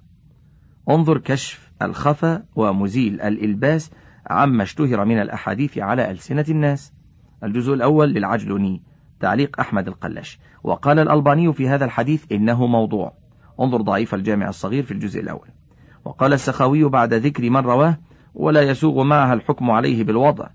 انظر 0.90 1.18
كشف 1.18 1.72
الخفا 1.82 2.44
ومزيل 2.56 3.22
الإلباس 3.22 3.92
عما 4.28 4.64
اشتهر 4.64 5.06
من 5.06 5.22
الأحاديث 5.22 5.78
على 5.78 6.12
ألسنة 6.12 6.46
الناس. 6.50 6.94
الجزء 7.44 7.74
الأول 7.74 8.10
للعجلوني. 8.10 8.82
تعليق 9.20 9.60
أحمد 9.60 9.88
القلاش 9.88 10.40
وقال 10.64 11.00
الألباني 11.00 11.54
في 11.54 11.70
هذا 11.70 11.86
الحديث 11.86 12.32
إنه 12.32 12.68
موضوع. 12.68 13.14
انظر 13.60 13.82
ضعيف 13.82 14.16
الجامع 14.16 14.50
الصغير 14.50 14.84
في 14.84 14.92
الجزء 14.92 15.20
الأول. 15.20 15.48
وقال 16.06 16.34
السخاوي 16.34 16.84
بعد 16.84 17.14
ذكر 17.14 17.50
من 17.50 17.58
رواه 17.58 17.98
ولا 18.36 18.62
يسوغ 18.62 19.04
معها 19.04 19.34
الحكم 19.34 19.72
عليه 19.72 20.04
بالوضع. 20.04 20.48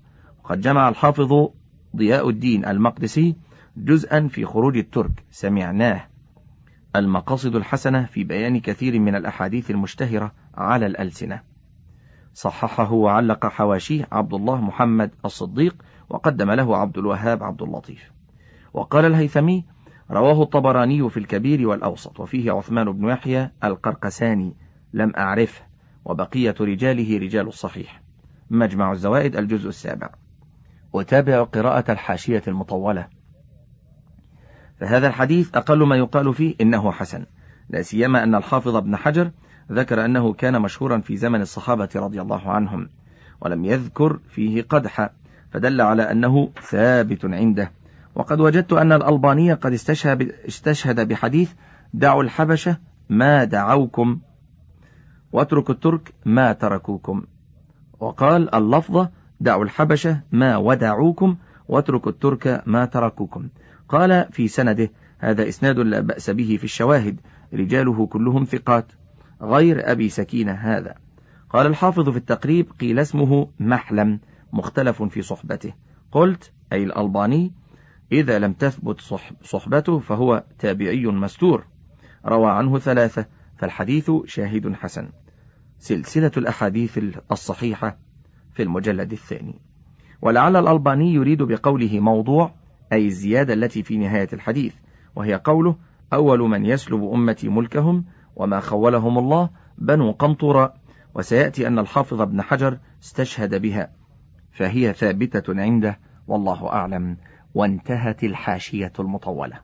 وقد 0.43 0.61
جمع 0.61 0.89
الحافظ 0.89 1.49
ضياء 1.95 2.29
الدين 2.29 2.65
المقدسي 2.65 3.35
جزءا 3.77 4.27
في 4.27 4.45
خروج 4.45 4.77
الترك. 4.77 5.23
سمعناه. 5.31 6.07
المقاصد 6.95 7.55
الحسنة 7.55 8.05
في 8.05 8.23
بيان 8.23 8.59
كثير 8.59 8.99
من 8.99 9.15
الأحاديث 9.15 9.71
المشتهرة 9.71 10.31
على 10.55 10.85
الألسنة. 10.85 11.41
صححه 12.33 12.91
وعلق 12.91 13.45
حواشيه 13.45 14.07
عبد 14.11 14.33
الله 14.33 14.61
محمد 14.61 15.11
الصديق 15.25 15.75
وقدم 16.09 16.51
له 16.51 16.77
عبد 16.77 16.97
الوهاب 16.97 17.43
عبد 17.43 17.61
اللطيف. 17.61 18.12
وقال 18.73 19.05
الهيثمي 19.05 19.65
رواه 20.11 20.43
الطبراني 20.43 21.09
في 21.09 21.17
الكبير 21.17 21.67
والأوسط 21.67 22.19
وفيه 22.19 22.51
عثمان 22.51 22.91
بن 22.91 23.09
يحيى 23.09 23.49
القرقساني 23.63 24.55
لم 24.93 25.11
أعرفه 25.17 25.61
وبقية 26.05 26.55
رجاله 26.61 27.17
رجال 27.17 27.47
الصحيح. 27.47 28.01
مجمع 28.49 28.91
الزوائد 28.91 29.35
الجزء 29.35 29.69
السابع. 29.69 30.09
وتابع 30.93 31.43
قراءة 31.43 31.91
الحاشية 31.91 32.43
المطولة. 32.47 33.07
فهذا 34.79 35.07
الحديث 35.07 35.55
أقل 35.55 35.83
ما 35.87 35.95
يقال 35.95 36.33
فيه 36.33 36.55
إنه 36.61 36.91
حسن 36.91 37.25
لا 37.69 37.81
سيما 37.81 38.23
أن 38.23 38.35
الحافظ 38.35 38.75
ابن 38.75 38.95
حجر 38.95 39.31
ذكر 39.71 40.05
أنه 40.05 40.33
كان 40.33 40.61
مشهورا 40.61 40.97
في 40.97 41.17
زمن 41.17 41.41
الصحابة 41.41 41.89
رضي 41.95 42.21
الله 42.21 42.51
عنهم 42.51 42.89
ولم 43.41 43.65
يذكر 43.65 44.19
فيه 44.29 44.61
قدح 44.61 45.09
فدل 45.51 45.81
على 45.81 46.11
أنه 46.11 46.51
ثابت 46.61 47.25
عنده. 47.25 47.71
وقد 48.15 48.39
وجدت 48.39 48.73
أن 48.73 48.91
الألباني 48.91 49.53
قد 49.53 49.73
استشهد, 49.73 51.07
بحديث 51.07 51.51
دعوا 51.93 52.23
الحبشة 52.23 52.77
ما 53.09 53.43
دعوكم 53.43 54.19
واتركوا 55.31 55.73
الترك 55.73 56.13
ما 56.25 56.53
تركوكم. 56.53 57.23
وقال 57.99 58.55
اللفظة 58.55 59.09
دعوا 59.39 59.63
الحبشة 59.63 60.21
ما 60.31 60.57
ودعوكم 60.57 61.35
واتركوا 61.67 62.11
الترك 62.11 62.63
ما 62.65 62.85
تركوكم. 62.85 63.47
قال 63.89 64.27
في 64.31 64.47
سنده 64.47 64.91
هذا 65.19 65.47
إسناد 65.47 65.79
لا 65.79 65.99
بأس 65.99 66.29
به 66.29 66.57
في 66.57 66.63
الشواهد 66.63 67.19
رجاله 67.53 68.05
كلهم 68.05 68.43
ثقات 68.43 68.85
غير 69.41 69.91
أبي 69.91 70.09
سكينة 70.09 70.51
هذا. 70.51 70.95
قال 71.49 71.67
الحافظ 71.67 72.09
في 72.09 72.17
التقريب 72.17 72.71
قيل 72.79 72.99
اسمه 72.99 73.47
محلم 73.59 74.19
مختلف 74.53 75.03
في 75.03 75.21
صحبته. 75.21 75.73
قلت 76.11 76.51
أي 76.73 76.83
الألباني 76.83 77.51
إذا 78.13 78.39
لم 78.39 78.53
تثبت 78.53 79.01
صحبته 79.43 79.99
فهو 79.99 80.43
تابعي 80.59 81.05
مستور. 81.05 81.65
روى 82.25 82.51
عنه 82.51 82.79
ثلاثة 82.79 83.25
فالحديث 83.57 84.11
شاهد 84.25 84.73
حسن. 84.73 85.09
سلسلة 85.79 86.31
الأحاديث 86.37 86.99
الصحيحة 87.31 87.97
في 88.53 88.63
المجلد 88.63 89.11
الثاني. 89.11 89.59
ولعل 90.21 90.55
الألباني 90.55 91.13
يريد 91.13 91.43
بقوله 91.43 91.99
موضوع 91.99 92.51
أي 92.93 93.05
الزيادة 93.05 93.53
التي 93.53 93.83
في 93.83 93.97
نهاية 93.97 94.27
الحديث 94.33 94.73
وهي 95.15 95.33
قوله 95.33 95.75
أول 96.13 96.39
من 96.39 96.65
يسلب 96.65 97.03
أمتي 97.03 97.49
ملكهم 97.49 98.05
وما 98.35 98.59
خولهم 98.59 99.17
الله 99.17 99.49
بنو 99.77 100.11
قنطرة 100.11 100.73
وسيأتي 101.15 101.67
أن 101.67 101.79
الحافظ 101.79 102.21
ابن 102.21 102.41
حجر 102.41 102.77
استشهد 103.03 103.61
بها 103.61 103.89
فهي 104.51 104.93
ثابتة 104.93 105.61
عنده 105.61 105.99
والله 106.27 106.69
أعلم. 106.69 107.17
وانتهت 107.53 108.23
الحاشية 108.23 108.93
المطولة. 108.99 109.59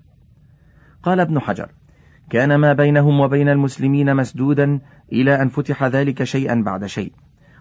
قال 1.04 1.20
ابن 1.20 1.40
حجر 1.40 1.70
كان 2.30 2.56
ما 2.56 2.74
بينهم 2.74 3.20
وبين 3.20 3.50
المسلمين 3.50 4.16
مسدودا 4.16 4.80
إلى 5.12 5.42
أن 5.42 5.48
فتح 5.48 5.84
ذلك 5.84 6.24
شيئا 6.24 6.64
بعد 6.66 6.86
شيء 6.86 7.14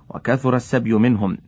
وكثر 0.08 0.56
السبي 0.56 0.94
منهم 0.94 1.38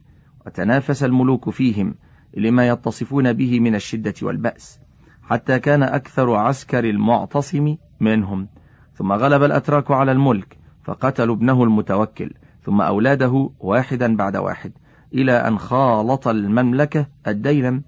وتنافس 0.47 1.05
الملوك 1.05 1.51
فيهم 1.51 1.95
لما 2.37 2.69
يتصفون 2.69 3.33
به 3.33 3.61
من 3.61 3.75
الشدة 3.75 4.15
والبأس 4.23 4.81
حتى 5.23 5.59
كان 5.59 5.83
أكثر 5.83 6.35
عسكر 6.35 6.85
المعتصم 6.85 7.77
منهم. 8.01 8.49
ثم 8.95 9.13
غلب 9.13 9.43
الأتراك 9.43 9.91
على 9.91 10.13
الملك 10.13 10.59
فقتلوا 10.85 11.35
ابنه 11.35 11.65
المتوكل 11.65 12.33
ثم 12.63 12.81
أولاده 12.81 13.51
واحدا 13.61 14.17
بعد 14.17 14.37
واحد 14.37 14.73
إلى 15.15 15.33
أن 15.33 15.59
خالط 15.59 16.29
المملكة 16.29 17.07
الديلم 17.27 17.83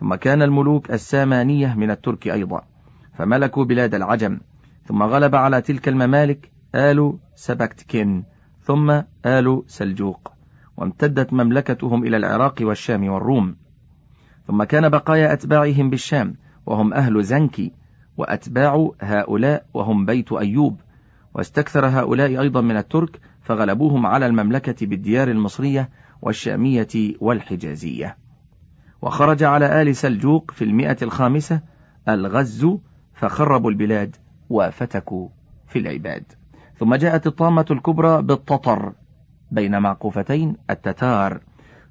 ثم 0.00 0.14
كان 0.14 0.42
الملوك 0.42 0.90
السامانية 0.90 1.74
من 1.74 1.90
الترك 1.90 2.28
أيضا 2.28 2.62
فملكوا 3.18 3.64
بلاد 3.64 3.94
العجم 3.94 4.40
ثم 4.84 5.02
غلب 5.02 5.34
على 5.34 5.60
تلك 5.60 5.88
الممالك 5.88 6.50
آل 6.74 7.18
سبكتكن 7.34 8.22
ثم 8.62 9.02
آل 9.26 9.62
سلجوق 9.66 10.32
وامتدت 10.76 11.32
مملكتهم 11.32 12.04
إلى 12.04 12.16
العراق 12.16 12.54
والشام 12.60 13.08
والروم. 13.08 13.56
ثم 14.46 14.62
كان 14.64 14.88
بقايا 14.88 15.32
أتباعهم 15.32 15.90
بالشام 15.90 16.34
وهم 16.66 16.94
أهل 16.94 17.24
زنكي 17.24 17.72
وأتباع 18.16 18.90
هؤلاء 19.00 19.66
وهم 19.74 20.06
بيت 20.06 20.32
أيوب. 20.32 20.80
واستكثر 21.34 21.86
هؤلاء 21.86 22.40
أيضا 22.40 22.60
من 22.60 22.76
الترك 22.76 23.20
فغلبوهم 23.42 24.06
على 24.06 24.26
المملكة 24.26 24.86
بالديار 24.86 25.28
المصرية 25.28 25.90
والشامية 26.22 27.14
والحجازية. 27.20 28.16
وخرج 29.02 29.42
على 29.42 29.82
آل 29.82 29.96
سلجوق 29.96 30.50
في 30.50 30.64
المئة 30.64 30.96
الخامسة 31.02 31.60
الغز 32.08 32.66
فخربوا 33.14 33.70
البلاد 33.70 34.16
وفتكوا 34.50 35.28
في 35.68 35.78
العباد. 35.78 36.24
ثم 36.78 36.94
جاءت 36.94 37.26
الطامة 37.26 37.66
الكبرى 37.70 38.22
بالتطر 38.22 38.92
بين 39.50 39.78
معقوفتين 39.78 40.56
التتار. 40.70 41.40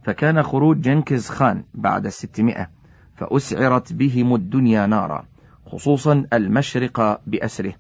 فكان 0.03 0.43
خروج 0.43 0.81
جنكز 0.81 1.29
خان 1.29 1.63
بعد 1.73 2.05
الستمائة 2.05 2.69
فأسعرت 3.15 3.93
بهم 3.93 4.35
الدنيا 4.35 4.85
نارا 4.85 5.25
خصوصا 5.65 6.25
المشرق 6.33 7.21
بأسره 7.27 7.73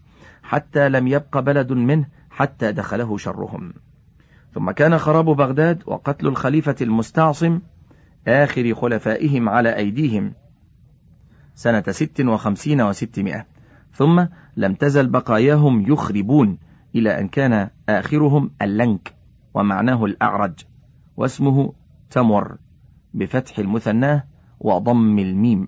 حتى 0.43 0.89
لم 0.89 1.07
يبق 1.07 1.39
بلد 1.39 1.71
منه 1.71 2.05
حتى 2.29 2.71
دخله 2.71 3.17
شرهم. 3.17 3.73
ثم 4.53 4.71
كان 4.71 4.97
خراب 4.97 5.25
بغداد 5.25 5.83
وقتل 5.85 6.27
الخليفة 6.27 6.75
المستعصم 6.81 7.59
آخر 8.27 8.73
خلفائهم 8.73 9.49
على 9.49 9.75
أيديهم. 9.75 10.33
سنة 11.55 11.83
ست 11.89 12.21
وخمسين 12.21 12.81
وستمائة. 12.81 13.45
ثم 13.93 14.25
لم 14.57 14.73
تزل 14.73 15.07
بقاياهم 15.07 15.91
يخربون 15.91 16.57
إلى 16.95 17.19
أن 17.19 17.27
كان 17.27 17.69
آخرهم 17.89 18.51
اللنك 18.61 19.13
ومعناه 19.53 20.05
الأعرج 20.05 20.53
واسمه 21.17 21.73
تمر 22.09 22.57
بفتح 23.13 23.59
المثناه 23.59 24.23
وضم 24.59 25.19
الميم 25.19 25.67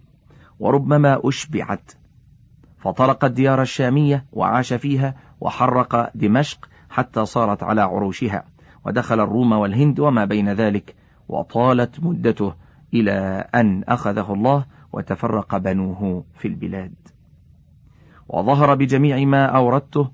وربما 0.60 1.22
أشبعت. 1.24 1.92
فطرق 2.78 3.26
الديار 3.26 3.62
الشامية 3.62 4.26
وعاش 4.32 4.74
فيها 4.74 5.16
وحرق 5.42 6.12
دمشق 6.16 6.70
حتى 6.90 7.26
صارت 7.26 7.64
على 7.64 7.82
عروشها 7.82 8.44
ودخل 8.86 9.20
الروم 9.20 9.52
والهند 9.52 10.00
وما 10.00 10.26
بين 10.26 10.54
ذلك 10.54 10.96
وطالت 11.30 12.04
مدته 12.04 12.54
إلى 12.94 13.48
أن 13.56 13.84
أخذه 13.84 14.34
الله 14.34 14.66
وتفرق 14.94 15.58
بنوه 15.58 16.24
في 16.36 16.48
البلاد. 16.48 16.94
وظهر 18.30 18.76
بجميع 18.76 19.26
ما 19.26 19.46
أوردته 19.46 20.12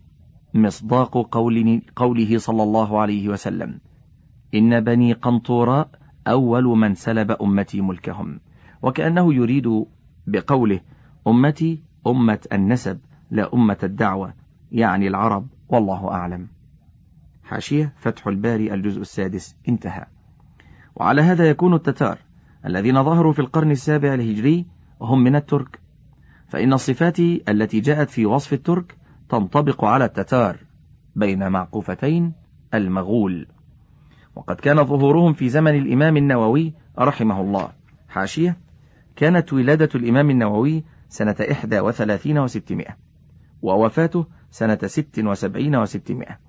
مصداق 0.54 1.28
قول 1.32 1.82
قوله 1.96 2.38
صلى 2.38 2.64
الله 2.64 3.00
عليه 3.00 3.30
وسلم 3.30 3.80
إن 4.54 4.80
بني 4.84 5.14
قنطوراء 5.14 5.90
أول 6.28 6.64
من 6.64 6.96
سلب 6.96 7.32
أمتي 7.32 7.82
ملكهم 7.82 8.40
وكأنه 8.82 9.34
يريد 9.34 9.86
بقوله 10.28 10.80
أمتي 11.28 11.84
أمة 12.08 12.40
النسب 12.54 13.00
لا 13.32 13.54
أمة 13.54 13.78
الدعوة 13.84 14.34
يعني 14.72 15.08
العرب 15.08 15.48
والله 15.70 16.12
أعلم. 16.12 16.48
حاشية 17.44 17.94
فتح 17.98 18.28
الباري 18.28 18.74
الجزء 18.74 19.02
السادس 19.02 19.56
انتهى. 19.70 20.06
وعلى 20.96 21.22
هذا 21.22 21.50
يكون 21.50 21.74
التتار 21.74 22.18
الذين 22.66 23.04
ظهروا 23.04 23.34
في 23.34 23.40
القرن 23.40 23.72
السابع 23.72 24.14
الهجري 24.14 24.66
هم 25.02 25.24
من 25.24 25.36
الترك. 25.36 25.80
فإن 26.48 26.74
الصفات 26.74 27.20
التي 27.50 27.80
جاءت 27.80 28.10
في 28.10 28.26
وصف 28.26 28.54
الترك 28.54 28.98
تنطبق 29.30 29.86
على 29.86 30.06
التتار 30.06 30.58
بين 31.16 31.50
معقوفتين 31.50 32.34
المغول. 32.74 33.48
وقد 34.36 34.56
كان 34.56 34.86
ظهورهم 34.86 35.34
في 35.34 35.50
زمن 35.50 35.76
الإمام 35.76 36.18
النووي 36.18 36.74
رحمه 37.00 37.42
الله. 37.42 37.70
حاشية 38.10 38.58
كانت 39.16 39.54
ولادة 39.54 39.90
الإمام 39.96 40.30
النووي 40.30 40.84
سنة 41.10 41.36
إحدى 41.52 41.80
وثلاثين 41.80 42.38
وستمائة 42.38 42.98
ووفاته 43.62 44.26
سنة 44.52 44.80
ست 44.86 45.20
وسبعين 45.20 45.76
وستمائة 45.76 46.40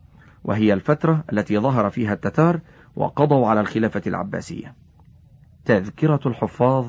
وهي 0.45 0.73
الفترة 0.73 1.25
التي 1.33 1.59
ظهر 1.59 1.91
فيها 1.91 2.13
التتار 2.13 2.61
وقضوا 2.97 3.47
على 3.47 3.61
الخلافة 3.61 4.03
العباسية. 4.07 4.75
تذكرة 5.65 6.21
الحفاظ 6.27 6.87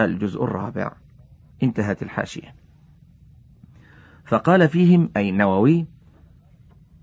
الجزء 0.00 0.44
الرابع. 0.44 0.92
انتهت 1.62 2.02
الحاشية. 2.02 2.54
فقال 4.24 4.68
فيهم 4.68 5.10
أي 5.16 5.30
النووي 5.30 5.86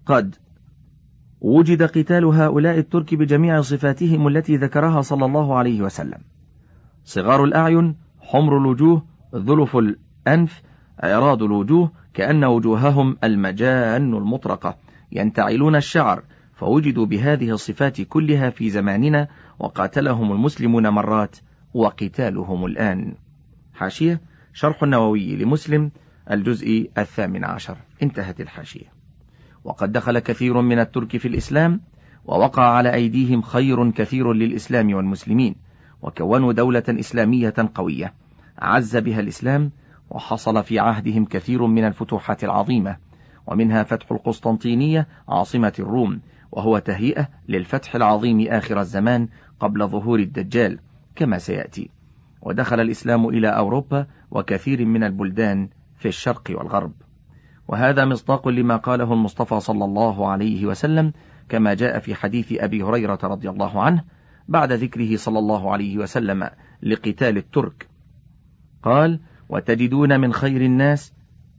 قد 0.05 0.35
وجد 1.41 1.83
قتال 1.83 2.25
هؤلاء 2.25 2.77
الترك 2.77 3.15
بجميع 3.15 3.61
صفاتهم 3.61 4.27
التي 4.27 4.55
ذكرها 4.55 5.01
صلى 5.01 5.25
الله 5.25 5.55
عليه 5.57 5.81
وسلم. 5.81 6.19
صغار 7.03 7.43
الأعين 7.43 7.95
حمر 8.19 8.57
الوجوه 8.57 9.05
ذلف 9.35 9.77
الأنف 9.77 10.61
إعراض 11.03 11.43
الوجوه 11.43 11.91
كأن 12.13 12.45
وجوههم 12.45 13.17
المجان 13.23 14.13
المطرقة 14.13 14.77
ينتعلون 15.11 15.75
الشعر 15.75 16.23
فوجدوا 16.57 17.05
بهذه 17.05 17.49
الصفات 17.51 18.01
كلها 18.01 18.49
في 18.49 18.69
زماننا 18.69 19.27
وقاتلهم 19.59 20.31
المسلمون 20.31 20.87
مرات 20.89 21.37
وقتالهم 21.73 22.65
الآن. 22.65 23.15
حاشية 23.73 24.21
شرح 24.53 24.83
النووي 24.83 25.35
لمسلم 25.35 25.91
الجزء 26.31 26.91
الثامن 26.97 27.45
عشر. 27.45 27.77
انتهت 28.03 28.41
الحاشية. 28.41 28.85
وقد 29.63 29.91
دخل 29.91 30.19
كثير 30.19 30.61
من 30.61 30.79
الترك 30.79 31.17
في 31.17 31.27
الإسلام 31.27 31.81
ووقع 32.25 32.63
على 32.63 32.93
أيديهم 32.93 33.41
خير 33.41 33.91
كثير 33.91 34.33
للإسلام 34.33 34.93
والمسلمين 34.93 35.55
وكونوا 36.01 36.53
دولة 36.53 36.83
إسلامية 36.89 37.53
قوية. 37.75 38.13
عز 38.59 38.97
بها 38.97 39.19
الإسلام 39.19 39.71
وحصل 40.09 40.63
في 40.63 40.79
عهدهم 40.79 41.25
كثير 41.25 41.65
من 41.65 41.83
الفتوحات 41.85 42.43
العظيمة 42.43 42.97
ومنها 43.47 43.83
فتح 43.83 44.11
القسطنطينية 44.11 45.07
عاصمة 45.29 45.73
الروم 45.79 46.21
وهو 46.51 46.77
تهيئة 46.77 47.29
للفتح 47.49 47.95
العظيم 47.95 48.47
آخر 48.47 48.79
الزمان 48.79 49.27
قبل 49.59 49.87
ظهور 49.87 50.19
الدجال 50.19 50.79
كما 51.15 51.37
سيأتي. 51.37 51.89
ودخل 52.41 52.79
الإسلام 52.79 53.27
إلى 53.29 53.47
أوروبا 53.47 54.07
وكثير 54.31 54.85
من 54.85 55.03
البلدان 55.03 55.69
في 55.95 56.07
الشرق 56.07 56.43
والغرب. 56.49 56.93
وهذا 57.67 58.05
مصداق 58.05 58.47
لما 58.47 58.75
قاله 58.75 59.13
المصطفى 59.13 59.59
صلى 59.59 59.85
الله 59.85 60.27
عليه 60.27 60.65
وسلم 60.65 61.13
كما 61.49 61.73
جاء 61.73 61.99
في 61.99 62.15
حديث 62.15 62.53
أبي 62.53 62.83
هريرة 62.83 63.19
رضي 63.23 63.49
الله 63.49 63.81
عنه 63.81 64.03
بعد 64.47 64.71
ذكره 64.71 65.15
صلى 65.15 65.39
الله 65.39 65.71
عليه 65.71 65.97
وسلم 65.97 66.49
لقتال 66.83 67.37
الترك. 67.37 67.89
قال 68.83 69.19
وتجدون 69.49 70.19
من 70.19 70.33
خير 70.33 70.61
الناس 70.61 71.13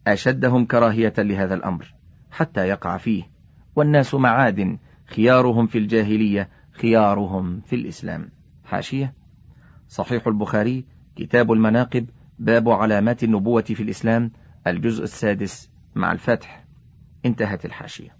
أشدهم 0.07 0.65
كراهية 0.65 1.15
لهذا 1.19 1.55
الأمر 1.55 1.95
حتى 2.31 2.69
يقع 2.69 2.97
فيه. 2.97 3.38
والناس 3.79 4.15
معادن 4.15 4.79
خيارهم 5.07 5.67
في 5.67 5.79
الجاهلية 5.79 6.49
خيارهم 6.71 7.61
في 7.61 7.77
الإسلام. 7.77 8.31
حاشية. 8.65 9.15
صحيح 9.89 10.27
البخاري 10.27 10.85
كتاب 11.17 11.53
المناقب 11.53 12.07
باب 12.39 12.69
علامات 12.69 13.25
النبوة 13.25 13.63
في 13.63 13.83
الإسلام 13.83 14.31
الجزء 14.67 15.05
السادس 15.05 15.71
مع 15.95 16.13
الفتح. 16.13 16.65
انتهت 17.27 17.65
الحاشية. 17.65 18.17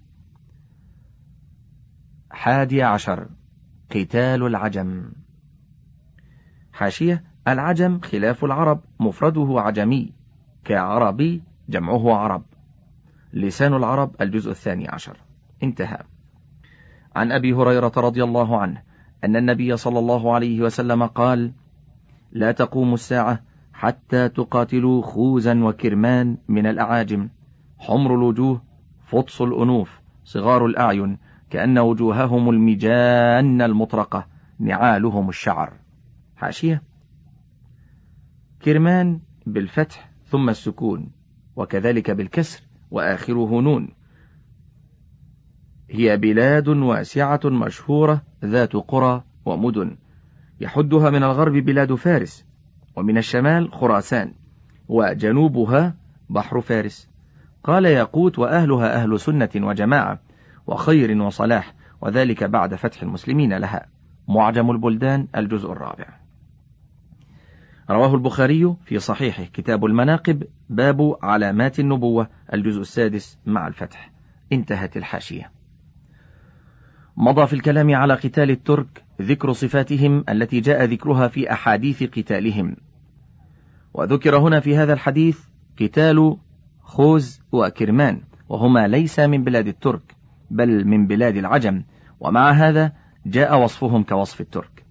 حادي 2.31 2.83
عشر. 2.83 3.29
قتال 3.91 4.43
العجم. 4.43 5.11
حاشية. 6.73 7.23
العجم 7.47 7.99
خلاف 7.99 8.45
العرب 8.45 8.83
مفرده 8.99 9.61
عجمي. 9.61 10.13
كعربي 10.63 11.43
جمعه 11.69 12.15
عرب. 12.15 12.43
لسان 13.33 13.73
العرب 13.73 14.15
الجزء 14.21 14.51
الثاني 14.51 14.87
عشر. 14.87 15.28
انتهى. 15.63 15.97
عن 17.15 17.31
أبي 17.31 17.53
هريرة 17.53 17.91
رضي 17.97 18.23
الله 18.23 18.57
عنه 18.57 18.81
أن 19.23 19.35
النبي 19.35 19.77
صلى 19.77 19.99
الله 19.99 20.33
عليه 20.33 20.61
وسلم 20.61 21.05
قال 21.05 21.51
لا 22.31 22.51
تقوم 22.51 22.93
الساعة 22.93 23.43
حتى 23.73 24.29
تقاتلوا 24.29 25.01
خوزا 25.01 25.63
وكرمان 25.63 26.37
من 26.47 26.65
الأعاجم. 26.65 27.29
حمر 27.77 28.15
الوجوه 28.15 28.61
فطس 29.05 29.41
الأنوف 29.41 29.99
صغار 30.23 30.65
الأعين 30.65 31.17
كأن 31.49 31.79
وجوههم 31.79 32.49
المجان 32.49 33.61
المطرقة 33.61 34.27
نعالهم 34.59 35.29
الشعر. 35.29 35.73
حاشية. 36.35 36.83
كرمان 38.61 39.19
بالفتح 39.45 40.09
ثم 40.25 40.49
السكون 40.49 41.11
وكذلك 41.55 42.11
بالكسر 42.11 42.63
وآخره 42.91 43.61
نون. 43.61 43.98
هي 45.91 46.17
بلاد 46.17 46.67
واسعة 46.67 47.39
مشهورة 47.45 48.21
ذات 48.45 48.73
قرى 48.73 49.23
ومدن. 49.45 49.97
يحدها 50.61 51.09
من 51.09 51.23
الغرب 51.23 51.53
بلاد 51.53 51.95
فارس 51.95 52.45
ومن 52.95 53.17
الشمال 53.17 53.73
خراسان 53.73 54.33
وجنوبها 54.87 55.95
بحر 56.29 56.61
فارس. 56.61 57.09
قال 57.63 57.85
ياقوت 57.85 58.39
وأهلها 58.39 59.03
أهل 59.03 59.19
سنة 59.19 59.49
وجماعة 59.55 60.19
وخير 60.67 61.21
وصلاح 61.21 61.73
وذلك 62.01 62.43
بعد 62.43 62.75
فتح 62.75 63.01
المسلمين 63.01 63.53
لها. 63.53 63.85
معجم 64.27 64.71
البلدان 64.71 65.27
الجزء 65.35 65.71
الرابع. 65.71 66.05
رواه 67.89 68.13
البخاري 68.15 68.75
في 68.85 68.99
صحيحه 68.99 69.43
كتاب 69.43 69.85
المناقب 69.85 70.43
باب 70.69 71.15
علامات 71.23 71.79
النبوة 71.79 72.27
الجزء 72.53 72.81
السادس 72.81 73.37
مع 73.45 73.67
الفتح. 73.67 74.11
انتهت 74.51 74.97
الحاشية. 74.97 75.58
مضى 77.21 77.47
في 77.47 77.53
الكلام 77.53 77.95
على 77.95 78.13
قتال 78.13 78.51
الترك 78.51 79.03
ذكر 79.21 79.53
صفاتهم 79.53 80.23
التي 80.29 80.59
جاء 80.59 80.83
ذكرها 80.83 81.27
في 81.27 81.51
أحاديث 81.51 82.03
قتالهم. 82.03 82.75
وذكر 83.93 84.37
هنا 84.37 84.59
في 84.59 84.77
هذا 84.77 84.93
الحديث 84.93 85.39
قتال 85.81 86.37
خوز 86.81 87.41
وكرمان 87.51 88.21
وهما 88.49 88.87
ليس 88.87 89.19
من 89.19 89.43
بلاد 89.43 89.67
الترك 89.67 90.15
بل 90.51 90.87
من 90.87 91.07
بلاد 91.07 91.37
العجم 91.37 91.83
ومع 92.19 92.51
هذا 92.51 92.93
جاء 93.25 93.63
وصفهم 93.63 94.03
كوصف 94.03 94.41
الترك. 94.41 94.85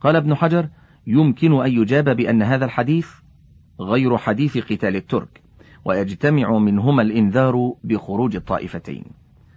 قال 0.00 0.16
ابن 0.16 0.34
حجر 0.34 0.68
يمكن 1.06 1.62
أن 1.62 1.72
يجاب 1.72 2.16
بأن 2.16 2.42
هذا 2.42 2.64
الحديث 2.64 3.08
غير 3.80 4.18
حديث 4.18 4.58
قتال 4.58 4.96
الترك 4.96 5.42
ويجتمع 5.84 6.58
منهما 6.58 7.02
الإنذار 7.02 7.74
بخروج 7.84 8.36
الطائفتين. 8.36 9.04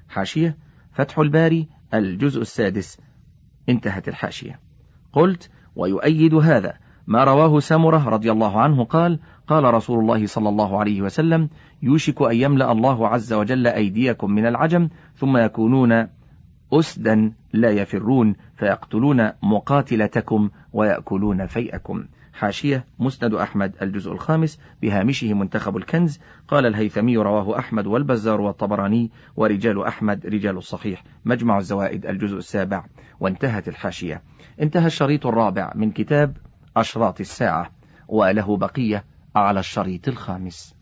حاشية 0.10 0.58
فتح 0.94 1.20
الباري 1.20 1.76
الجزء 1.98 2.42
السادس 2.42 3.00
انتهت 3.70 4.08
الحاشية. 4.08 4.60
قلت 5.14 5.50
ويؤيد 5.76 6.34
هذا 6.34 6.74
ما 7.08 7.24
رواه 7.24 7.60
سمرة 7.60 8.10
رضي 8.10 8.32
الله 8.32 8.60
عنه 8.62 8.84
قال 8.84 9.20
قال 9.48 9.74
رسول 9.74 10.00
الله 10.00 10.26
صلى 10.26 10.50
الله 10.50 10.80
عليه 10.80 11.02
وسلم 11.02 11.50
يوشك 11.82 12.22
أن 12.22 12.36
يملأ 12.36 12.72
الله 12.72 13.08
عز 13.08 13.34
وجل 13.34 13.68
أيديكم 13.68 14.32
من 14.32 14.46
العجم 14.46 14.90
ثم 15.16 15.38
يكونون 15.38 16.08
أسدا 16.74 17.34
لا 17.54 17.70
يفرون 17.70 18.36
فيقتلون 18.56 19.32
مقاتلتكم 19.44 20.50
ويأكلون 20.74 21.46
فيئكم. 21.46 22.06
حاشية 22.36 22.86
مسند 23.00 23.34
أحمد 23.34 23.76
الجزء 23.82 24.12
الخامس 24.12 24.60
بهامشه 24.82 25.34
منتخب 25.34 25.78
الكنز. 25.78 26.20
قال 26.48 26.66
الهيثمي 26.66 27.18
رواه 27.18 27.60
أحمد 27.60 27.88
والبزار 27.88 28.42
والطبراني 28.42 29.12
ورجال 29.36 29.86
أحمد 29.86 30.26
رجال 30.26 30.58
الصحيح 30.58 31.04
مجمع 31.26 31.58
الزوائد 31.58 32.06
الجزء 32.06 32.38
السابع. 32.38 32.86
وانتهت 33.20 33.68
الحاشية. 33.68 34.24
انتهى 34.62 34.88
الشريط 34.88 35.26
الرابع 35.26 35.72
من 35.76 35.92
كتاب 35.92 36.38
أشراط 36.78 37.20
الساعة 37.20 37.72
وله 38.08 38.58
بقية 38.58 39.04
على 39.36 39.60
الشريط 39.60 40.08
الخامس. 40.08 40.75